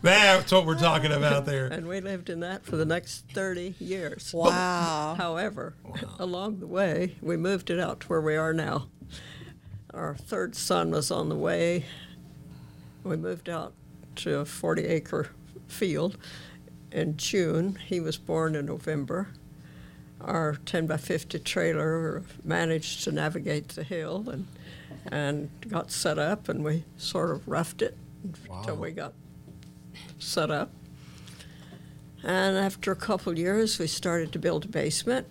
That's 0.02 0.52
what 0.52 0.66
we're 0.66 0.78
talking 0.78 1.12
about 1.12 1.46
there. 1.46 1.68
and 1.68 1.88
we 1.88 2.00
lived 2.02 2.30
in 2.30 2.42
that 2.42 2.66
for 2.66 2.76
the 2.78 2.86
next 2.86 3.26
30 3.34 3.76
years. 3.80 4.32
Wow. 4.34 5.16
However, 5.18 5.76
along 6.20 6.60
the 6.60 6.68
way, 6.68 7.16
we 7.22 7.36
moved 7.38 7.70
it 7.72 7.80
out 7.80 8.02
to 8.02 8.08
where 8.08 8.22
we 8.22 8.36
are 8.36 8.54
now. 8.54 8.88
Our 9.98 10.14
third 10.16 10.56
son 10.56 10.92
was 10.92 11.10
on 11.10 11.28
the 11.28 11.36
way. 11.36 11.86
We 13.04 13.18
moved 13.18 13.50
out 13.50 13.74
to 14.18 14.40
a 14.40 14.46
40 14.46 14.84
acre 14.86 15.30
field 15.68 16.18
in 16.92 17.18
June. 17.18 17.80
He 17.84 18.00
was 18.00 18.16
born 18.16 18.54
in 18.56 18.68
November. 18.68 19.30
Our 20.22 20.56
10 20.66 20.86
by 20.86 20.98
50 20.98 21.40
trailer 21.40 22.22
managed 22.44 23.04
to 23.06 23.12
navigate 23.12 23.70
the 23.70 23.84
hill 23.84 24.30
and, 24.30 24.48
and 25.12 25.50
got 25.68 25.92
set 25.92 26.20
up, 26.20 26.48
and 26.48 26.64
we 26.64 26.84
sort 26.98 27.32
of 27.32 27.48
roughed 27.48 27.82
it 27.82 27.98
until 28.24 28.76
Wow. 28.76 28.82
we 28.82 28.92
got 28.92 29.14
set 30.20 30.52
up. 30.52 30.70
And 32.24 32.56
after 32.56 32.92
a 32.92 32.96
couple 32.96 33.38
years, 33.38 33.80
we 33.80 33.88
started 33.88 34.32
to 34.34 34.40
build 34.40 34.66
a 34.66 34.68
basement, 34.68 35.28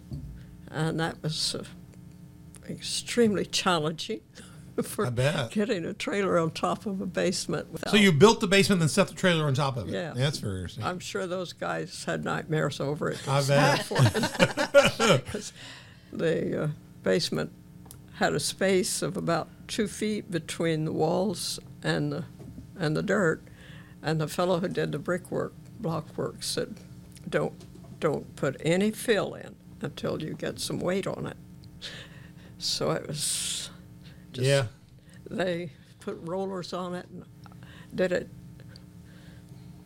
and 0.70 0.98
that 0.98 1.22
was 1.22 1.55
uh, 1.55 1.64
extremely 2.68 3.44
challenging 3.44 4.20
for 4.82 5.06
I 5.06 5.10
bet. 5.10 5.50
getting 5.50 5.84
a 5.84 5.94
trailer 5.94 6.38
on 6.38 6.50
top 6.50 6.86
of 6.86 7.00
a 7.00 7.06
basement. 7.06 7.72
Without, 7.72 7.90
So 7.90 7.96
you 7.96 8.12
built 8.12 8.40
the 8.40 8.46
basement, 8.46 8.80
then 8.80 8.88
set 8.88 9.08
the 9.08 9.14
trailer 9.14 9.44
on 9.46 9.54
top 9.54 9.76
of 9.76 9.88
it. 9.88 9.92
Yeah. 9.92 10.12
that's 10.14 10.38
very 10.38 10.56
interesting. 10.56 10.84
I'm 10.84 10.98
sure 10.98 11.26
those 11.26 11.52
guys 11.52 12.04
had 12.04 12.24
nightmares 12.24 12.80
over 12.80 13.10
it. 13.10 13.18
I 13.28 13.42
bet. 13.46 13.86
the 16.12 16.62
uh, 16.64 16.68
basement 17.02 17.52
had 18.14 18.32
a 18.34 18.40
space 18.40 19.02
of 19.02 19.16
about 19.16 19.48
two 19.68 19.86
feet 19.88 20.30
between 20.30 20.84
the 20.84 20.92
walls 20.92 21.58
and 21.82 22.12
the 22.12 22.24
and 22.78 22.94
the 22.96 23.02
dirt, 23.02 23.42
and 24.02 24.20
the 24.20 24.28
fellow 24.28 24.60
who 24.60 24.68
did 24.68 24.92
the 24.92 24.98
brickwork, 24.98 25.54
block 25.80 26.16
work, 26.16 26.42
said, 26.42 26.76
"Don't 27.28 27.54
don't 28.00 28.36
put 28.36 28.56
any 28.64 28.90
fill 28.90 29.34
in 29.34 29.54
until 29.80 30.22
you 30.22 30.34
get 30.34 30.58
some 30.60 30.78
weight 30.78 31.06
on 31.06 31.26
it." 31.26 31.36
So 32.58 32.90
it 32.92 33.06
was. 33.06 33.70
Just, 34.37 34.46
yeah. 34.46 34.66
They 35.31 35.72
put 36.01 36.18
rollers 36.20 36.72
on 36.75 36.94
it 36.94 37.07
and 37.11 37.25
did 37.94 38.12
it 38.12 38.29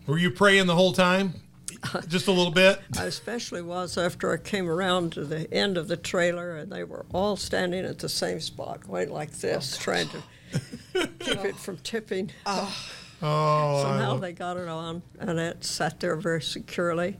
Were 0.06 0.18
you 0.18 0.30
praying 0.32 0.66
the 0.66 0.74
whole 0.74 0.92
time? 0.92 1.34
Just 2.08 2.26
a 2.26 2.32
little 2.32 2.52
bit. 2.52 2.80
I 2.98 3.04
especially 3.04 3.62
was 3.62 3.96
after 3.96 4.32
I 4.32 4.36
came 4.36 4.68
around 4.68 5.12
to 5.12 5.24
the 5.24 5.52
end 5.54 5.78
of 5.78 5.86
the 5.88 5.96
trailer 5.96 6.56
and 6.56 6.70
they 6.70 6.82
were 6.84 7.06
all 7.12 7.36
standing 7.36 7.84
at 7.84 8.00
the 8.00 8.08
same 8.08 8.40
spot, 8.40 8.86
going 8.86 9.10
like 9.10 9.30
this, 9.38 9.78
trying 9.78 10.08
to 10.08 11.08
keep 11.20 11.44
it 11.44 11.56
from 11.56 11.78
tipping. 11.78 12.32
Oh, 12.44 12.76
Somehow 13.20 14.16
they 14.16 14.32
got 14.32 14.56
it 14.56 14.68
on 14.68 15.02
and 15.20 15.38
it 15.38 15.64
sat 15.64 16.00
there 16.00 16.16
very 16.16 16.42
securely. 16.42 17.18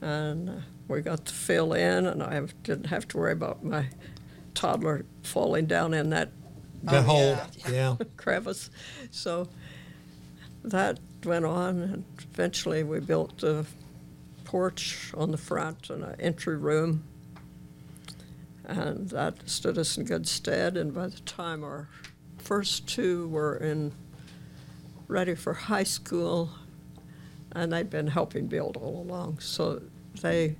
And 0.00 0.48
uh, 0.48 0.54
we 0.88 1.02
got 1.02 1.26
the 1.26 1.32
fill 1.32 1.74
in, 1.74 2.06
and 2.06 2.22
I 2.22 2.40
didn't 2.62 2.86
have 2.86 3.06
to 3.08 3.18
worry 3.18 3.32
about 3.32 3.62
my 3.62 3.90
toddler 4.54 5.04
falling 5.22 5.66
down 5.66 5.92
in 5.92 6.08
that 6.10 6.30
that 6.84 6.94
oh, 6.94 7.02
whole 7.02 7.38
yeah. 7.68 7.70
yeah. 7.70 7.96
crevice. 8.16 8.70
So 9.10 9.48
that 10.64 10.98
went 11.24 11.44
on, 11.44 11.82
and 11.82 12.04
eventually 12.32 12.82
we 12.82 13.00
built 13.00 13.42
a 13.42 13.64
porch 14.44 15.12
on 15.14 15.30
the 15.30 15.38
front 15.38 15.90
and 15.90 16.04
an 16.04 16.16
entry 16.20 16.56
room. 16.56 17.04
And 18.64 19.08
that 19.10 19.48
stood 19.48 19.78
us 19.78 19.96
in 19.96 20.04
good 20.04 20.28
stead. 20.28 20.76
And 20.76 20.94
by 20.94 21.08
the 21.08 21.20
time 21.20 21.64
our 21.64 21.88
first 22.38 22.86
two 22.88 23.28
were 23.28 23.56
in 23.56 23.92
ready 25.08 25.34
for 25.34 25.52
high 25.52 25.82
school, 25.82 26.50
and 27.52 27.72
they'd 27.72 27.90
been 27.90 28.06
helping 28.06 28.46
build 28.46 28.76
all 28.76 29.02
along, 29.02 29.40
so 29.40 29.82
they 30.20 30.56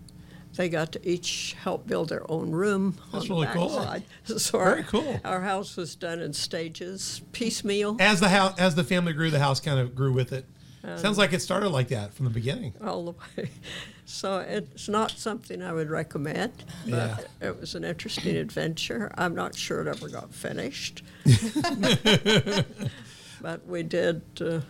they 0.60 0.68
got 0.68 0.92
to 0.92 1.08
each 1.08 1.56
help 1.62 1.86
build 1.86 2.10
their 2.10 2.30
own 2.30 2.50
room 2.50 2.94
That's 3.12 3.24
on 3.24 3.30
really 3.30 3.46
the 3.46 3.52
cool. 3.54 3.68
backside. 3.78 4.04
So 4.38 4.58
Very 4.58 4.80
our, 4.80 4.82
cool. 4.84 5.20
Our 5.24 5.40
house 5.40 5.74
was 5.76 5.94
done 5.96 6.20
in 6.20 6.34
stages, 6.34 7.22
piecemeal, 7.32 7.96
As 7.98 8.20
the 8.20 8.28
house, 8.28 8.58
as 8.58 8.74
the 8.74 8.84
family 8.84 9.14
grew, 9.14 9.30
the 9.30 9.38
house 9.38 9.58
kind 9.58 9.80
of 9.80 9.94
grew 9.94 10.12
with 10.12 10.32
it. 10.34 10.44
Sounds 10.96 11.16
like 11.18 11.32
it 11.32 11.40
started 11.42 11.68
like 11.70 11.88
that 11.88 12.12
from 12.14 12.24
the 12.24 12.30
beginning. 12.30 12.74
all 12.84 13.04
the 13.06 13.12
way. 13.42 13.50
So 14.06 14.40
it's 14.40 14.88
not 14.88 15.12
something 15.12 15.62
I 15.62 15.72
would 15.72 15.88
recommend, 15.88 16.52
but 16.84 17.26
Yeah. 17.40 17.48
it 17.48 17.60
was 17.60 17.76
an 17.76 17.84
interesting 17.84 18.34
adventure. 18.34 19.08
I'm 19.16 19.36
not 19.36 19.54
sure 19.54 19.80
it 19.82 19.86
ever 19.86 20.08
got 20.08 20.34
finished. 20.34 21.04
but 23.40 23.64
we 23.68 23.84
did 23.84 24.22
uh, 24.40 24.60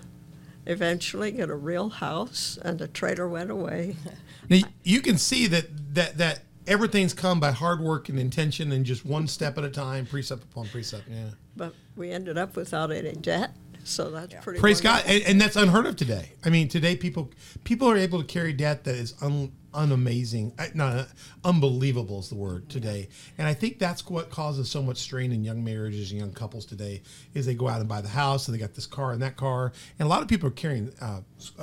eventually 0.67 1.33
get 1.33 1.51
a 1.51 1.57
real 1.57 1.89
house, 1.89 2.59
and 2.63 2.79
the 2.79 2.89
trailer 2.89 3.29
went 3.29 3.51
away. 3.51 3.97
Now, 4.49 4.63
you 4.83 5.01
can 5.01 5.17
see 5.17 5.47
that 5.47 5.95
that 5.95 6.19
that 6.19 6.41
everything's 6.67 7.15
come 7.15 7.39
by 7.39 7.53
hard 7.53 7.81
work 7.81 8.09
and 8.09 8.19
intention, 8.19 8.73
and 8.73 8.85
just 8.85 9.07
one 9.07 9.29
step 9.29 9.57
at 9.59 9.63
a 9.63 9.71
time, 9.71 10.07
precept 10.07 10.43
upon 10.43 10.67
precept. 10.67 11.05
Yeah. 11.09 11.31
But 11.57 11.73
we 11.95 12.11
ended 12.11 12.37
up 12.37 12.57
without 12.57 12.91
any 12.91 13.13
debt, 13.13 13.55
so 13.85 14.11
that's 14.11 14.35
pretty. 14.43 14.59
Praise 14.59 14.81
God, 14.81 15.05
and, 15.07 15.23
and 15.23 15.41
that's 15.41 15.55
unheard 15.55 15.87
of 15.87 15.95
today. 15.95 16.33
I 16.45 16.51
mean, 16.51 16.67
today 16.67 16.97
people 16.97 17.31
people 17.63 17.89
are 17.89 17.97
able 17.97 18.19
to 18.19 18.27
carry 18.27 18.53
debt 18.53 18.83
that 18.85 18.97
is 18.97 19.15
un, 19.23 19.53
unamazing, 19.73 20.75
not 20.75 21.09
unbelievable 21.45 22.21
is 22.21 22.29
the 22.29 22.35
word 22.35 22.69
today. 22.69 23.09
And 23.39 23.47
I 23.47 23.55
think 23.55 23.79
that's 23.79 24.07
what 24.09 24.31
causes 24.31 24.71
so 24.71 24.83
much 24.83 24.99
strain 24.99 25.33
in 25.33 25.45
young 25.45 25.63
marriages 25.63 26.11
and 26.11 26.21
young 26.21 26.33
couples 26.33 26.67
today. 26.67 27.03
Is 27.35 27.47
they 27.47 27.55
go 27.55 27.69
out 27.69 27.81
and 27.81 27.89
buy 27.89 28.01
the 28.01 28.09
house, 28.09 28.49
and 28.49 28.55
they 28.55 28.59
got 28.59 28.75
this 28.75 28.87
car 28.87 29.13
and 29.13 29.23
that 29.23 29.37
car, 29.37 29.73
and 29.99 30.07
a 30.07 30.09
lot 30.09 30.23
of 30.23 30.29
people 30.29 30.49
are 30.49 30.53
carrying 30.53 30.93
uh, 31.01 31.21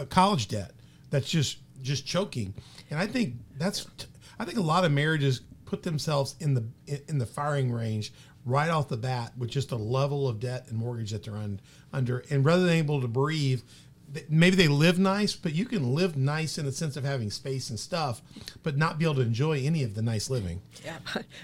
college 0.09 0.47
debt 0.47 0.71
that's 1.09 1.29
just 1.29 1.59
just 1.81 2.05
choking. 2.05 2.53
And 2.89 2.99
I 2.99 3.07
think 3.07 3.35
that's 3.57 3.87
I 4.39 4.45
think 4.45 4.57
a 4.57 4.61
lot 4.61 4.85
of 4.85 4.91
marriages 4.91 5.41
put 5.65 5.83
themselves 5.83 6.35
in 6.39 6.53
the 6.53 6.63
in 7.07 7.17
the 7.17 7.25
firing 7.25 7.71
range 7.71 8.13
right 8.47 8.69
off 8.69 8.87
the 8.87 8.97
bat 8.97 9.33
with 9.37 9.49
just 9.49 9.71
a 9.71 9.75
level 9.75 10.27
of 10.27 10.39
debt 10.39 10.65
and 10.69 10.77
mortgage 10.77 11.11
that 11.11 11.23
they're 11.23 11.35
un, 11.35 11.59
under, 11.91 12.23
and 12.29 12.45
rather 12.45 12.63
than 12.63 12.73
able 12.73 13.01
to 13.01 13.07
breathe, 13.07 13.59
th- 13.59 13.67
maybe 14.29 14.55
they 14.55 14.67
live 14.67 14.97
nice, 14.99 15.35
but 15.35 15.53
you 15.53 15.65
can 15.65 15.93
live 15.93 16.15
nice 16.17 16.57
in 16.57 16.65
the 16.65 16.71
sense 16.71 16.95
of 16.97 17.03
having 17.03 17.29
space 17.29 17.69
and 17.69 17.79
stuff, 17.79 18.21
but 18.63 18.77
not 18.77 18.97
be 18.99 19.05
able 19.05 19.15
to 19.15 19.21
enjoy 19.21 19.59
any 19.59 19.83
of 19.83 19.95
the 19.95 20.01
nice 20.01 20.29
living. 20.29 20.61
Yeah, 20.85 20.97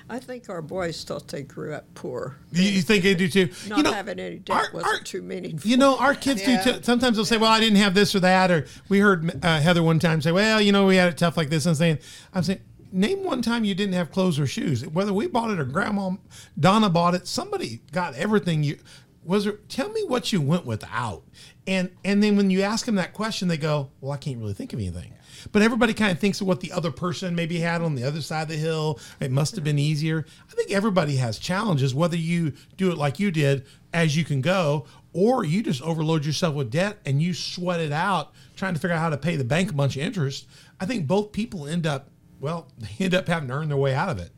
I 0.09 0.19
think 0.19 0.49
our 0.49 0.61
boys 0.61 1.03
thought 1.03 1.27
they 1.27 1.43
grew 1.43 1.73
up 1.73 1.85
poor. 1.95 2.37
You, 2.51 2.63
you 2.63 2.81
think 2.81 3.03
they 3.03 3.15
do 3.15 3.27
too? 3.27 3.49
Not 3.67 3.77
you 3.77 3.83
know, 3.83 3.93
having 3.93 4.19
any 4.19 4.37
debt 4.39 4.55
our- 4.55 4.69
wasn't 4.73 4.93
our- 4.93 4.99
too 5.01 5.21
meaningful. 5.21 5.69
You 5.69 5.77
know, 5.77 5.97
our 5.97 6.15
kids 6.15 6.41
Yeah. 6.41 6.63
do. 6.63 6.73
T- 6.73 6.83
sometimes 6.83 7.15
they'll 7.17 7.25
say, 7.25 7.37
"Well, 7.37 7.51
I 7.51 7.59
didn't 7.59 7.77
have 7.77 7.93
this 7.93 8.13
or 8.15 8.19
that," 8.21 8.51
or 8.51 8.65
we 8.89 8.99
heard 8.99 9.43
uh, 9.43 9.59
Heather 9.61 9.83
one 9.83 9.99
time 9.99 10.21
say, 10.21 10.31
"Well, 10.31 10.61
you 10.61 10.71
know, 10.71 10.85
we 10.85 10.95
had 10.95 11.09
it 11.09 11.17
tough 11.17 11.37
like 11.37 11.49
this." 11.49 11.65
And 11.65 11.75
saying, 11.77 11.99
"I'm 12.33 12.43
saying." 12.43 12.59
Name 12.95 13.23
one 13.23 13.41
time 13.41 13.63
you 13.63 13.73
didn't 13.73 13.95
have 13.95 14.11
clothes 14.11 14.37
or 14.37 14.45
shoes. 14.45 14.85
Whether 14.85 15.11
we 15.13 15.25
bought 15.25 15.49
it 15.49 15.59
or 15.59 15.65
Grandma 15.65 16.11
Donna 16.59 16.91
bought 16.91 17.15
it, 17.15 17.25
somebody 17.27 17.81
got 17.91 18.13
everything. 18.13 18.61
You 18.61 18.77
was 19.25 19.45
there. 19.45 19.53
Tell 19.67 19.89
me 19.89 20.03
what 20.03 20.31
you 20.31 20.39
went 20.41 20.67
without, 20.67 21.23
and 21.67 21.89
and 22.03 22.21
then 22.21 22.35
when 22.35 22.49
you 22.49 22.61
ask 22.61 22.85
them 22.85 22.95
that 22.95 23.13
question, 23.13 23.47
they 23.47 23.57
go, 23.57 23.89
"Well, 24.01 24.11
I 24.11 24.17
can't 24.17 24.39
really 24.39 24.53
think 24.53 24.73
of 24.73 24.79
anything." 24.79 25.13
But 25.51 25.61
everybody 25.61 25.93
kind 25.93 26.11
of 26.11 26.19
thinks 26.19 26.41
of 26.41 26.47
what 26.47 26.61
the 26.61 26.71
other 26.71 26.91
person 26.91 27.35
maybe 27.35 27.59
had 27.59 27.81
on 27.81 27.95
the 27.95 28.03
other 28.03 28.21
side 28.21 28.43
of 28.43 28.47
the 28.49 28.55
hill. 28.55 28.99
It 29.19 29.31
must 29.31 29.55
have 29.55 29.63
been 29.63 29.79
easier. 29.79 30.25
I 30.49 30.53
think 30.53 30.71
everybody 30.71 31.17
has 31.17 31.37
challenges, 31.39 31.93
whether 31.93 32.15
you 32.15 32.53
do 32.77 32.91
it 32.91 32.97
like 32.97 33.19
you 33.19 33.31
did, 33.31 33.65
as 33.93 34.15
you 34.15 34.23
can 34.23 34.41
go, 34.41 34.85
or 35.11 35.43
you 35.43 35.61
just 35.61 35.81
overload 35.81 36.25
yourself 36.25 36.55
with 36.55 36.71
debt 36.71 36.99
and 37.05 37.21
you 37.21 37.33
sweat 37.33 37.79
it 37.79 37.91
out 37.91 38.31
trying 38.55 38.73
to 38.73 38.79
figure 38.79 38.95
out 38.95 38.99
how 38.99 39.09
to 39.09 39.17
pay 39.17 39.35
the 39.35 39.43
bank 39.43 39.71
a 39.71 39.73
bunch 39.73 39.95
of 39.95 40.01
interest. 40.01 40.47
I 40.79 40.85
think 40.85 41.07
both 41.07 41.31
people 41.31 41.67
end 41.67 41.85
up, 41.85 42.09
well, 42.39 42.67
they 42.77 42.89
end 43.05 43.13
up 43.13 43.27
having 43.27 43.49
to 43.49 43.55
earn 43.55 43.69
their 43.69 43.77
way 43.77 43.93
out 43.93 44.09
of 44.09 44.19
it. 44.19 44.31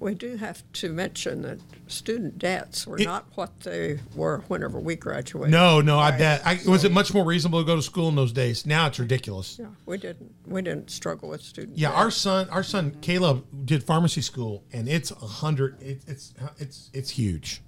We 0.00 0.14
do 0.14 0.36
have 0.36 0.62
to 0.74 0.92
mention 0.92 1.42
that 1.42 1.58
student 1.88 2.38
debts 2.38 2.86
were 2.86 2.98
It- 2.98 3.04
not 3.04 3.26
what 3.34 3.60
they 3.60 3.98
were 4.14 4.44
whenever 4.46 4.78
we 4.78 4.94
graduated. 4.94 5.50
No, 5.50 5.80
no, 5.80 5.98
I 5.98 6.12
bet. 6.16 6.40
I, 6.46 6.60
was 6.66 6.84
it 6.84 6.92
much 6.92 7.12
more 7.12 7.24
reasonable 7.24 7.60
to 7.60 7.66
go 7.66 7.74
to 7.74 7.82
school 7.82 8.08
in 8.08 8.14
those 8.14 8.32
days? 8.32 8.64
Now 8.64 8.86
it's 8.86 8.98
ridiculous. 9.00 9.56
Yeah, 9.58 9.66
we 9.86 9.98
didn't. 9.98 10.32
We 10.46 10.62
didn't 10.62 10.90
struggle 10.90 11.28
with 11.30 11.42
student. 11.42 11.76
Yeah, 11.78 11.88
debt. 11.88 11.98
our 11.98 12.10
son, 12.12 12.48
our 12.50 12.62
son 12.62 12.96
Caleb 13.00 13.44
did 13.66 13.82
pharmacy 13.82 14.20
school, 14.20 14.62
and 14.72 14.88
it's 14.88 15.10
a 15.10 15.14
hundred. 15.16 15.82
It, 15.82 16.02
it's 16.06 16.32
it's 16.58 16.90
it's 16.92 17.10
huge. 17.10 17.60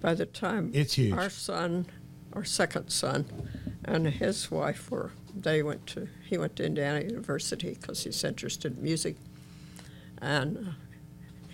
By 0.00 0.12
the 0.14 0.26
time 0.26 0.70
It's 0.74 0.94
huge. 0.94 1.14
our 1.14 1.30
son, 1.30 1.86
our 2.34 2.44
second 2.44 2.90
son, 2.90 3.24
and 3.86 4.06
his 4.06 4.50
wife 4.50 4.90
were 4.90 5.12
they 5.34 5.62
went 5.62 5.86
to 5.88 6.08
he 6.28 6.36
went 6.36 6.56
to 6.56 6.64
Indiana 6.66 7.00
University 7.00 7.72
because 7.80 8.04
he's 8.04 8.22
interested 8.22 8.76
in 8.76 8.82
music, 8.82 9.16
and 10.20 10.58
uh, 10.58 10.60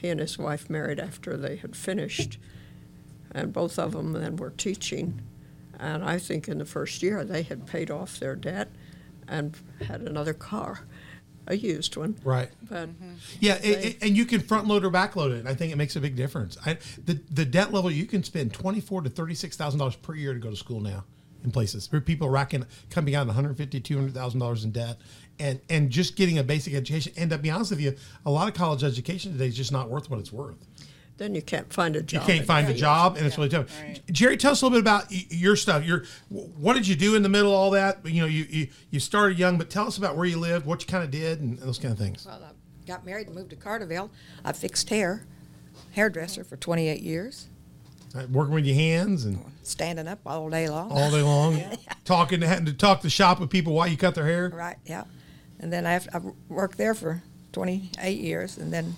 he 0.01 0.09
and 0.09 0.21
his 0.21 0.39
wife 0.39 0.71
married 0.71 0.99
after 1.01 1.37
they 1.37 1.57
had 1.57 1.77
finished, 1.77 2.39
and 3.33 3.53
both 3.53 3.79
of 3.79 3.93
them 3.93 4.13
then 4.13 4.37
were 4.37 4.51
teaching, 4.51 5.21
and 5.79 6.05
I 6.05 6.19
think 6.19 6.49
in 6.49 6.59
the 6.59 6.65
first 6.65 7.03
year 7.03 7.25
they 7.25 7.43
had 7.43 7.67
paid 7.67 7.91
off 7.91 8.19
their 8.19 8.35
debt, 8.35 8.69
and 9.29 9.57
had 9.87 10.01
another 10.03 10.33
car, 10.35 10.81
a 11.47 11.57
used 11.57 11.97
one, 11.97 12.17
Right. 12.25 12.51
but. 12.69 12.89
Mm-hmm. 12.89 13.13
Yeah, 13.41 13.59
a- 13.63 13.87
a- 13.89 13.99
and 14.03 14.17
you 14.17 14.25
can 14.25 14.41
front 14.41 14.67
load 14.67 14.85
or 14.85 14.91
back 14.91 15.17
load 15.17 15.33
it. 15.33 15.47
I 15.47 15.55
think 15.55 15.73
it 15.73 15.77
makes 15.77 15.97
a 15.97 16.01
big 16.01 16.17
difference. 16.17 16.57
I, 16.65 16.79
the 17.05 17.21
the 17.31 17.45
debt 17.45 17.73
level 17.73 17.91
you 17.91 18.07
can 18.07 18.23
spend 18.25 18.53
twenty 18.53 18.81
four 18.81 19.03
to 19.03 19.11
thirty 19.11 19.35
six 19.35 19.57
thousand 19.57 19.79
dollars 19.79 19.97
per 19.97 20.15
year 20.15 20.33
to 20.35 20.41
go 20.41 20.51
to 20.51 20.57
school 20.57 20.81
now 20.81 21.05
in 21.45 21.51
places. 21.51 21.89
There 21.89 21.99
are 21.99 22.03
people 22.03 22.29
racking 22.29 22.67
coming 22.91 23.15
out 23.15 23.27
one 23.27 23.35
hundred 23.35 23.57
fifty, 23.57 23.81
two 23.81 23.97
hundred 23.97 24.15
thousand 24.15 24.41
dollars 24.41 24.65
in 24.65 24.71
debt, 24.73 24.99
and 25.41 25.61
and 25.69 25.91
just 25.91 26.15
getting 26.17 26.39
a 26.39 26.45
basic 26.45 26.75
education. 26.75 27.13
And 27.17 27.31
to 27.31 27.39
be 27.39 27.51
honest 27.51 27.71
with 27.71 27.81
you, 27.81 27.97
a 28.25 28.31
lot 28.31 28.47
of 28.49 28.55
college 28.55 28.85
education 28.85 29.33
today 29.33 29.49
is 29.49 29.57
just 29.57 29.73
not 29.73 29.89
worth 29.89 30.11
what 30.11 30.21
it's 30.21 30.33
worth. 30.33 30.57
Then 31.17 31.35
you 31.35 31.43
can't 31.43 31.71
find 31.71 31.97
a 31.97 32.03
job. 32.03 32.23
You 32.23 32.35
can't 32.35 32.47
find 32.47 32.67
a 32.69 32.73
job, 32.75 33.17
and 33.19 33.27
it's 33.27 33.37
really 33.37 33.51
tough. 33.51 33.67
Jerri, 34.07 34.39
tell 34.39 34.53
us 34.53 34.63
a 34.63 34.65
little 34.65 34.79
bit 34.79 34.83
about 34.83 35.05
your 35.11 35.55
stuff. 35.55 35.85
Your 35.85 36.05
what 36.31 36.75
did 36.75 36.89
you 36.89 36.97
do 36.97 37.15
in 37.15 37.23
the 37.23 37.29
middle 37.29 37.51
of 37.51 37.59
all 37.59 37.71
that? 37.73 37.99
You 38.07 38.23
know, 38.23 38.27
you 38.27 38.47
you, 38.49 38.69
you 38.91 39.01
started 39.01 39.39
young, 39.39 39.59
but 39.59 39.69
tell 39.69 39.87
us 39.87 39.99
about 39.99 40.17
where 40.17 40.25
you 40.25 40.39
lived, 40.39 40.65
what 40.65 40.81
you 40.81 40.87
kind 40.87 41.05
of 41.05 41.11
did, 41.11 41.41
and 41.41 41.59
those 41.59 41.79
kind 41.79 41.93
of 41.93 41.99
things. 41.99 42.25
Well, 42.25 42.43
I 42.43 42.87
got 42.87 43.05
married 43.05 43.27
and 43.27 43.37
moved 43.37 43.51
to 43.51 43.57
Carterville. 43.57 44.11
I 44.45 44.53
fixed 44.53 44.89
hair, 44.89 45.27
hairdresser 45.93 46.43
for 46.43 46.57
28 46.57 47.03
years, 47.03 47.49
Working 48.33 48.55
with 48.55 48.65
your 48.65 48.75
hands 48.77 49.25
and 49.25 49.45
standing 49.63 50.09
up 50.09 50.19
all 50.27 50.49
day 50.51 50.69
long. 50.69 50.91
all 50.91 51.11
day 51.11 51.23
long, 51.23 51.63
talking 52.05 52.41
to 52.41 52.49
having 52.49 52.65
to 52.65 52.73
talk 52.73 53.03
to 53.03 53.11
shop 53.11 53.39
with 53.41 53.51
people 53.51 53.73
while 53.75 53.87
you 53.87 53.97
cut 53.97 54.15
their 54.15 54.27
hair. 54.27 54.49
Right, 54.49 54.77
yeah. 54.85 55.05
And 55.61 55.73
then 55.73 55.87
I, 55.87 55.97
I 55.97 56.21
worked 56.49 56.79
there 56.79 56.95
for 56.95 57.23
28 57.53 58.19
years 58.19 58.57
and 58.57 58.73
then 58.73 58.97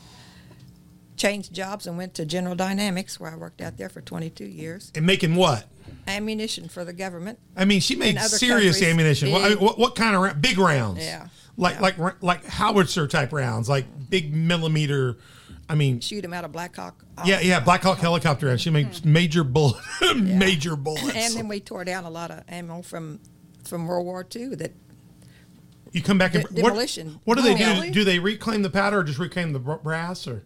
changed 1.16 1.52
jobs 1.52 1.86
and 1.86 1.96
went 1.96 2.14
to 2.14 2.24
General 2.24 2.54
Dynamics 2.54 3.20
where 3.20 3.30
I 3.30 3.36
worked 3.36 3.60
out 3.60 3.76
there 3.76 3.88
for 3.88 4.00
22 4.00 4.44
years. 4.44 4.90
And 4.94 5.04
making 5.06 5.34
what? 5.34 5.66
Ammunition 6.06 6.68
for 6.68 6.84
the 6.84 6.92
government. 6.92 7.38
I 7.56 7.64
mean, 7.64 7.80
she 7.80 7.96
made 7.96 8.18
serious 8.18 8.76
countries, 8.76 8.82
ammunition. 8.82 9.30
What, 9.32 9.48
big- 9.48 9.58
what, 9.58 9.78
what 9.78 9.94
kind 9.94 10.14
of 10.14 10.22
ra- 10.22 10.34
big 10.34 10.58
rounds? 10.58 11.04
Yeah, 11.04 11.28
like 11.56 11.74
yeah. 11.74 11.80
like 11.80 12.22
like 12.22 12.46
howitzer 12.46 13.06
type 13.08 13.32
rounds, 13.32 13.68
like 13.68 13.86
big 14.08 14.34
millimeter. 14.34 15.18
I 15.68 15.74
mean, 15.74 16.00
Shoot 16.00 16.22
them 16.22 16.32
out 16.32 16.44
of 16.44 16.52
Black 16.52 16.76
Hawk. 16.76 17.04
yeah, 17.24 17.40
yeah, 17.40 17.60
Black 17.60 17.82
Hawk 17.82 17.98
helicopter 17.98 18.46
rounds. 18.46 18.60
She 18.60 18.70
makes 18.70 19.04
major 19.04 19.42
bullet, 19.44 19.82
major 20.16 20.76
bullets. 20.76 21.04
Mm-hmm. 21.04 21.18
And 21.18 21.34
then 21.34 21.48
we 21.48 21.60
tore 21.60 21.84
down 21.84 22.04
a 22.04 22.10
lot 22.10 22.30
of 22.30 22.42
ammo 22.48 22.82
from 22.82 23.20
from 23.64 23.86
World 23.86 24.06
War 24.06 24.26
II 24.34 24.56
that 24.56 24.72
you 25.92 26.02
come 26.02 26.18
back 26.18 26.34
and 26.34 26.44
de- 26.44 26.62
what, 26.62 26.68
demolition. 26.70 27.20
what 27.24 27.36
do 27.36 27.42
they 27.42 27.54
Oh, 27.54 27.56
do? 27.58 27.64
really? 27.64 27.90
Do 27.90 28.04
they 28.04 28.18
reclaim 28.18 28.62
the 28.62 28.70
powder 28.70 28.98
or 28.98 29.04
just 29.04 29.18
reclaim 29.18 29.52
the 29.52 29.58
br- 29.58 29.74
brass 29.74 30.26
or? 30.26 30.44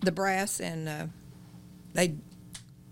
the 0.00 0.10
brass 0.12 0.58
and 0.60 0.88
uh, 0.88 1.06
they 1.94 2.16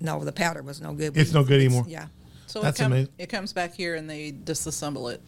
no 0.01 0.23
the 0.23 0.33
powder 0.33 0.63
was 0.63 0.81
no 0.81 0.93
good. 0.95 1.17
It's 1.17 1.33
no 1.33 1.43
good 1.45 1.61
anymore. 1.61 1.85
Yeah. 1.89 2.07
So 2.47 2.61
That's 2.61 2.79
it, 2.79 2.83
come, 2.85 2.93
amazing. 2.93 3.13
it 3.19 3.29
comes 3.29 3.53
back 3.53 3.75
here 3.75 3.95
and 3.97 4.09
they 4.09 4.31
disassemble 4.31 5.13
it. 5.13 5.21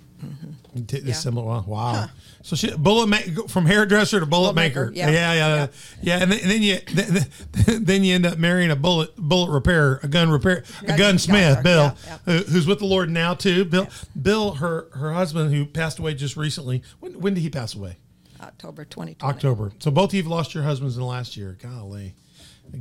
T- 0.86 1.00
Yeah. 1.04 1.14
Similar. 1.14 1.44
Wow. 1.46 1.64
wow. 1.66 2.08
So 2.42 2.54
she 2.56 2.74
bullet 2.76 3.34
go 3.34 3.46
from 3.46 3.66
hairdresser 3.66 4.20
to 4.20 4.26
bullet 4.26 4.52
Bullet 4.52 4.54
maker. 4.56 4.86
maker, 4.86 4.96
Yeah, 4.96 5.10
yeah. 5.10 5.32
yeah, 5.34 5.54
yeah. 5.56 5.66
yeah. 6.02 6.22
And, 6.22 6.32
then, 6.32 6.40
and 6.40 6.50
then 6.50 6.62
you 6.62 6.78
then, 6.92 7.84
then 7.84 8.04
you 8.04 8.14
end 8.14 8.26
up 8.26 8.38
marrying 8.38 8.70
a 8.70 8.76
bullet 8.76 9.16
bullet 9.16 9.50
repair, 9.50 10.00
a 10.02 10.08
gun 10.08 10.30
repair, 10.30 10.64
a 10.86 10.96
gunsmith, 10.96 11.54
gun- 11.56 11.62
Bill, 11.62 11.96
yeah, 12.06 12.18
Who, 12.24 12.38
who's 12.44 12.66
with 12.66 12.78
the 12.78 12.86
Lord 12.86 13.10
now 13.10 13.34
too. 13.34 13.64
Bill, 13.64 13.88
Bill, 14.20 14.52
her 14.54 14.88
her 14.92 15.12
husband 15.12 15.52
who 15.54 15.66
passed 15.66 15.98
away 15.98 16.14
just 16.14 16.36
recently. 16.36 16.82
When 17.00 17.18
when 17.20 17.34
did 17.34 17.40
he 17.40 17.50
pass 17.50 17.74
away? 17.74 17.96
October 18.40 18.84
2020. 18.84 19.34
October. 19.34 19.72
So 19.78 19.90
both 19.90 20.10
of 20.10 20.14
you've 20.14 20.26
lost 20.26 20.54
your 20.54 20.62
husbands 20.64 20.94
in 20.96 21.00
the 21.00 21.06
last 21.08 21.36
year. 21.36 21.56
Golly, 21.60 22.14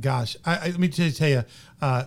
gosh. 0.00 0.36
I, 0.44 0.56
I, 0.56 0.64
let 0.66 0.78
me 0.78 0.88
just 0.88 1.16
tell 1.16 1.28
you, 1.30 1.44
uh, 1.80 2.04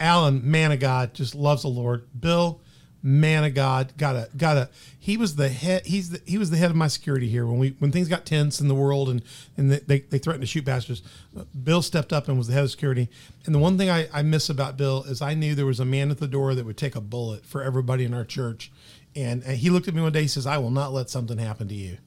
Alan, 0.00 0.50
man 0.50 0.72
of 0.72 0.80
God, 0.80 1.12
just 1.14 1.34
loves 1.34 1.62
the 1.62 1.68
Lord. 1.68 2.08
Bill, 2.18 2.60
man 3.06 3.44
of 3.44 3.54
God, 3.54 3.92
got 3.96 4.16
a 4.16 4.28
got 4.36 4.56
a. 4.56 4.68
He 4.98 5.16
was 5.16 5.36
the 5.36 5.48
head. 5.48 5.86
He's 5.86 6.10
the, 6.10 6.20
he 6.26 6.38
was 6.38 6.50
the 6.50 6.56
head 6.56 6.70
of 6.70 6.76
my 6.76 6.88
security 6.88 7.28
here 7.28 7.46
when 7.46 7.58
we 7.58 7.76
when 7.78 7.92
things 7.92 8.08
got 8.08 8.26
tense 8.26 8.60
in 8.60 8.68
the 8.68 8.74
world 8.74 9.08
and 9.08 9.22
and 9.56 9.70
they 9.70 10.00
they 10.00 10.18
threatened 10.18 10.42
to 10.42 10.46
shoot 10.46 10.64
pastors. 10.64 11.02
Uh, 11.38 11.44
Bill 11.62 11.82
stepped 11.82 12.12
up 12.12 12.28
and 12.28 12.36
was 12.36 12.48
the 12.48 12.54
head 12.54 12.64
of 12.64 12.70
security. 12.70 13.08
And 13.44 13.54
the 13.54 13.58
one 13.58 13.78
thing 13.78 13.88
I, 13.88 14.08
I 14.12 14.22
miss 14.22 14.50
about 14.50 14.76
Bill 14.76 15.04
is 15.04 15.22
I 15.22 15.34
knew 15.34 15.54
there 15.54 15.66
was 15.66 15.80
a 15.80 15.84
man 15.84 16.10
at 16.10 16.18
the 16.18 16.26
door 16.26 16.54
that 16.54 16.66
would 16.66 16.76
take 16.76 16.96
a 16.96 17.00
bullet 17.00 17.46
for 17.46 17.62
everybody 17.62 18.04
in 18.04 18.12
our 18.12 18.24
church. 18.24 18.72
And, 19.14 19.42
and 19.44 19.56
he 19.56 19.70
looked 19.70 19.88
at 19.88 19.94
me 19.94 20.02
one 20.02 20.12
day. 20.12 20.22
He 20.22 20.28
says, 20.28 20.46
"I 20.46 20.58
will 20.58 20.70
not 20.70 20.92
let 20.92 21.08
something 21.08 21.38
happen 21.38 21.68
to 21.68 21.74
you." 21.74 21.98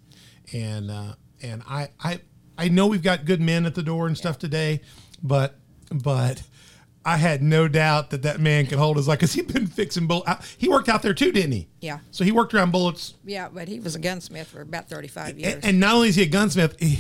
and 0.53 0.91
uh, 0.91 1.13
and 1.41 1.63
I 1.67 1.89
I 2.03 2.19
I 2.57 2.69
know 2.69 2.87
we've 2.87 3.03
got 3.03 3.25
good 3.25 3.41
men 3.41 3.65
at 3.65 3.75
the 3.75 3.83
door 3.83 4.07
and 4.07 4.17
stuff 4.17 4.37
today, 4.37 4.81
but 5.21 5.55
but 5.91 6.43
I 7.09 7.17
had 7.17 7.41
no 7.41 7.67
doubt 7.67 8.11
that 8.11 8.21
that 8.21 8.39
man 8.39 8.67
could 8.67 8.77
hold 8.77 8.97
his 8.97 9.07
like 9.07 9.19
because 9.19 9.33
he'd 9.33 9.51
been 9.51 9.65
fixing 9.67 10.05
bull. 10.05 10.23
uh, 10.27 10.35
He 10.57 10.69
worked 10.69 10.89
out 10.89 11.01
there 11.01 11.13
too, 11.13 11.31
didn't 11.31 11.53
he? 11.53 11.67
Yeah. 11.81 11.99
So 12.11 12.23
he 12.23 12.31
worked 12.31 12.53
around 12.53 12.71
bullets. 12.71 13.15
Yeah, 13.25 13.49
but 13.51 13.67
he 13.67 13.79
was 13.79 13.95
a 13.95 13.99
gunsmith 13.99 14.47
for 14.47 14.61
about 14.61 14.89
35 14.89 15.39
years. 15.39 15.53
And, 15.55 15.65
and 15.65 15.79
not 15.79 15.95
only 15.95 16.09
is 16.09 16.15
he 16.15 16.23
a 16.23 16.27
gunsmith, 16.27 16.75
he, 16.79 16.99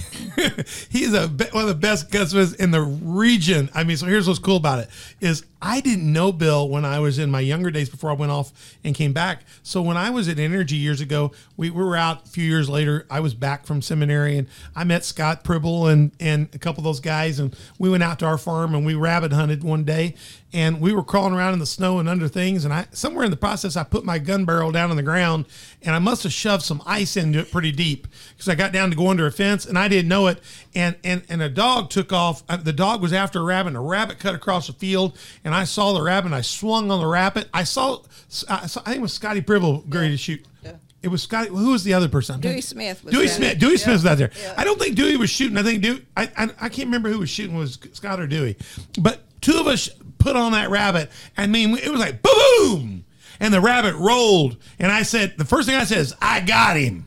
he's 0.89 1.13
a 1.13 1.27
one 1.27 1.63
of 1.63 1.67
the 1.67 1.75
best 1.75 2.09
gunsmiths 2.09 2.53
in 2.53 2.71
the 2.71 2.81
region. 2.81 3.69
I 3.75 3.83
mean, 3.83 3.97
so 3.97 4.05
here's 4.07 4.27
what's 4.27 4.39
cool 4.39 4.57
about 4.57 4.79
it: 4.79 4.89
is 5.21 5.45
I 5.61 5.81
didn't 5.81 6.11
know 6.11 6.31
Bill 6.31 6.69
when 6.69 6.85
I 6.85 6.99
was 6.99 7.19
in 7.19 7.29
my 7.29 7.41
younger 7.41 7.69
days 7.69 7.89
before 7.89 8.09
I 8.09 8.13
went 8.13 8.31
off 8.31 8.51
and 8.83 8.95
came 8.95 9.11
back. 9.11 9.43
So 9.61 9.81
when 9.81 9.97
I 9.97 10.09
was 10.09 10.29
at 10.29 10.39
Energy 10.39 10.77
years 10.77 11.01
ago, 11.01 11.31
we, 11.57 11.69
we 11.69 11.83
were 11.83 11.97
out 11.97 12.25
a 12.25 12.29
few 12.29 12.45
years 12.45 12.69
later. 12.69 13.05
I 13.09 13.19
was 13.19 13.33
back 13.33 13.65
from 13.65 13.81
seminary 13.81 14.37
and 14.37 14.47
I 14.75 14.85
met 14.85 15.03
Scott 15.03 15.43
Pribble 15.43 15.91
and 15.91 16.11
and 16.19 16.47
a 16.53 16.59
couple 16.59 16.79
of 16.81 16.85
those 16.85 16.99
guys, 16.99 17.39
and 17.39 17.55
we 17.77 17.89
went 17.89 18.03
out 18.03 18.19
to 18.19 18.25
our 18.25 18.37
farm 18.37 18.73
and 18.73 18.85
we 18.85 18.95
rabbit 18.95 19.33
hunted 19.33 19.63
one 19.63 19.83
day, 19.83 20.15
and 20.51 20.81
we 20.81 20.93
were 20.93 21.03
crawling 21.03 21.33
around 21.33 21.53
in 21.53 21.59
the 21.59 21.65
snow 21.65 21.99
and 21.99 22.09
under 22.09 22.27
things. 22.27 22.65
And 22.65 22.73
I 22.73 22.87
somewhere 22.91 23.23
in 23.23 23.31
the 23.31 23.37
process, 23.37 23.75
I 23.75 23.83
put 23.83 24.03
my 24.03 24.17
gun 24.19 24.45
barrel 24.45 24.71
down 24.71 24.89
on 24.89 24.95
the 24.95 25.03
ground, 25.03 25.45
and 25.83 25.95
I 25.95 25.99
must 25.99 26.23
have 26.23 26.33
shoved 26.33 26.63
some 26.63 26.81
ice 26.85 27.15
into 27.17 27.39
it 27.39 27.51
pretty 27.51 27.71
deep 27.71 28.07
because 28.31 28.49
I 28.49 28.55
got 28.55 28.71
down 28.71 28.89
to 28.89 28.95
go 28.95 29.07
under 29.09 29.25
a 29.27 29.31
fence 29.31 29.65
and 29.65 29.77
I 29.77 29.87
didn't 29.87 30.09
know 30.09 30.27
it. 30.27 30.39
And 30.73 30.95
and 31.03 31.23
and 31.29 31.41
a 31.41 31.49
dog 31.49 31.89
took 31.89 32.11
off. 32.11 32.43
Uh, 32.49 32.57
The 32.57 32.73
dog 32.73 33.01
was 33.01 33.13
after 33.13 33.39
a 33.39 33.43
rabbit. 33.43 33.69
And 33.69 33.77
a 33.77 33.81
rabbit 33.81 34.19
cut 34.19 34.33
across 34.35 34.67
the 34.67 34.73
field, 34.73 35.17
and 35.43 35.53
I 35.53 35.63
saw 35.65 35.93
the 35.93 36.01
rabbit. 36.01 36.27
and 36.27 36.35
I 36.35 36.41
swung 36.41 36.89
on 36.91 36.99
the 36.99 37.07
rabbit. 37.07 37.47
I 37.53 37.63
saw. 37.63 37.99
I, 38.47 38.67
saw, 38.67 38.81
I 38.81 38.85
think 38.85 38.97
it 38.97 39.01
was 39.01 39.13
Scotty 39.13 39.41
Pribble 39.41 39.83
ready 39.89 40.09
to 40.11 40.17
shoot. 40.17 40.45
Yeah. 40.63 40.73
It 41.01 41.07
was 41.09 41.23
Scotty. 41.23 41.49
Who 41.49 41.71
was 41.71 41.83
the 41.83 41.93
other 41.93 42.09
person? 42.09 42.39
Dewey 42.41 42.61
Smith 42.61 43.03
was 43.03 43.13
Dewey. 43.13 43.27
Smith. 43.27 43.57
Dewey 43.59 43.77
Smith 43.77 43.93
was 43.95 44.05
out 44.05 44.17
there. 44.17 44.31
Yeah. 44.41 44.53
I 44.57 44.63
don't 44.63 44.79
think 44.79 44.95
Dewey 44.95 45.15
was 45.17 45.29
shooting. 45.29 45.57
I 45.57 45.63
think 45.63 45.81
Dewey. 45.81 46.05
I, 46.17 46.23
I 46.35 46.43
I 46.59 46.69
can't 46.69 46.87
remember 46.87 47.09
who 47.09 47.19
was 47.19 47.29
shooting. 47.29 47.55
Was 47.55 47.77
Scott 47.93 48.19
or 48.19 48.27
Dewey? 48.27 48.57
But 48.99 49.21
two 49.41 49.57
of 49.59 49.67
us 49.67 49.89
put 50.19 50.35
on 50.35 50.51
that 50.51 50.69
rabbit. 50.69 51.09
I 51.37 51.47
mean, 51.47 51.75
it 51.77 51.89
was 51.89 51.99
like 51.99 52.21
boom. 52.21 53.05
and 53.39 53.53
the 53.53 53.61
rabbit 53.61 53.95
rolled. 53.95 54.57
And 54.77 54.91
I 54.91 55.01
said, 55.03 55.37
the 55.37 55.45
first 55.45 55.67
thing 55.67 55.77
I 55.77 55.85
said 55.85 55.99
is, 55.99 56.13
I 56.21 56.41
got 56.41 56.77
him. 56.77 57.05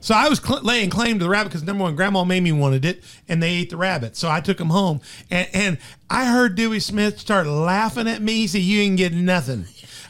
So 0.00 0.14
I 0.14 0.28
was 0.28 0.38
cl- 0.38 0.60
laying 0.62 0.90
claim 0.90 1.18
to 1.18 1.24
the 1.24 1.30
rabbit 1.30 1.48
because 1.48 1.62
number 1.62 1.84
one, 1.84 1.96
Grandma 1.96 2.20
and 2.20 2.28
Mamie 2.28 2.52
wanted 2.52 2.84
it, 2.84 3.02
and 3.26 3.42
they 3.42 3.52
ate 3.52 3.70
the 3.70 3.78
rabbit. 3.78 4.16
So 4.16 4.28
I 4.28 4.40
took 4.40 4.60
him 4.60 4.68
home, 4.68 5.00
and, 5.30 5.48
and 5.54 5.78
I 6.10 6.26
heard 6.26 6.56
Dewey 6.56 6.80
Smith 6.80 7.18
start 7.18 7.46
laughing 7.46 8.06
at 8.06 8.20
me. 8.20 8.34
He 8.34 8.46
said, 8.46 8.60
"You 8.60 8.82
ain't 8.82 8.98
getting 8.98 9.24
nothing." 9.24 9.64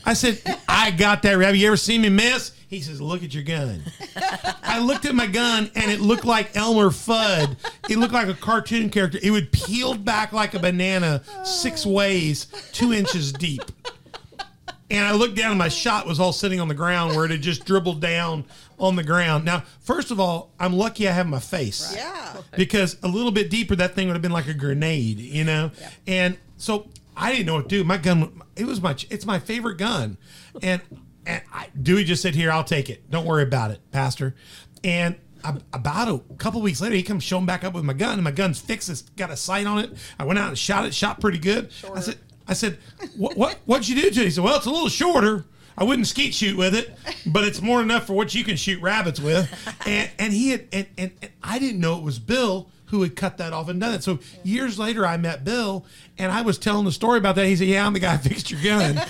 I 0.05 0.15
said, 0.15 0.41
"I 0.69 0.91
got 0.91 1.23
that 1.23 1.35
rabbit. 1.35 1.59
You 1.59 1.69
ever 1.69 1.77
seen 1.77 2.03
me 2.03 2.09
miss?" 2.09 2.51
He 2.75 2.81
says, 2.81 3.01
"Look 3.01 3.23
at 3.23 3.35
your 3.35 3.45
gun." 3.45 3.83
I 4.63 4.81
looked 4.81 5.05
at 5.05 5.15
my 5.15 5.27
gun, 5.27 5.71
and 5.75 5.91
it 5.91 6.01
looked 6.01 6.25
like 6.25 6.57
Elmer 6.57 6.91
Fudd. 6.91 7.57
It 7.89 7.99
looked 7.99 8.13
like 8.13 8.29
a 8.29 8.35
cartoon 8.35 8.91
character. 8.91 9.19
It 9.23 9.31
would 9.31 9.53
peeled 9.53 10.05
back 10.05 10.33
like 10.33 10.55
a 10.55 10.59
banana 10.59 11.23
six 11.45 11.87
ways, 11.87 12.47
two 12.73 12.93
inches 12.93 13.33
deep. 13.33 13.63
And 14.91 15.05
I 15.05 15.13
looked 15.13 15.35
down 15.35 15.51
and 15.51 15.59
my 15.59 15.69
shot 15.69 16.07
was 16.07 16.21
all 16.21 16.33
sitting 16.33 16.61
on 16.61 16.69
the 16.69 16.75
ground 16.75 17.17
where 17.17 17.25
it 17.25 17.31
had 17.31 17.41
just 17.41 17.65
dribbled 17.65 18.01
down 18.01 18.45
on 18.79 18.97
the 18.97 19.03
ground. 19.03 19.45
Now, 19.45 19.65
first 19.81 20.11
of 20.11 20.21
all, 20.21 20.53
I'm 20.61 20.75
lucky 20.75 21.09
I 21.09 21.13
have 21.13 21.27
my 21.27 21.39
face. 21.39 21.93
Yeah. 21.97 22.37
Because 22.57 22.97
a 23.03 23.09
little 23.09 23.33
bit 23.33 23.51
deeper, 23.51 23.75
that 23.77 23.95
thing 23.95 24.09
would 24.09 24.13
have 24.13 24.23
been 24.23 24.31
like 24.31 24.47
a 24.47 24.55
grenade, 24.55 25.19
you 25.19 25.43
know? 25.43 25.71
And 26.07 26.37
so 26.59 26.89
I 27.17 27.33
didn't 27.33 27.47
know 27.47 27.55
what 27.55 27.69
to 27.69 27.77
do. 27.77 27.83
My 27.83 27.97
gun, 27.97 28.43
it 28.57 28.67
was 28.67 28.81
my, 28.81 28.95
it's 29.11 29.25
my 29.25 29.39
favorite 29.39 29.79
gun. 29.79 30.19
And, 30.63 30.83
and 31.27 31.43
I, 31.53 31.69
Dewey 31.81 32.05
just 32.05 32.23
said, 32.23 32.35
here, 32.35 32.51
I'll 32.51 32.65
take 32.65 32.91
it. 32.91 33.11
Don't 33.11 33.27
worry 33.27 33.43
about 33.43 33.71
it, 33.71 33.81
Pastor. 33.91 34.35
And 34.83 35.17
about 35.73 36.09
a 36.09 36.35
couple 36.37 36.61
weeks 36.63 36.81
later, 36.81 36.95
he 36.95 37.03
comes 37.03 37.23
showing 37.23 37.47
back 37.47 37.65
up 37.65 37.75
with 37.75 37.85
my 37.85 37.93
gun, 37.93 38.15
and 38.15 38.25
my 38.25 38.31
gun's 38.31 38.61
fixed. 38.61 38.89
It's 38.89 39.03
got 39.03 39.31
a 39.31 39.37
sight 39.37 39.67
on 39.67 39.79
it. 39.79 39.93
I 40.19 40.25
went 40.25 40.39
out 40.39 40.49
and 40.49 40.59
shot 40.59 40.85
it, 40.87 40.95
shot 40.95 41.21
pretty 41.21 41.39
good. 41.39 41.71
I 41.95 42.01
said, 42.01 42.19
I 42.49 42.53
said, 42.55 42.79
what, 43.17 43.37
what, 43.37 43.59
what'd 43.67 43.89
you 43.89 43.95
do 43.95 44.11
to 44.11 44.21
it? 44.21 44.25
He 44.25 44.31
said, 44.31 44.45
well, 44.45 44.57
it's 44.57 44.67
a 44.67 44.71
little 44.71 44.89
shorter. 44.89 45.45
I 45.77 45.85
wouldn't 45.85 46.07
skeet 46.07 46.35
shoot 46.35 46.57
with 46.57 46.75
it, 46.75 46.97
but 47.27 47.45
it's 47.45 47.61
more 47.61 47.79
than 47.79 47.91
enough 47.91 48.07
for 48.07 48.13
what 48.13 48.33
you 48.35 48.45
can 48.45 48.57
shoot 48.57 48.81
rabbits 48.81 49.21
with. 49.21 49.51
And, 49.87 50.11
and 50.19 50.33
he 50.33 50.49
had, 50.49 50.67
and, 50.73 50.87
and, 50.97 51.11
and 51.21 51.31
I 51.43 51.59
didn't 51.59 51.79
know 51.79 51.99
it 51.99 52.03
was 52.03 52.19
Bill 52.19 52.71
who 52.87 53.03
had 53.03 53.17
cut 53.17 53.39
that 53.39 53.53
off 53.53 53.69
and 53.69 53.81
done 53.81 53.95
it. 53.95 54.03
So 54.03 54.19
years 54.43 54.79
later, 54.79 55.07
I 55.07 55.17
met 55.17 55.45
Bill, 55.45 55.85
and 56.19 56.31
I 56.31 56.43
was 56.43 56.59
telling 56.59 56.85
the 56.85 56.93
story 56.93 57.19
about 57.19 57.37
that. 57.37 57.47
He 57.47 57.57
said, 57.57 57.69
"Yeah, 57.69 57.87
I'm 57.87 57.93
the 57.93 58.01
guy 58.01 58.17
who 58.17 58.29
fixed 58.29 58.51
your 58.51 58.63
gun." 58.63 59.01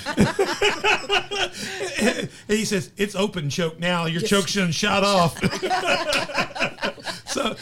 and 2.01 2.29
he 2.49 2.65
says, 2.65 2.91
"It's 2.97 3.15
open 3.15 3.51
choke 3.51 3.79
now. 3.79 4.07
Your 4.07 4.23
choke 4.23 4.49
shouldn't 4.49 4.75
shot 4.75 5.05
off." 5.05 5.39
so, 7.27 7.57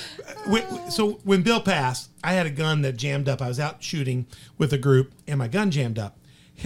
when, 0.47 0.91
so 0.91 1.21
when 1.25 1.43
Bill 1.43 1.61
passed, 1.61 2.11
I 2.23 2.33
had 2.33 2.47
a 2.47 2.51
gun 2.51 2.83
that 2.83 2.97
jammed 2.97 3.29
up. 3.29 3.43
I 3.43 3.49
was 3.49 3.61
out 3.61 3.83
shooting 3.83 4.27
with 4.59 4.73
a 4.73 4.79
group, 4.79 5.13
and 5.27 5.39
my 5.39 5.49
gun 5.49 5.71
jammed 5.71 5.99
up. 5.99 6.19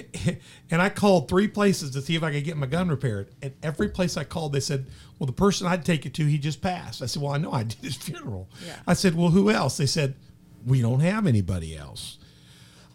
and 0.71 0.83
I 0.83 0.89
called 0.89 1.29
three 1.29 1.49
places 1.49 1.91
to 1.93 2.03
see 2.03 2.17
if 2.17 2.23
I 2.23 2.33
could 2.33 2.45
get 2.45 2.57
my 2.57 2.67
gun 2.67 2.89
repaired. 2.89 3.31
And 3.43 3.55
every 3.63 3.89
place 3.89 4.17
I 4.17 4.25
called, 4.25 4.53
they 4.53 4.61
said, 4.61 4.87
"Well, 5.19 5.27
the 5.27 5.33
person 5.33 5.67
I'd 5.67 5.85
take 5.85 6.07
it 6.07 6.15
to, 6.15 6.27
he 6.27 6.39
just 6.39 6.61
passed." 6.61 7.03
I 7.03 7.07
said, 7.07 7.23
"Well, 7.23 7.33
I 7.33 7.39
know 7.39 7.53
I 7.53 7.63
did 7.65 7.79
his 7.79 7.97
funeral." 7.97 8.49
Yeah. 8.65 8.77
I 8.87 8.95
said, 8.95 9.15
"Well, 9.15 9.31
who 9.31 9.51
else?" 9.51 9.77
They 9.77 9.87
said, 9.87 10.15
"We 10.65 10.81
don't 10.81 11.01
have 11.01 11.27
anybody 11.27 11.77
else." 11.77 12.19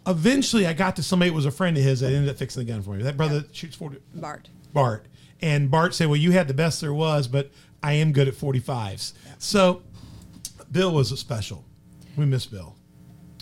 Eventually, 0.06 0.66
I 0.66 0.72
got 0.72 0.96
to 0.96 1.02
somebody 1.02 1.30
that 1.30 1.36
was 1.36 1.46
a 1.46 1.52
friend 1.52 1.76
of 1.76 1.82
his 1.84 2.00
that 2.00 2.12
ended 2.12 2.28
up 2.28 2.36
fixing 2.36 2.64
the 2.64 2.72
gun 2.72 2.82
for 2.82 2.90
me. 2.90 3.02
That 3.02 3.16
brother 3.16 3.44
shoots 3.52 3.76
forty. 3.76 3.98
Bart. 4.14 4.48
Bart. 4.72 5.06
And 5.42 5.70
Bart 5.70 5.94
said, 5.94 6.06
Well, 6.06 6.16
you 6.16 6.30
had 6.30 6.48
the 6.48 6.54
best 6.54 6.80
there 6.80 6.94
was, 6.94 7.26
but 7.28 7.50
I 7.82 7.94
am 7.94 8.12
good 8.12 8.28
at 8.28 8.34
45s. 8.34 9.12
So 9.38 9.82
Bill 10.70 10.92
was 10.94 11.10
a 11.10 11.16
special. 11.16 11.64
We 12.16 12.24
miss 12.24 12.46
Bill. 12.46 12.76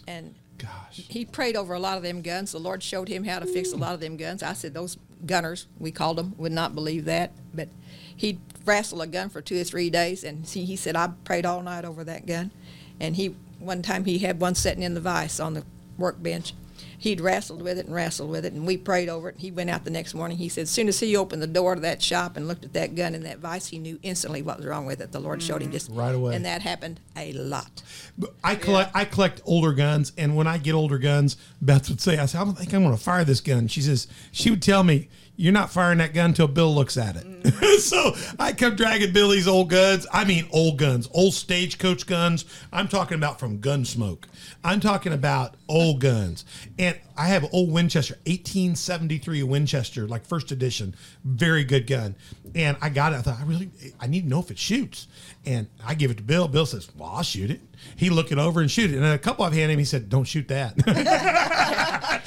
And 0.09 0.35
Gosh. 0.61 1.07
he 1.09 1.25
prayed 1.25 1.57
over 1.57 1.75
a 1.75 1.79
lot 1.79 1.97
of 1.97 2.03
them 2.03 2.23
guns. 2.23 2.53
The 2.53 2.59
Lord 2.59 2.83
showed 2.83 3.09
him 3.09 3.25
how 3.25 3.39
to 3.39 3.47
fix 3.47 3.73
a 3.73 3.77
lot 3.77 3.95
of 3.95 4.01
them 4.01 4.17
guns. 4.17 4.43
I 4.43 4.53
said 4.53 4.75
those 4.75 4.99
gunners, 5.25 5.67
we 5.79 5.91
called 5.91 6.19
them, 6.19 6.35
would 6.37 6.53
not 6.53 6.75
believe 6.75 7.05
that. 7.07 7.33
But 7.55 7.69
he'd 8.17 8.41
wrestle 8.65 9.01
a 9.03 9.07
gun 9.07 9.29
for 9.31 9.41
two 9.41 9.61
or 9.61 9.65
three 9.65 9.91
days, 9.91 10.25
and 10.25 10.47
see, 10.47 10.65
he 10.65 10.77
said 10.77 10.97
I 10.97 11.11
prayed 11.25 11.47
all 11.47 11.63
night 11.63 11.85
over 11.85 12.05
that 12.05 12.27
gun. 12.27 12.51
And 12.99 13.17
he 13.17 13.35
one 13.59 13.83
time 13.83 14.05
he 14.05 14.19
had 14.19 14.41
one 14.41 14.55
sitting 14.55 14.83
in 14.83 14.95
the 14.95 15.01
vise 15.01 15.39
on 15.39 15.55
the 15.55 15.65
workbench. 15.99 16.55
He'd 16.99 17.21
wrestled 17.21 17.63
with 17.63 17.79
it 17.79 17.87
and 17.87 17.95
wrestled 17.95 18.31
with 18.31 18.45
it, 18.45 18.53
and 18.53 18.67
we 18.67 18.77
prayed 18.77 19.09
over 19.09 19.31
it. 19.31 19.37
He 19.39 19.51
went 19.51 19.71
out 19.71 19.85
the 19.85 19.91
next 19.91 20.15
morning. 20.15 20.37
He 20.37 20.49
said, 20.49 20.63
as 20.63 20.71
soon 20.71 20.89
as 20.89 21.01
he 21.01 21.17
opened 21.17 21.43
the 21.43 21.47
door 21.47 21.75
to 21.75 21.81
that 21.81 22.03
shop 22.03 22.37
and 22.37 22.47
looked 22.47 22.65
at 22.65 22.73
that 22.75 22.95
gun 22.95 23.15
and 23.15 23.25
that 23.25 23.39
vice, 23.39 23.69
he 23.69 23.79
knew 23.79 23.99
instantly 24.03 24.43
what 24.43 24.59
was 24.59 24.67
wrong 24.67 24.87
with 24.87 25.01
it. 25.01 25.13
The 25.13 25.21
Lord 25.21 25.43
showed 25.43 25.63
him 25.63 25.69
mm. 25.69 25.73
just 25.73 25.91
Right 25.91 26.15
away. 26.15 26.35
and 26.35 26.45
that 26.45 26.63
happened 26.63 27.01
a 27.17 27.33
lot. 27.33 27.83
But 28.19 28.35
I 28.43 28.55
collect 28.55 28.91
I 28.95 29.05
collect 29.05 29.41
older 29.45 29.73
guns, 29.73 30.13
and 30.17 30.37
when 30.37 30.47
I 30.47 30.59
get 30.59 30.75
older 30.75 30.99
guns, 30.99 31.37
Beth 31.61 31.89
would 31.89 32.01
say, 32.01 32.19
"I 32.19 32.27
said, 32.27 32.41
I 32.41 32.45
don't 32.45 32.57
think 32.57 32.73
I'm 32.73 32.83
going 32.83 32.97
to 32.97 33.03
fire 33.03 33.25
this 33.25 33.41
gun." 33.41 33.69
She 33.69 33.81
says 33.81 34.07
she 34.33 34.51
would 34.51 34.63
tell 34.63 34.83
me, 34.83 35.09
"You're 35.37 35.53
not 35.53 35.71
firing 35.71 35.99
that 35.99 36.15
gun 36.15 36.31
until 36.31 36.49
Bill 36.49 36.75
looks 36.75 36.97
at 36.97 37.17
it." 37.17 37.25
Mm. 37.25 37.79
so 37.81 38.15
I 38.39 38.53
come 38.53 38.77
dragging 38.77 39.13
Billy's 39.13 39.49
old 39.49 39.71
guns. 39.71 40.07
I 40.13 40.25
mean, 40.25 40.47
old 40.51 40.79
guns, 40.79 41.09
old 41.13 41.35
stagecoach 41.35 42.07
guns. 42.07 42.45
I'm 42.73 42.89
talking 42.89 43.17
about 43.17 43.39
from 43.39 43.59
Gunsmoke. 43.59 44.25
I'm 44.65 44.81
talking 44.81 45.13
about 45.13 45.57
old 45.69 46.01
guns, 46.01 46.45
and 46.79 46.99
I 47.17 47.27
have 47.27 47.45
an 47.45 47.51
old 47.53 47.71
Winchester, 47.71 48.15
1873 48.25 49.43
Winchester, 49.43 50.09
like 50.09 50.25
first 50.25 50.53
edition, 50.53 50.95
very 51.23 51.65
good 51.65 51.87
gun. 51.87 52.15
And 52.55 52.77
I 52.81 52.89
got 52.89 53.13
it. 53.13 53.17
I 53.17 53.23
thought 53.23 53.39
I 53.39 53.45
really, 53.45 53.71
I 54.01 54.07
need 54.07 54.23
to 54.23 54.29
know 54.29 54.41
if 54.41 54.51
it 54.51 54.59
shoots. 54.59 55.07
And 55.45 55.69
I 55.85 55.95
give 55.95 56.11
it 56.11 56.17
to 56.17 56.23
Bill. 56.23 56.49
Bill 56.49 56.67
says, 56.67 56.89
"Well, 56.97 57.11
I'll 57.11 57.23
shoot 57.23 57.51
it." 57.51 57.61
He 57.97 58.11
look 58.11 58.33
it 58.33 58.39
over 58.39 58.61
and 58.61 58.71
shoot 58.71 58.91
it. 58.91 58.95
And 58.95 59.05
then 59.05 59.13
a 59.13 59.19
couple 59.19 59.45
I've 59.45 59.53
handed 59.53 59.75
him, 59.75 59.79
he 59.79 59.85
said, 59.85 60.09
"Don't 60.09 60.25
shoot 60.25 60.49
that." 60.49 60.75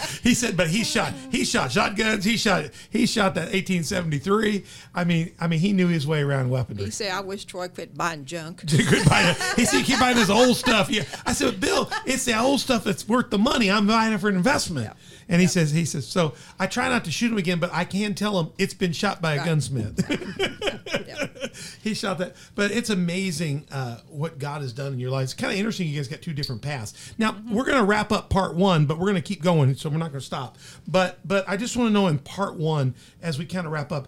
he 0.23 0.33
said, 0.33 0.55
"But 0.55 0.67
he 0.69 0.83
shot, 0.83 1.13
he 1.31 1.43
shot 1.45 1.71
shotguns. 1.71 2.23
He 2.23 2.37
shot, 2.37 2.69
he 2.89 3.05
shot 3.05 3.35
that 3.35 3.51
1873. 3.53 4.63
I 4.95 5.03
mean, 5.03 5.33
I 5.39 5.47
mean, 5.47 5.59
he 5.59 5.73
knew 5.73 5.87
his 5.87 6.07
way 6.07 6.21
around 6.21 6.49
weaponry." 6.49 6.85
He 6.85 6.91
said, 6.91 7.11
I 7.11 7.19
wish 7.19 7.45
Troy 7.45 7.67
quit 7.67 7.95
buying 7.97 8.25
junk. 8.25 8.63
He 8.71 9.65
said, 9.65 9.79
"You 9.79 9.83
keep 9.85 9.99
buying 9.99 10.15
this 10.15 10.29
old 10.29 10.55
stuff." 10.57 10.89
Yeah, 10.89 11.03
I 11.25 11.33
said, 11.33 11.59
"Bill, 11.59 11.89
it's 12.05 12.25
the 12.25 12.37
old 12.39 12.59
stuff 12.59 12.83
that's 12.83 13.07
worth 13.07 13.29
the 13.29 13.37
money. 13.37 13.69
I'm 13.71 13.87
buying 13.87 14.13
it 14.13 14.19
for 14.19 14.29
an 14.29 14.35
investment." 14.35 14.91
And 15.29 15.39
he 15.41 15.47
says, 15.47 15.71
"He 15.71 15.85
says, 15.85 16.05
so 16.05 16.33
I 16.59 16.67
try 16.67 16.89
not 16.89 17.05
to 17.05 17.11
shoot 17.11 17.31
him 17.31 17.37
again, 17.37 17.59
but 17.59 17.69
I 17.73 17.85
can 17.85 18.13
tell 18.13 18.39
him 18.39 18.51
it's 18.57 18.73
been 18.73 18.91
shot 18.91 19.21
by 19.21 19.35
a 19.35 19.37
Right. 19.37 19.45
gunsmith." 19.45 20.05
Yeah. 21.07 21.27
he 21.81 21.93
shot 21.93 22.17
that. 22.19 22.35
But 22.55 22.71
it's 22.71 22.89
amazing 22.89 23.67
uh, 23.71 23.97
what 24.09 24.37
God 24.39 24.61
has 24.61 24.73
done 24.73 24.93
in 24.93 24.99
your 24.99 25.09
life. 25.11 25.25
It's 25.25 25.33
kind 25.33 25.51
of 25.51 25.57
interesting. 25.57 25.87
You 25.87 25.95
guys 25.97 26.07
got 26.07 26.21
two 26.21 26.33
different 26.33 26.61
paths. 26.61 27.13
Now 27.17 27.35
we're 27.49 27.65
going 27.65 27.77
to 27.77 27.83
wrap 27.83 28.11
up 28.11 28.29
part 28.29 28.55
one, 28.55 28.85
but 28.85 28.97
we're 28.97 29.05
going 29.07 29.15
to 29.15 29.21
keep 29.21 29.41
going, 29.41 29.75
so 29.75 29.89
we're 29.89 29.97
not 29.97 30.11
going 30.11 30.19
to 30.19 30.25
stop. 30.25 30.57
But 30.87 31.19
but 31.25 31.47
I 31.47 31.57
just 31.57 31.75
want 31.75 31.89
to 31.89 31.93
know 31.93 32.07
in 32.07 32.19
part 32.19 32.55
one, 32.55 32.95
as 33.21 33.37
we 33.39 33.45
kind 33.45 33.65
of 33.65 33.71
wrap 33.71 33.91
up, 33.91 34.07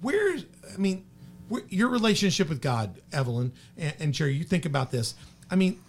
where 0.00 0.36
I 0.72 0.76
mean, 0.76 1.04
where, 1.48 1.62
your 1.68 1.88
relationship 1.88 2.48
with 2.48 2.60
God, 2.60 3.00
Evlyn 3.10 3.52
and, 3.76 3.94
and 3.98 4.14
Jerri. 4.14 4.36
You 4.36 4.44
think 4.44 4.64
about 4.66 4.90
this. 4.90 5.14
I 5.50 5.56
mean. 5.56 5.80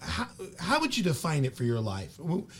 How, 0.00 0.26
how 0.58 0.80
would 0.80 0.96
you 0.96 1.02
define 1.02 1.44
it 1.44 1.56
for 1.56 1.64
your 1.64 1.80
life? 1.80 2.18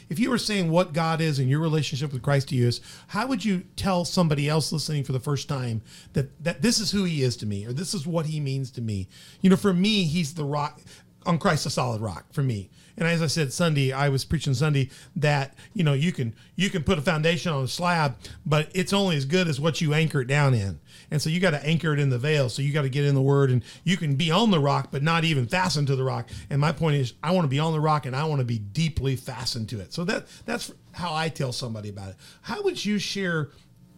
If 0.08 0.18
you 0.18 0.30
were 0.30 0.38
saying 0.38 0.70
what 0.70 0.92
God 0.92 1.20
is 1.20 1.38
and 1.38 1.48
your 1.48 1.60
relationship 1.60 2.12
with 2.12 2.22
Christ 2.22 2.48
to 2.48 2.54
you 2.54 2.68
is, 2.68 2.80
how 3.08 3.26
would 3.26 3.44
you 3.44 3.64
tell 3.76 4.04
somebody 4.04 4.48
else 4.48 4.72
listening 4.72 5.04
for 5.04 5.12
the 5.12 5.20
first 5.20 5.48
time 5.48 5.82
that, 6.14 6.42
that 6.42 6.62
this 6.62 6.80
is 6.80 6.90
who 6.90 7.04
he 7.04 7.22
is 7.22 7.36
to 7.38 7.46
me 7.46 7.66
or 7.66 7.72
this 7.72 7.94
is 7.94 8.06
what 8.06 8.26
he 8.26 8.40
means 8.40 8.70
to 8.72 8.80
me? 8.80 9.08
You 9.40 9.50
know, 9.50 9.56
for 9.56 9.72
me, 9.72 10.04
he's 10.04 10.34
the 10.34 10.44
rock 10.44 10.80
on 11.26 11.38
Christ, 11.38 11.66
a 11.66 11.70
solid 11.70 12.00
rock 12.00 12.32
for 12.32 12.42
me. 12.42 12.70
And 12.98 13.06
as 13.06 13.22
I 13.22 13.28
said 13.28 13.52
Sunday, 13.52 13.92
I 13.92 14.08
was 14.08 14.24
preaching 14.24 14.54
Sunday 14.54 14.90
that 15.14 15.54
you 15.72 15.84
know 15.84 15.92
you 15.92 16.10
can 16.10 16.34
you 16.56 16.68
can 16.68 16.82
put 16.82 16.98
a 16.98 17.00
foundation 17.00 17.52
on 17.52 17.62
a 17.62 17.68
slab, 17.68 18.16
but 18.44 18.70
it's 18.74 18.92
only 18.92 19.16
as 19.16 19.24
good 19.24 19.46
as 19.46 19.60
what 19.60 19.80
you 19.80 19.94
anchor 19.94 20.20
it 20.20 20.26
down 20.26 20.52
in. 20.52 20.80
And 21.10 21.22
so 21.22 21.30
you 21.30 21.38
got 21.38 21.52
to 21.52 21.64
anchor 21.64 21.92
it 21.94 22.00
in 22.00 22.10
the 22.10 22.18
veil. 22.18 22.48
So 22.48 22.60
you 22.60 22.72
got 22.72 22.82
to 22.82 22.88
get 22.88 23.04
in 23.04 23.14
the 23.14 23.22
Word, 23.22 23.50
and 23.50 23.62
you 23.84 23.96
can 23.96 24.16
be 24.16 24.32
on 24.32 24.50
the 24.50 24.58
rock, 24.58 24.88
but 24.90 25.04
not 25.04 25.24
even 25.24 25.46
fastened 25.46 25.86
to 25.86 25.96
the 25.96 26.02
rock. 26.02 26.28
And 26.50 26.60
my 26.60 26.72
point 26.72 26.96
is, 26.96 27.14
I 27.22 27.30
want 27.30 27.44
to 27.44 27.48
be 27.48 27.60
on 27.60 27.72
the 27.72 27.80
rock, 27.80 28.04
and 28.04 28.16
I 28.16 28.24
want 28.24 28.40
to 28.40 28.44
be 28.44 28.58
deeply 28.58 29.14
fastened 29.14 29.68
to 29.68 29.80
it. 29.80 29.94
So 29.94 30.04
that 30.04 30.26
that's 30.44 30.72
how 30.90 31.14
I 31.14 31.28
tell 31.28 31.52
somebody 31.52 31.90
about 31.90 32.10
it. 32.10 32.16
How 32.42 32.62
would 32.64 32.84
you 32.84 32.98
share 32.98 33.50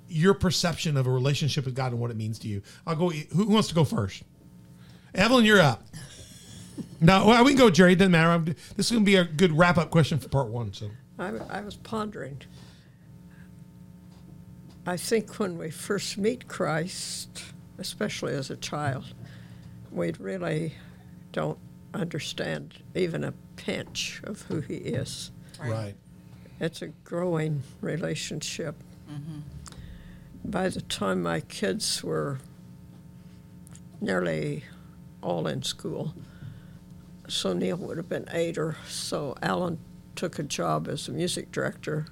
your 0.09 0.35
perception 0.35 0.99
of 0.99 1.07
a 1.07 1.11
relationship 1.11 1.65
with 1.65 1.75
God 1.75 1.93
and 1.93 2.01
what 2.03 2.11
it 2.11 2.19
means 2.19 2.39
to 2.41 2.49
you? 2.49 2.61
I'll 2.87 2.97
go. 2.97 3.09
Who 3.09 3.47
wants 3.47 3.69
to 3.69 3.75
go 3.75 3.85
first? 3.85 4.25
Evlyn, 5.15 5.47
you're 5.47 5.61
up. 5.61 5.83
No, 7.01 7.27
well, 7.27 7.45
we 7.45 7.53
can 7.53 7.59
go, 7.59 7.71
Jerri. 7.71 7.93
It 7.93 7.97
doesn't 7.97 8.13
matter. 8.13 8.31
I'm, 8.31 8.45
this 8.45 8.87
is 8.87 8.91
going 8.93 9.05
to 9.05 9.11
be 9.11 9.17
a 9.17 9.25
good 9.25 9.57
wrap 9.57 9.79
up 9.79 9.91
question 9.91 10.19
for 10.19 10.29
part 10.29 10.49
one. 10.49 10.73
So, 10.73 10.91
I, 11.19 11.33
I 11.49 11.61
was 11.61 11.77
pondering. 11.77 12.41
I 14.87 14.97
think 14.97 15.39
when 15.39 15.59
we 15.59 15.71
first 15.71 16.19
meet 16.19 16.49
Christ, 16.49 17.45
especially 17.79 18.35
as 18.35 18.51
a 18.51 18.57
child, 18.57 19.05
we 19.91 20.13
really 20.19 20.75
don't 21.33 21.59
understand 21.93 22.83
even 22.95 23.25
a 23.25 23.35
pinch 23.57 24.21
of 24.25 24.43
who 24.43 24.61
he 24.61 24.77
is. 24.77 25.31
right. 25.61 25.95
It's 26.61 26.83
a 26.83 26.89
growing 26.89 27.63
relationship. 27.81 28.75
Mm-hmm. 29.11 29.41
By 30.45 30.69
the 30.69 30.83
time 30.83 31.23
my 31.23 31.41
kids 31.41 32.03
were 32.05 32.39
nearly 34.01 34.65
all 35.23 35.47
in 35.47 35.63
school, 35.63 36.15
so 37.31 37.53
Neil 37.53 37.77
would 37.77 37.97
have 37.97 38.09
been 38.09 38.27
eight 38.33 38.59
or 38.59 38.77
so, 38.89 39.35
Alan 39.43 39.79
took 40.17 40.39
a 40.39 40.43
job 40.43 40.89
as 40.89 41.09
a 41.09 41.13
music 41.13 41.53
director 41.53 42.07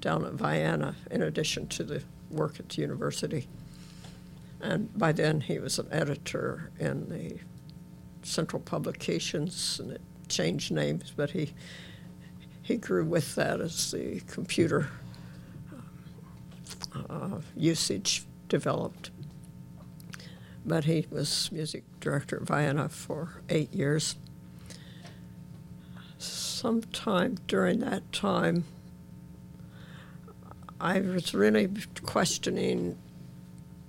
down 0.00 0.24
at 0.24 0.32
Vienna 0.32 0.94
in 1.10 1.22
addition 1.22 1.66
to 1.68 1.82
the 1.82 2.02
work 2.30 2.60
at 2.60 2.68
the 2.70 2.82
university. 2.82 3.48
And 4.60 4.96
by 4.96 5.12
then, 5.12 5.40
he 5.40 5.58
was 5.58 5.78
an 5.78 5.88
editor 5.90 6.70
in 6.78 7.08
the 7.08 7.38
Central 8.22 8.60
Publications, 8.60 9.80
and 9.80 9.92
it 9.92 10.00
changed 10.28 10.70
names, 10.70 11.12
but 11.14 11.30
he 11.30 11.52
he 12.62 12.76
grew 12.76 13.04
with 13.04 13.34
that 13.34 13.60
as 13.60 13.90
the 13.90 14.20
computer 14.28 14.88
uh, 17.08 17.40
usage 17.56 18.24
developed. 18.48 19.10
But 20.64 20.84
he 20.84 21.06
was 21.10 21.50
music 21.50 21.82
director 21.98 22.36
at 22.36 22.42
Vienna 22.42 22.88
for 22.88 23.42
eight 23.48 23.74
years. 23.74 24.14
Sometime 26.64 27.38
during 27.46 27.80
that 27.80 28.12
time, 28.12 28.64
I 30.78 31.00
was 31.00 31.32
really 31.32 31.70
questioning 32.02 32.98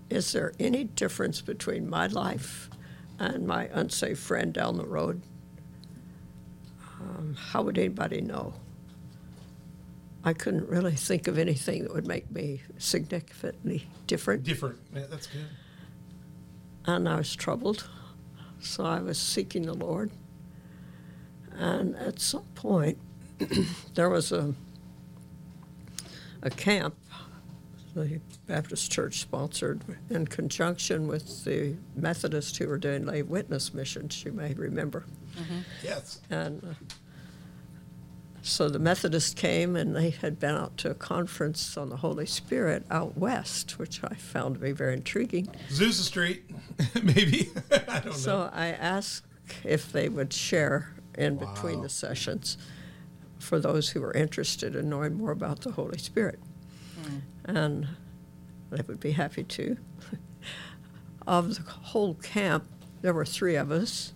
is 0.09 0.31
there 0.31 0.53
any 0.57 0.85
difference 0.85 1.41
between 1.41 1.89
my 1.89 2.07
life 2.07 2.69
and 3.19 3.45
my 3.45 3.65
unsafe 3.73 4.19
friend 4.19 4.53
down 4.53 4.77
the 4.77 4.85
road? 4.85 5.21
Um, 7.01 7.35
how 7.37 7.61
would 7.63 7.77
anybody 7.77 8.21
know? 8.21 8.53
I 10.23 10.31
couldn't 10.31 10.69
really 10.69 10.95
think 10.95 11.27
of 11.27 11.37
anything 11.37 11.83
that 11.83 11.93
would 11.93 12.07
make 12.07 12.31
me 12.31 12.61
significantly 12.77 13.85
different, 14.07 14.43
Different. 14.43 14.79
Yeah, 14.95 15.07
that's 15.09 15.27
good. 15.27 15.45
and 16.85 17.09
I 17.09 17.17
was 17.17 17.35
troubled. 17.35 17.89
So 18.61 18.85
I 18.85 19.01
was 19.01 19.19
seeking 19.19 19.63
the 19.63 19.73
Lord. 19.73 20.09
And 21.61 21.95
at 21.95 22.19
some 22.19 22.45
point, 22.55 22.97
there 23.93 24.09
was 24.09 24.31
a, 24.31 24.53
a 26.41 26.49
camp 26.49 26.95
the 27.93 28.19
Baptist 28.47 28.91
Church 28.91 29.19
sponsored 29.19 29.81
in 30.09 30.25
conjunction 30.25 31.07
with 31.07 31.43
the 31.43 31.75
Methodists 31.95 32.57
who 32.57 32.67
were 32.67 32.77
doing 32.77 33.05
lay 33.05 33.21
witness 33.21 33.73
missions, 33.73 34.23
you 34.23 34.31
may 34.31 34.53
remember. 34.53 35.05
Yes. 35.83 36.21
And 36.29 36.63
uh, 36.63 36.93
so 38.41 38.69
the 38.69 38.79
Methodists 38.79 39.33
came 39.33 39.75
and 39.75 39.93
they 39.93 40.11
had 40.11 40.39
been 40.39 40.55
out 40.55 40.77
to 40.77 40.91
a 40.91 40.95
conference 40.95 41.75
on 41.77 41.89
the 41.89 41.97
Holy 41.97 42.25
Spirit 42.25 42.85
out 42.89 43.17
west, 43.17 43.77
which 43.77 44.01
I 44.03 44.15
found 44.15 44.55
to 44.55 44.61
be 44.61 44.71
very 44.71 44.93
intriguing. 44.93 45.47
Azusa 45.69 46.03
Street, 46.03 46.49
maybe. 47.03 47.49
I 47.71 47.99
don't 47.99 48.05
know. 48.05 48.11
So 48.13 48.49
I 48.53 48.67
asked 48.67 49.25
if 49.65 49.91
they 49.91 50.07
would 50.07 50.31
share 50.31 50.93
in 51.21 51.37
between 51.37 51.81
the 51.81 51.89
sessions 51.89 52.57
for 53.39 53.59
those 53.59 53.89
who 53.89 54.01
were 54.01 54.13
interested 54.13 54.75
in 54.75 54.89
knowing 54.89 55.13
more 55.13 55.31
about 55.31 55.61
the 55.61 55.71
Holy 55.71 55.97
Spirit. 55.97 56.39
Hmm. 57.01 57.17
And 57.45 57.87
they 58.71 58.81
would 58.87 58.99
be 58.99 59.11
happy 59.11 59.43
to. 59.43 59.77
of 61.27 61.55
the 61.55 61.71
whole 61.71 62.15
camp, 62.15 62.65
there 63.01 63.13
were 63.13 63.25
three 63.25 63.55
of 63.55 63.71
us 63.71 64.13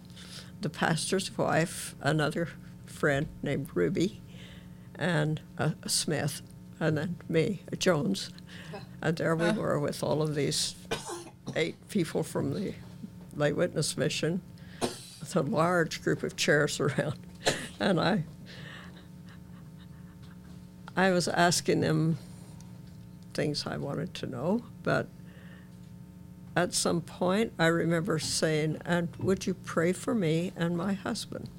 the 0.62 0.70
pastor's 0.70 1.38
wife, 1.38 1.96
another 2.02 2.50
friend 2.88 3.28
named 3.44 3.70
Ruby, 3.76 4.22
and 4.96 5.40
a, 5.60 5.76
a 5.84 5.90
Smith, 5.90 6.42
and 6.80 6.98
then 6.98 7.18
me, 7.30 7.62
a 7.72 7.76
Jones. 7.76 8.32
And 9.00 9.16
there 9.18 9.36
we 9.36 9.46
uh-huh. 9.46 9.62
were 9.62 9.80
with 9.80 10.02
all 10.02 10.24
of 10.24 10.34
these 10.34 10.74
eight 11.56 11.76
people 11.90 12.24
from 12.24 12.54
the 12.54 12.74
lay 13.36 13.54
witness 13.54 13.96
mission 13.96 14.42
with 15.26 15.36
a 15.36 15.42
large 15.42 16.04
group 16.04 16.22
of 16.22 16.36
chairs 16.36 16.80
around. 16.80 17.16
And 17.80 18.00
I 18.00 18.24
I 20.96 21.12
was 21.12 21.28
asking 21.28 21.82
them 21.82 22.18
things 23.34 23.66
I 23.68 23.76
wanted 23.76 24.14
to 24.14 24.28
know, 24.28 24.64
but 24.82 25.10
at 26.56 26.74
some 26.74 27.02
point 27.02 27.52
I 27.60 27.66
remember 27.66 28.18
saying, 28.18 28.78
And 28.86 29.10
would 29.18 29.46
you 29.46 29.56
pray 29.56 29.92
for 29.92 30.16
me 30.16 30.54
and 30.56 30.78
my 30.78 30.94
husband? 30.94 31.50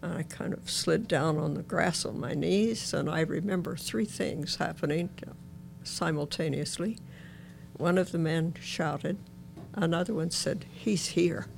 And 0.00 0.14
I 0.14 0.22
kind 0.22 0.54
of 0.54 0.70
slid 0.70 1.06
down 1.08 1.36
on 1.36 1.54
the 1.54 1.62
grass 1.62 2.06
on 2.06 2.18
my 2.18 2.32
knees, 2.32 2.94
and 2.94 3.10
I 3.10 3.20
remember 3.20 3.76
three 3.76 4.06
things 4.06 4.56
happening 4.56 5.10
simultaneously. 5.84 6.98
One 7.74 7.98
of 7.98 8.12
the 8.12 8.18
men 8.18 8.54
shouted, 8.62 9.18
another 9.74 10.14
one 10.14 10.30
said, 10.30 10.64
He's 10.72 11.08
here. 11.08 11.48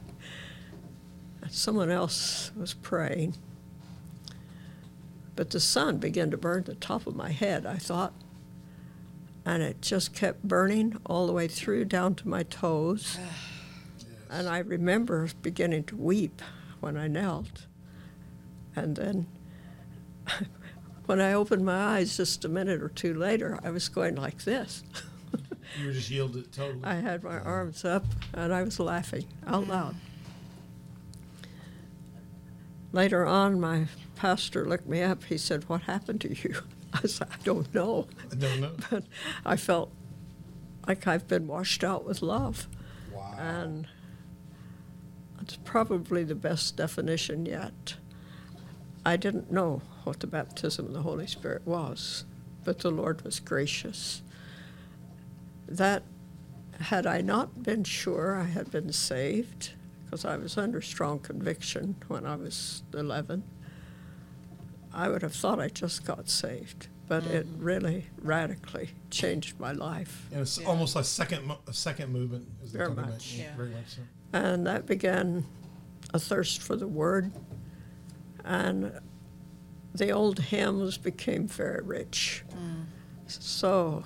Someone 1.51 1.91
else 1.91 2.51
was 2.57 2.75
praying. 2.75 3.37
But 5.37 5.51
the 5.51 5.61
sun 5.61 5.99
began 5.99 6.31
to 6.31 6.37
burn 6.37 6.65
the 6.65 6.75
top 6.75 7.07
of 7.07 7.17
my 7.17 7.31
head, 7.31 7.67
I 7.67 7.77
thought. 7.77 8.13
And 9.45 9.63
it 9.63 9.83
just 9.83 10.15
kept 10.15 10.43
burning 10.43 10.99
all 11.05 11.27
the 11.27 11.33
way 11.33 11.49
through 11.49 11.87
down 11.87 12.15
to 12.17 12.29
my 12.29 12.43
toes. 12.43 13.19
And 14.31 14.49
I 14.49 14.59
remember 14.59 15.29
beginning 15.43 15.85
to 15.85 15.97
weep 15.97 16.43
when 16.81 16.97
I 16.97 17.07
knelt. 17.07 17.67
And 18.75 18.97
then 18.97 19.27
when 21.07 21.21
I 21.21 21.35
opened 21.35 21.65
my 21.65 21.99
eyes 21.99 22.17
just 22.17 22.45
a 22.45 22.49
minute 22.49 22.83
or 22.83 22.89
two 22.89 23.15
later, 23.15 23.61
I 23.63 23.71
was 23.71 23.89
going 23.89 24.17
like 24.17 24.43
this. 24.43 24.83
you 25.79 25.87
were 25.87 25.93
just 25.93 26.11
yielded 26.11 26.53
totally. 26.53 26.81
I 26.85 26.95
had 26.95 27.23
my 27.23 27.39
arms 27.39 27.85
up 27.85 28.05
and 28.33 28.53
I 28.53 28.63
was 28.65 28.81
laughing 28.81 29.27
out 29.47 29.69
loud. 29.69 29.95
Later 32.95 33.27
on, 33.27 33.59
my 33.59 33.89
pastor 34.15 34.65
looked 34.65 34.87
me 34.87 35.03
up. 35.03 35.25
He 35.25 35.37
said, 35.37 35.69
What 35.69 35.83
happened 35.83 36.21
to 36.21 36.33
you? 36.33 36.55
I 36.93 37.09
said, 37.09 37.27
I 37.29 37.43
don't 37.43 37.75
know. 37.75 38.07
I 38.31 38.35
don't 38.37 38.61
know. 38.61 38.71
But 38.89 39.03
I 39.45 39.57
felt 39.57 39.91
like 40.87 41.09
I've 41.09 41.27
been 41.27 41.49
washed 41.49 41.83
out 41.83 42.05
with 42.05 42.23
love. 42.23 42.69
Wow. 43.13 43.35
And 43.37 43.89
it's 45.41 45.57
probably 45.57 46.23
the 46.23 46.37
best 46.37 46.77
definition 46.77 47.47
yet. 47.47 47.97
I 49.05 49.17
didn't 49.17 49.51
know 49.51 49.83
what 50.05 50.21
the 50.21 50.29
baptism 50.29 50.87
of 50.87 50.93
the 50.93 51.03
Holy 51.03 51.27
Spirit 51.27 51.67
was, 51.67 52.25
but 52.63 52.79
the 52.79 52.93
Lord 52.93 53.23
was 53.23 53.41
gracious. 53.41 54.23
That, 55.67 56.05
had 56.79 57.07
I 57.07 57.23
not 57.23 57.65
been 57.65 57.83
sure 57.83 58.37
I 58.37 58.45
had 58.45 58.71
been 58.71 58.93
saved, 58.93 59.73
because 60.15 60.25
I 60.25 60.37
was 60.37 60.57
under 60.57 60.81
strong 60.81 61.19
conviction 61.19 61.97
when 62.07 62.25
I 62.25 62.37
was 62.37 62.85
11, 62.95 63.43
I 64.93 65.09
would 65.09 65.23
have 65.23 65.35
thought 65.35 65.59
I 65.59 65.67
just 65.67 66.05
got 66.05 66.29
saved. 66.29 66.87
But 67.09 67.27
it 67.27 67.49
mm. 67.49 67.57
really 67.59 68.07
radically 68.23 68.91
changed 69.11 69.59
my 69.59 69.73
life. 69.73 70.29
and 70.31 70.43
it's 70.43 70.59
Yeah. 70.59 70.69
almost 70.69 70.95
a 70.95 71.03
second, 71.03 71.53
a 71.67 71.73
second 71.73 72.13
movement. 72.13 72.47
As 72.63 72.71
they 72.71 72.79
Very 72.79 72.95
talk 72.95 73.07
much. 73.11 73.35
Yeah. 73.35 73.57
Very 73.57 73.71
much 73.71 73.97
so. 73.97 74.03
And 74.33 74.65
that 74.69 74.87
began 74.87 75.45
a 76.15 76.21
thirst 76.21 76.63
for 76.63 76.77
the 76.77 76.87
Word. 76.87 77.33
And 78.45 79.01
the 79.93 80.13
old 80.13 80.39
hymns 80.39 80.97
became 80.97 81.49
very 81.49 81.83
rich, 81.83 82.45
mm. 82.53 82.85
so 83.27 84.05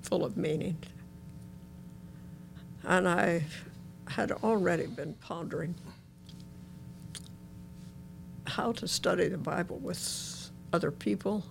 full 0.00 0.24
of 0.24 0.36
meaning. 0.36 0.78
And 2.82 3.08
I 3.08 3.44
had 4.12 4.30
already 4.32 4.86
been 4.86 5.14
pondering 5.14 5.74
how 8.46 8.72
to 8.72 8.88
study 8.88 9.28
the 9.28 9.38
Bible 9.38 9.78
with 9.78 10.50
other 10.72 10.90
people. 10.90 11.44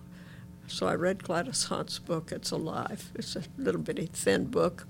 So 0.66 0.86
I 0.86 0.94
read 0.94 1.22
Gladys 1.24 1.64
Hunt's 1.64 1.98
book, 1.98 2.32
It's 2.32 2.50
Alive. 2.50 3.10
It's 3.14 3.36
a 3.36 3.42
little 3.58 3.80
bitty 3.80 4.06
thin 4.06 4.46
book. 4.46 4.86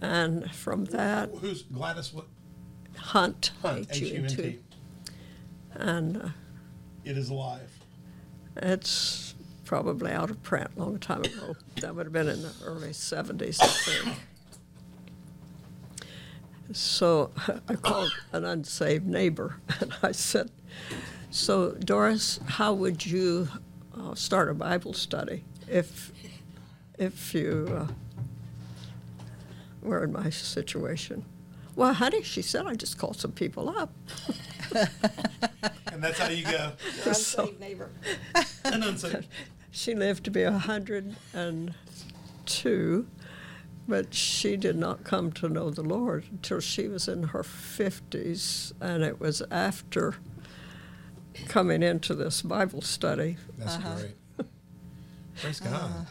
And 0.00 0.50
from 0.52 0.86
that, 0.86 1.30
Who's 1.40 1.62
Gladys? 1.62 2.12
What? 2.12 2.26
Hunt, 2.96 3.52
Hunt. 3.62 3.86
H-U-N-T. 3.90 4.34
H-U-N-T. 4.42 4.58
And 5.74 6.16
uh, 6.18 6.28
It 7.04 7.16
is 7.16 7.30
alive. 7.30 7.70
it's 8.56 9.34
probably 9.64 10.12
out 10.12 10.28
of 10.30 10.42
print 10.42 10.68
a 10.76 10.80
long 10.80 10.98
time 10.98 11.22
ago. 11.24 11.54
That 11.80 11.94
would 11.94 12.06
have 12.06 12.12
been 12.12 12.28
in 12.28 12.42
the 12.42 12.52
early 12.64 12.90
70s, 12.90 13.58
I 13.62 13.66
think. 13.66 14.16
So 16.72 17.30
I 17.68 17.74
called 17.74 18.12
an 18.32 18.44
unsaved 18.44 19.06
neighbor 19.06 19.56
and 19.80 19.92
I 20.02 20.12
said, 20.12 20.50
So, 21.30 21.72
Doris, 21.72 22.38
how 22.46 22.72
would 22.74 23.04
you 23.04 23.48
uh, 23.98 24.14
start 24.14 24.50
a 24.50 24.54
Bible 24.54 24.92
study 24.92 25.42
if, 25.68 26.12
if 26.98 27.34
you 27.34 27.66
uh, 27.70 27.86
were 29.82 30.04
in 30.04 30.12
my 30.12 30.30
situation? 30.30 31.24
Well, 31.74 31.94
honey, 31.94 32.22
she 32.22 32.42
said, 32.42 32.66
I 32.66 32.74
just 32.74 32.98
called 32.98 33.16
some 33.16 33.32
people 33.32 33.70
up. 33.70 33.90
And 35.90 36.02
that's 36.02 36.18
how 36.18 36.28
you 36.28 36.44
go. 36.44 36.50
Your 36.96 37.08
unsaved 37.08 37.58
neighbor. 37.60 37.88
And 38.64 38.84
unsaved. 38.84 39.26
She 39.70 39.94
lived 39.94 40.24
to 40.24 40.30
be 40.30 40.44
102, 40.44 43.06
but 43.88 44.14
she 44.14 44.56
did 44.56 44.76
not 44.76 45.04
come 45.04 45.32
to 45.32 45.48
know 45.48 45.70
the 45.70 45.82
Lord 45.82 46.24
until 46.30 46.60
she 46.60 46.88
was 46.88 47.08
in 47.08 47.24
her 47.24 47.42
50s, 47.42 48.72
and 48.80 49.02
it 49.02 49.20
was 49.20 49.42
after 49.50 50.16
coming 51.48 51.82
into 51.82 52.14
this 52.14 52.42
Bible 52.42 52.82
study. 52.82 53.36
That's 53.58 53.76
uh-huh. 53.76 53.96
great. 53.96 54.14
Praise 55.40 55.60
God. 55.60 55.72
Uh-huh. 55.72 56.04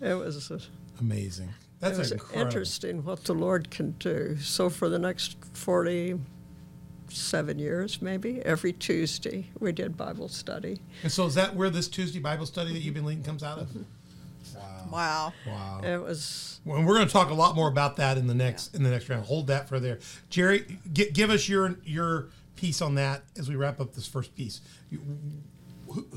Wow. 0.00 0.08
It 0.08 0.14
was. 0.14 0.68
Amazing. 1.00 1.52
That's 1.80 1.96
it 1.96 1.98
was 1.98 2.12
incredible. 2.12 2.46
interesting 2.46 3.04
what 3.04 3.24
the 3.24 3.34
Lord 3.34 3.70
can 3.70 3.92
do. 3.92 4.36
So 4.40 4.70
for 4.70 4.88
the 4.88 4.98
next 4.98 5.36
forty-seven 5.52 7.58
years, 7.58 8.00
maybe 8.00 8.40
every 8.42 8.72
Tuesday 8.72 9.50
we 9.60 9.72
did 9.72 9.96
Bible 9.96 10.28
study. 10.28 10.80
And 11.02 11.12
so 11.12 11.26
is 11.26 11.34
that 11.34 11.54
where 11.54 11.70
this 11.70 11.88
Tuesday 11.88 12.18
Bible 12.18 12.46
study 12.46 12.72
that 12.72 12.80
you've 12.80 12.94
been 12.94 13.04
leading 13.04 13.24
comes 13.24 13.42
out 13.42 13.58
of? 13.58 13.68
Mm-hmm. 13.68 14.58
Wow. 14.58 14.75
Wow. 14.90 15.32
Wow. 15.46 15.80
It 15.82 15.98
was 16.02 16.60
Well, 16.64 16.78
and 16.78 16.86
we're 16.86 16.94
going 16.96 17.06
to 17.06 17.12
talk 17.12 17.30
a 17.30 17.34
lot 17.34 17.54
more 17.54 17.68
about 17.68 17.96
that 17.96 18.18
in 18.18 18.26
the 18.26 18.34
next 18.34 18.74
in 18.74 18.82
the 18.82 18.90
next 18.90 19.08
round. 19.08 19.24
Hold 19.26 19.46
that 19.48 19.68
for 19.68 19.78
there, 19.80 19.98
Jerri. 20.30 20.78
G- 20.92 21.10
give 21.10 21.30
us 21.30 21.48
your 21.48 21.76
your 21.84 22.28
piece 22.56 22.80
on 22.80 22.94
that 22.94 23.22
as 23.38 23.48
we 23.48 23.56
wrap 23.56 23.80
up 23.80 23.94
this 23.94 24.06
first 24.06 24.34
piece. 24.34 24.60
You, 24.90 25.00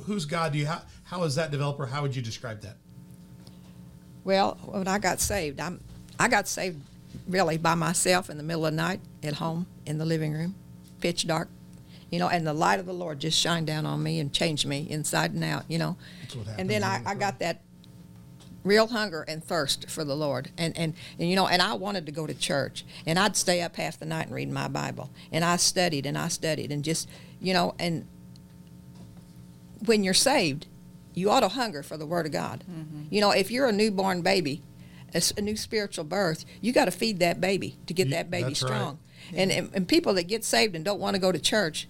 who's 0.05 0.25
God? 0.25 0.53
Do 0.53 0.59
you 0.59 0.65
how, 0.67 0.81
how 1.03 1.23
is 1.23 1.35
that 1.35 1.51
developer? 1.51 1.85
How 1.85 2.01
would 2.01 2.15
you 2.15 2.21
describe 2.21 2.61
that? 2.61 2.77
Well, 4.23 4.57
when 4.65 4.87
I 4.87 4.99
got 4.99 5.19
saved, 5.19 5.59
I'm 5.59 5.79
I 6.19 6.27
got 6.27 6.47
saved 6.47 6.81
really 7.27 7.57
by 7.57 7.75
myself 7.75 8.29
in 8.29 8.37
the 8.37 8.43
middle 8.43 8.65
of 8.65 8.73
the 8.73 8.77
night 8.77 8.99
at 9.23 9.35
home 9.35 9.65
in 9.85 9.97
the 9.97 10.05
living 10.05 10.33
room, 10.33 10.55
pitch 10.99 11.25
dark, 11.25 11.49
you 12.11 12.19
know, 12.19 12.27
and 12.27 12.45
the 12.45 12.53
light 12.53 12.79
of 12.79 12.85
the 12.85 12.93
Lord 12.93 13.19
just 13.19 13.39
shined 13.39 13.67
down 13.67 13.85
on 13.85 14.01
me 14.03 14.19
and 14.19 14.33
changed 14.33 14.65
me 14.65 14.87
inside 14.89 15.33
and 15.33 15.43
out, 15.43 15.63
you 15.67 15.77
know. 15.77 15.95
That's 16.21 16.35
what 16.35 16.47
happened. 16.47 16.61
and 16.61 16.69
then 16.69 16.83
I, 16.83 17.01
I 17.05 17.15
got 17.15 17.39
that 17.39 17.61
real 18.69 18.87
hunger 18.87 19.25
and 19.27 19.43
thirst 19.43 19.89
for 19.89 20.05
the 20.05 20.15
Lord. 20.15 20.51
And, 20.57 20.77
and, 20.77 20.93
and, 21.17 21.27
you 21.27 21.35
know, 21.35 21.47
and 21.47 21.61
I 21.61 21.73
wanted 21.73 22.05
to 22.05 22.11
go 22.11 22.27
to 22.27 22.33
church. 22.35 22.85
And 23.05 23.17
I'd 23.17 23.35
stay 23.35 23.61
up 23.61 23.75
half 23.75 23.99
the 23.99 24.05
night 24.05 24.27
and 24.27 24.35
read 24.35 24.51
my 24.51 24.67
Bible. 24.67 25.09
And 25.31 25.43
I 25.43 25.57
studied 25.57 26.05
and 26.05 26.17
I 26.17 26.27
studied 26.27 26.71
and 26.71 26.83
just, 26.83 27.09
you 27.41 27.51
know, 27.51 27.73
and 27.79 28.07
when 29.85 30.03
you're 30.03 30.13
saved, 30.13 30.67
you 31.15 31.31
ought 31.31 31.39
to 31.39 31.47
hunger 31.49 31.81
for 31.81 31.97
the 31.97 32.05
Word 32.05 32.27
of 32.27 32.31
God. 32.31 32.63
Mm-hmm. 32.69 33.03
You 33.09 33.21
know, 33.21 33.31
if 33.31 33.49
you're 33.49 33.67
a 33.67 33.71
newborn 33.71 34.21
baby, 34.21 34.61
a 35.13 35.41
new 35.41 35.57
spiritual 35.57 36.05
birth, 36.05 36.45
you 36.61 36.71
got 36.71 36.85
to 36.85 36.91
feed 36.91 37.19
that 37.19 37.41
baby 37.41 37.77
to 37.87 37.93
get 37.95 38.07
Ye- 38.07 38.13
that 38.13 38.29
baby 38.29 38.49
that's 38.49 38.61
right. 38.61 38.69
strong. 38.69 38.99
And, 39.35 39.51
and 39.51 39.69
and 39.73 39.87
people 39.87 40.13
that 40.13 40.27
get 40.27 40.43
saved 40.45 40.75
and 40.75 40.85
don't 40.85 40.99
want 40.99 41.15
to 41.15 41.19
go 41.19 41.31
to 41.31 41.39
church, 41.39 41.87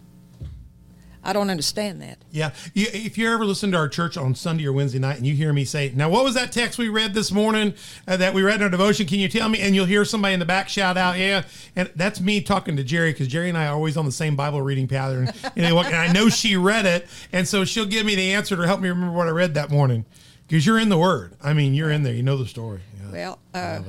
I 1.23 1.33
don't 1.33 1.49
understand 1.49 2.01
that. 2.01 2.17
Yeah. 2.31 2.51
You, 2.73 2.87
if 2.93 3.17
you 3.17 3.31
ever 3.31 3.45
listen 3.45 3.71
to 3.71 3.77
our 3.77 3.89
church 3.89 4.15
on 4.15 4.35
Sunday 4.35 4.65
or 4.65 4.73
Wednesday 4.73 4.99
night 4.99 5.17
and 5.17 5.27
you 5.27 5.35
hear 5.35 5.51
me 5.51 5.65
say, 5.65 5.91
Now, 5.95 6.09
what 6.09 6.23
was 6.23 6.33
that 6.35 6.51
text 6.51 6.79
we 6.79 6.87
read 6.87 7.13
this 7.13 7.31
morning 7.31 7.73
uh, 8.07 8.17
that 8.17 8.33
we 8.33 8.41
read 8.41 8.57
in 8.57 8.63
our 8.63 8.69
devotion? 8.69 9.05
Can 9.05 9.19
you 9.19 9.27
tell 9.27 9.49
me? 9.49 9.59
And 9.59 9.75
you'll 9.75 9.85
hear 9.85 10.05
somebody 10.05 10.33
in 10.33 10.39
the 10.39 10.45
back 10.45 10.69
shout 10.69 10.97
out, 10.97 11.17
Yeah. 11.17 11.43
And 11.75 11.91
that's 11.95 12.21
me 12.21 12.41
talking 12.41 12.77
to 12.77 12.83
Jerri 12.83 13.11
because 13.11 13.27
Jerri 13.27 13.49
and 13.49 13.57
I 13.57 13.67
are 13.67 13.73
always 13.73 13.97
on 13.97 14.05
the 14.05 14.11
same 14.11 14.35
Bible 14.35 14.61
reading 14.61 14.87
pattern. 14.87 15.27
and, 15.55 15.65
and 15.65 15.95
I 15.95 16.11
know 16.11 16.29
she 16.29 16.55
read 16.55 16.85
it. 16.85 17.07
And 17.33 17.47
so 17.47 17.65
she'll 17.65 17.85
give 17.85 18.05
me 18.05 18.15
the 18.15 18.33
answer 18.33 18.55
to 18.55 18.65
help 18.65 18.79
me 18.79 18.89
remember 18.89 19.15
what 19.15 19.27
I 19.27 19.31
read 19.31 19.55
that 19.55 19.69
morning 19.69 20.05
because 20.47 20.65
you're 20.65 20.79
in 20.79 20.89
the 20.89 20.97
Word. 20.97 21.33
I 21.43 21.53
mean, 21.53 21.73
you're 21.73 21.91
in 21.91 22.03
there. 22.03 22.13
You 22.13 22.23
know 22.23 22.37
the 22.37 22.47
story. 22.47 22.81
Yeah. 23.01 23.11
Well, 23.11 23.39
uh, 23.53 23.81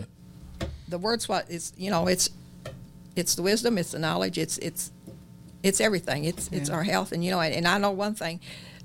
the 0.91 0.99
word's 0.99 1.29
what 1.29 1.49
is 1.51 1.73
you 1.77 1.91
know 1.91 2.07
it's 2.09 2.31
it's 3.17 3.35
the 3.35 3.43
wisdom, 3.43 3.79
it's 3.79 3.93
the 3.93 3.99
knowledge, 3.99 4.39
it's 4.39 4.59
it's 4.59 4.93
it's 5.63 5.81
everything. 5.81 6.25
It's 6.25 6.49
it's 6.53 6.71
our 6.71 6.83
health, 6.85 7.13
and 7.13 7.25
you 7.25 7.31
know, 7.31 7.41
and, 7.41 7.55
and 7.55 7.67
I 7.69 7.79
know 7.79 7.91
one 7.91 8.15
thing. 8.15 8.41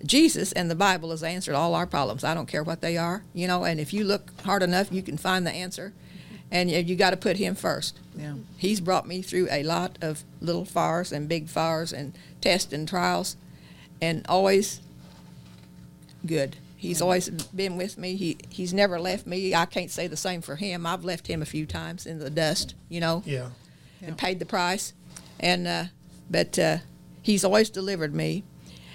Jesus 0.05 0.51
and 0.51 0.69
the 0.69 0.75
Bible 0.75 1.11
has 1.11 1.23
answered 1.23 1.55
all 1.55 1.73
our 1.73 1.87
problems. 1.87 2.23
I 2.23 2.33
don't 2.33 2.47
care 2.47 2.63
what 2.63 2.81
they 2.81 2.97
are, 2.97 3.23
you 3.33 3.47
know. 3.47 3.63
And 3.63 3.79
if 3.79 3.93
you 3.93 4.03
look 4.03 4.29
hard 4.41 4.61
enough, 4.61 4.91
you 4.91 5.01
can 5.01 5.17
find 5.17 5.47
the 5.47 5.51
answer. 5.51 5.93
And 6.51 6.69
you, 6.69 6.77
you 6.79 6.95
got 6.95 7.09
to 7.11 7.17
put 7.17 7.37
Him 7.37 7.55
first. 7.55 7.99
Yeah. 8.15 8.35
He's 8.57 8.79
brought 8.79 9.07
me 9.07 9.21
through 9.23 9.47
a 9.49 9.63
lot 9.63 9.97
of 10.01 10.23
little 10.41 10.65
fires 10.65 11.11
and 11.11 11.27
big 11.27 11.47
fires 11.49 11.91
and 11.91 12.13
tests 12.41 12.71
and 12.71 12.87
trials, 12.87 13.35
and 14.01 14.25
always 14.29 14.81
good. 16.25 16.57
He's 16.77 17.01
always 17.01 17.29
been 17.29 17.77
with 17.77 17.97
me. 17.97 18.15
He 18.15 18.37
he's 18.49 18.73
never 18.73 18.99
left 18.99 19.25
me. 19.25 19.55
I 19.55 19.65
can't 19.65 19.89
say 19.89 20.07
the 20.07 20.17
same 20.17 20.41
for 20.41 20.55
him. 20.55 20.85
I've 20.85 21.03
left 21.03 21.25
him 21.27 21.41
a 21.41 21.45
few 21.45 21.65
times 21.65 22.05
in 22.05 22.19
the 22.19 22.29
dust, 22.29 22.75
you 22.89 22.99
know, 22.99 23.23
Yeah. 23.25 23.49
and 24.03 24.17
paid 24.17 24.37
the 24.39 24.45
price. 24.45 24.93
And 25.39 25.65
uh, 25.67 25.85
but 26.29 26.57
uh, 26.59 26.77
he's 27.21 27.43
always 27.43 27.69
delivered 27.69 28.13
me, 28.13 28.43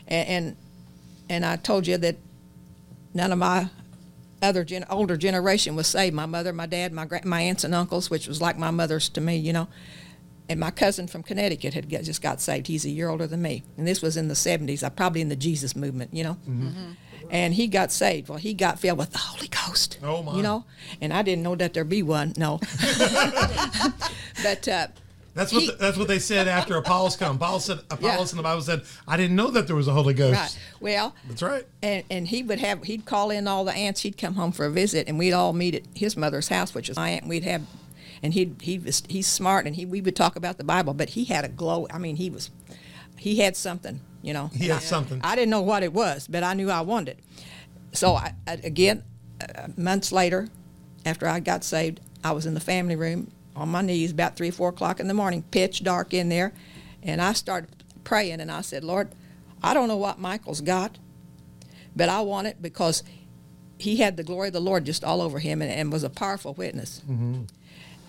and, 0.06 0.28
and 0.28 0.56
and 1.28 1.44
I 1.46 1.56
told 1.56 1.86
you 1.86 1.96
that 1.98 2.16
none 3.14 3.32
of 3.32 3.38
my 3.38 3.70
other 4.42 4.64
gen- 4.64 4.86
older 4.88 5.16
generation 5.16 5.76
was 5.76 5.86
saved. 5.86 6.14
My 6.14 6.26
mother, 6.26 6.52
my 6.52 6.66
dad, 6.66 6.92
my 6.92 7.04
gra- 7.04 7.24
my 7.24 7.40
aunts 7.42 7.64
and 7.64 7.74
uncles, 7.74 8.10
which 8.10 8.26
was 8.26 8.40
like 8.40 8.58
my 8.58 8.70
mother's 8.70 9.08
to 9.10 9.20
me, 9.20 9.36
you 9.36 9.52
know. 9.52 9.68
And 10.48 10.58
my 10.58 10.72
cousin 10.72 11.06
from 11.06 11.22
Connecticut 11.22 11.74
had 11.74 11.88
got, 11.88 12.02
just 12.02 12.22
got 12.22 12.40
saved. 12.40 12.66
He's 12.66 12.84
a 12.84 12.90
year 12.90 13.08
older 13.08 13.28
than 13.28 13.40
me, 13.40 13.62
and 13.76 13.86
this 13.86 14.02
was 14.02 14.16
in 14.16 14.26
the 14.28 14.34
'70s. 14.34 14.82
I 14.82 14.88
probably 14.88 15.20
in 15.20 15.28
the 15.28 15.36
Jesus 15.36 15.76
movement, 15.76 16.12
you 16.12 16.24
know. 16.24 16.36
And 17.30 17.54
he 17.54 17.68
got 17.68 17.92
saved. 17.92 18.28
Well, 18.28 18.38
he 18.38 18.54
got 18.54 18.80
filled 18.80 18.98
with 18.98 19.12
the 19.12 19.18
Holy 19.18 19.46
Ghost. 19.46 20.00
Oh, 20.02 20.20
my. 20.20 20.34
You 20.34 20.42
know, 20.42 20.64
and 21.00 21.12
I 21.12 21.22
didn't 21.22 21.44
know 21.44 21.54
that 21.54 21.74
there'd 21.74 21.88
be 21.88 22.02
one. 22.02 22.32
No. 22.36 22.58
but 24.42 24.66
uh, 24.66 24.88
That's 25.40 25.52
what 25.54 25.62
He- 25.62 25.70
the, 25.70 25.76
that's 25.76 25.96
what 25.96 26.06
they 26.06 26.18
said 26.18 26.48
after 26.48 26.76
Apollos 26.76 27.16
come. 27.16 27.36
Apollos 27.40 27.64
said 27.64 27.78
Apollos 27.90 28.02
Yeah. 28.02 28.30
in 28.32 28.36
the 28.36 28.42
Bible 28.42 28.60
said, 28.62 28.82
I 29.08 29.16
didn't 29.16 29.36
know 29.36 29.50
that 29.50 29.66
there 29.66 29.74
was 29.76 29.88
a 29.88 29.92
Holy 29.92 30.12
Ghost. 30.12 30.38
right. 30.38 30.58
Well, 30.80 31.14
That's 31.28 31.42
right. 31.42 31.66
and 31.82 32.04
and 32.10 32.28
he 32.28 32.42
would 32.42 32.58
have 32.60 32.82
he'd 32.84 33.06
call 33.06 33.30
in 33.30 33.48
all 33.48 33.64
the 33.64 33.72
aunts. 33.72 34.02
He'd 34.02 34.18
come 34.18 34.34
home 34.34 34.52
for 34.52 34.66
a 34.66 34.70
visit, 34.70 35.08
and 35.08 35.18
we'd 35.18 35.32
all 35.32 35.52
meet 35.54 35.74
at 35.74 35.82
his 35.94 36.16
mother's 36.16 36.48
house, 36.48 36.74
which 36.74 36.88
was 36.88 36.96
my 36.98 37.10
aunt. 37.10 37.26
We'd 37.26 37.44
have, 37.44 37.62
and 38.22 38.34
he 38.34 38.52
he 38.60 38.78
was 38.78 39.02
he's 39.08 39.26
smart, 39.26 39.66
and 39.66 39.74
he 39.76 39.86
we 39.86 40.00
would 40.02 40.14
talk 40.16 40.36
about 40.36 40.58
the 40.58 40.64
Bible, 40.64 40.92
but 40.92 41.10
he 41.10 41.24
had 41.24 41.44
a 41.46 41.48
glow. 41.48 41.86
I 41.90 41.96
mean, 41.98 42.16
he 42.16 42.28
was 42.28 42.50
he 43.16 43.36
had 43.38 43.56
something, 43.56 44.00
you 44.22 44.32
know. 44.34 44.48
He 44.54 44.68
had 44.68 44.76
I- 44.76 44.80
something. 44.80 45.20
I 45.24 45.34
didn't 45.36 45.50
know 45.50 45.62
what 45.62 45.82
it 45.82 45.92
was, 45.94 46.26
but 46.28 46.42
I 46.42 46.52
knew 46.54 46.70
I 46.70 46.82
wanted. 46.82 47.16
So 47.92 48.14
I, 48.14 48.34
I, 48.46 48.52
again, 48.62 49.02
uh, 49.40 49.68
months 49.76 50.12
later, 50.12 50.48
after 51.06 51.26
I 51.26 51.40
got 51.40 51.64
saved, 51.64 52.00
I 52.22 52.32
was 52.32 52.44
in 52.46 52.52
the 52.54 52.60
family 52.60 52.94
room 52.96 53.30
on 53.56 53.68
my 53.68 53.82
knees 53.82 54.12
about 54.12 54.36
three, 54.36 54.50
four 54.50 54.68
o'clock 54.70 55.00
in 55.00 55.08
the 55.08 55.14
morning, 55.14 55.42
pitch 55.50 55.82
dark 55.82 56.14
in 56.14 56.28
there, 56.28 56.52
and 57.02 57.20
I 57.20 57.32
started 57.32 57.70
praying, 58.04 58.40
and 58.40 58.50
I 58.50 58.60
said, 58.60 58.84
Lord, 58.84 59.08
I 59.62 59.74
don't 59.74 59.88
know 59.88 59.96
what 59.96 60.18
Michael's 60.18 60.60
got, 60.60 60.98
but 61.94 62.08
I 62.08 62.20
want 62.20 62.46
it 62.46 62.62
because 62.62 63.02
he 63.78 63.96
had 63.96 64.16
the 64.16 64.22
glory 64.22 64.48
of 64.48 64.54
the 64.54 64.60
Lord 64.60 64.84
just 64.84 65.04
all 65.04 65.20
over 65.20 65.38
him 65.38 65.62
and, 65.62 65.70
and 65.70 65.92
was 65.92 66.04
a 66.04 66.10
powerful 66.10 66.54
witness. 66.54 67.02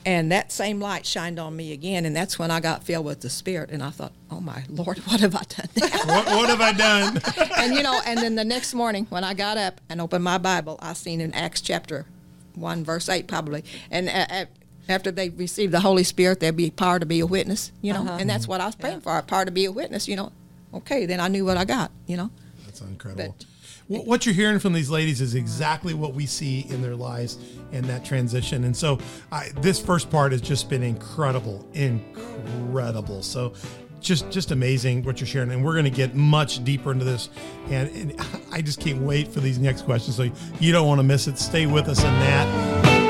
And 0.03 0.31
that 0.31 0.51
same 0.51 0.79
light 0.79 1.05
shined 1.05 1.37
on 1.37 1.55
me 1.55 1.73
again, 1.73 2.05
and 2.05 2.15
that's 2.15 2.39
when 2.39 2.49
I 2.49 2.59
got 2.59 2.83
filled 2.83 3.05
with 3.05 3.21
the 3.21 3.29
Spirit. 3.29 3.69
And 3.69 3.83
I 3.83 3.91
thought, 3.91 4.13
"Oh 4.31 4.41
my 4.41 4.63
Lord, 4.67 4.97
what 5.05 5.19
have 5.19 5.35
I 5.35 5.43
done 5.43 5.67
what, 6.07 6.25
what 6.25 6.49
have 6.49 6.61
I 6.61 6.71
done? 6.71 7.21
and 7.57 7.75
you 7.75 7.83
know, 7.83 8.01
and 8.05 8.19
then 8.19 8.33
the 8.35 8.43
next 8.43 8.73
morning 8.73 9.05
when 9.09 9.23
I 9.23 9.35
got 9.35 9.57
up 9.57 9.79
and 9.89 10.01
opened 10.01 10.23
my 10.23 10.39
Bible, 10.39 10.79
I 10.81 10.93
seen 10.93 11.21
in 11.21 11.33
Acts 11.35 11.61
chapter 11.61 12.07
one, 12.55 12.83
verse 12.83 13.07
eight, 13.09 13.27
probably, 13.27 13.63
and 13.91 14.09
uh, 14.09 14.25
uh, 14.29 14.45
after 14.91 15.11
they 15.11 15.29
received 15.29 15.73
the 15.73 15.79
Holy 15.79 16.03
Spirit, 16.03 16.39
there'll 16.39 16.55
be 16.55 16.69
power 16.71 16.99
to 16.99 17.05
be 17.05 17.19
a 17.19 17.25
witness, 17.25 17.71
you 17.81 17.93
know, 17.93 18.01
uh-huh. 18.01 18.17
and 18.19 18.29
that's 18.29 18.47
what 18.47 18.61
I 18.61 18.65
was 18.65 18.75
praying 18.75 19.01
for, 19.01 19.21
power 19.23 19.45
to 19.45 19.51
be 19.51 19.65
a 19.65 19.71
witness, 19.71 20.07
you 20.07 20.15
know. 20.15 20.31
Okay, 20.73 21.05
then 21.05 21.19
I 21.19 21.27
knew 21.27 21.45
what 21.45 21.57
I 21.57 21.65
got, 21.65 21.91
you 22.07 22.17
know. 22.17 22.29
That's 22.65 22.81
incredible. 22.81 23.35
But- 23.37 23.45
what 23.91 24.25
you're 24.25 24.35
hearing 24.35 24.59
from 24.59 24.71
these 24.71 24.89
ladies 24.89 25.19
is 25.19 25.35
exactly 25.35 25.93
what 25.93 26.13
we 26.13 26.25
see 26.25 26.65
in 26.69 26.81
their 26.81 26.95
lives 26.95 27.37
in 27.73 27.85
that 27.87 28.05
transition. 28.05 28.63
And 28.63 28.75
so, 28.75 28.99
I, 29.33 29.49
this 29.57 29.81
first 29.81 30.09
part 30.09 30.31
has 30.31 30.39
just 30.39 30.69
been 30.69 30.81
incredible, 30.81 31.67
incredible. 31.73 33.21
So, 33.21 33.53
just 33.99 34.31
just 34.31 34.51
amazing 34.51 35.03
what 35.03 35.19
you're 35.19 35.27
sharing, 35.27 35.51
and 35.51 35.63
we're 35.63 35.73
going 35.73 35.85
to 35.85 35.91
get 35.91 36.15
much 36.15 36.63
deeper 36.63 36.91
into 36.91 37.05
this. 37.05 37.29
And, 37.69 37.89
and 37.89 38.21
I 38.51 38.61
just 38.61 38.79
can't 38.79 39.01
wait 39.01 39.27
for 39.27 39.41
these 39.41 39.59
next 39.59 39.83
questions. 39.83 40.15
So 40.15 40.31
you 40.59 40.71
don't 40.71 40.87
want 40.87 40.99
to 40.99 41.03
miss 41.03 41.27
it. 41.27 41.37
Stay 41.37 41.65
with 41.65 41.87
us 41.87 41.99
in 41.99 42.11
that. 42.11 43.00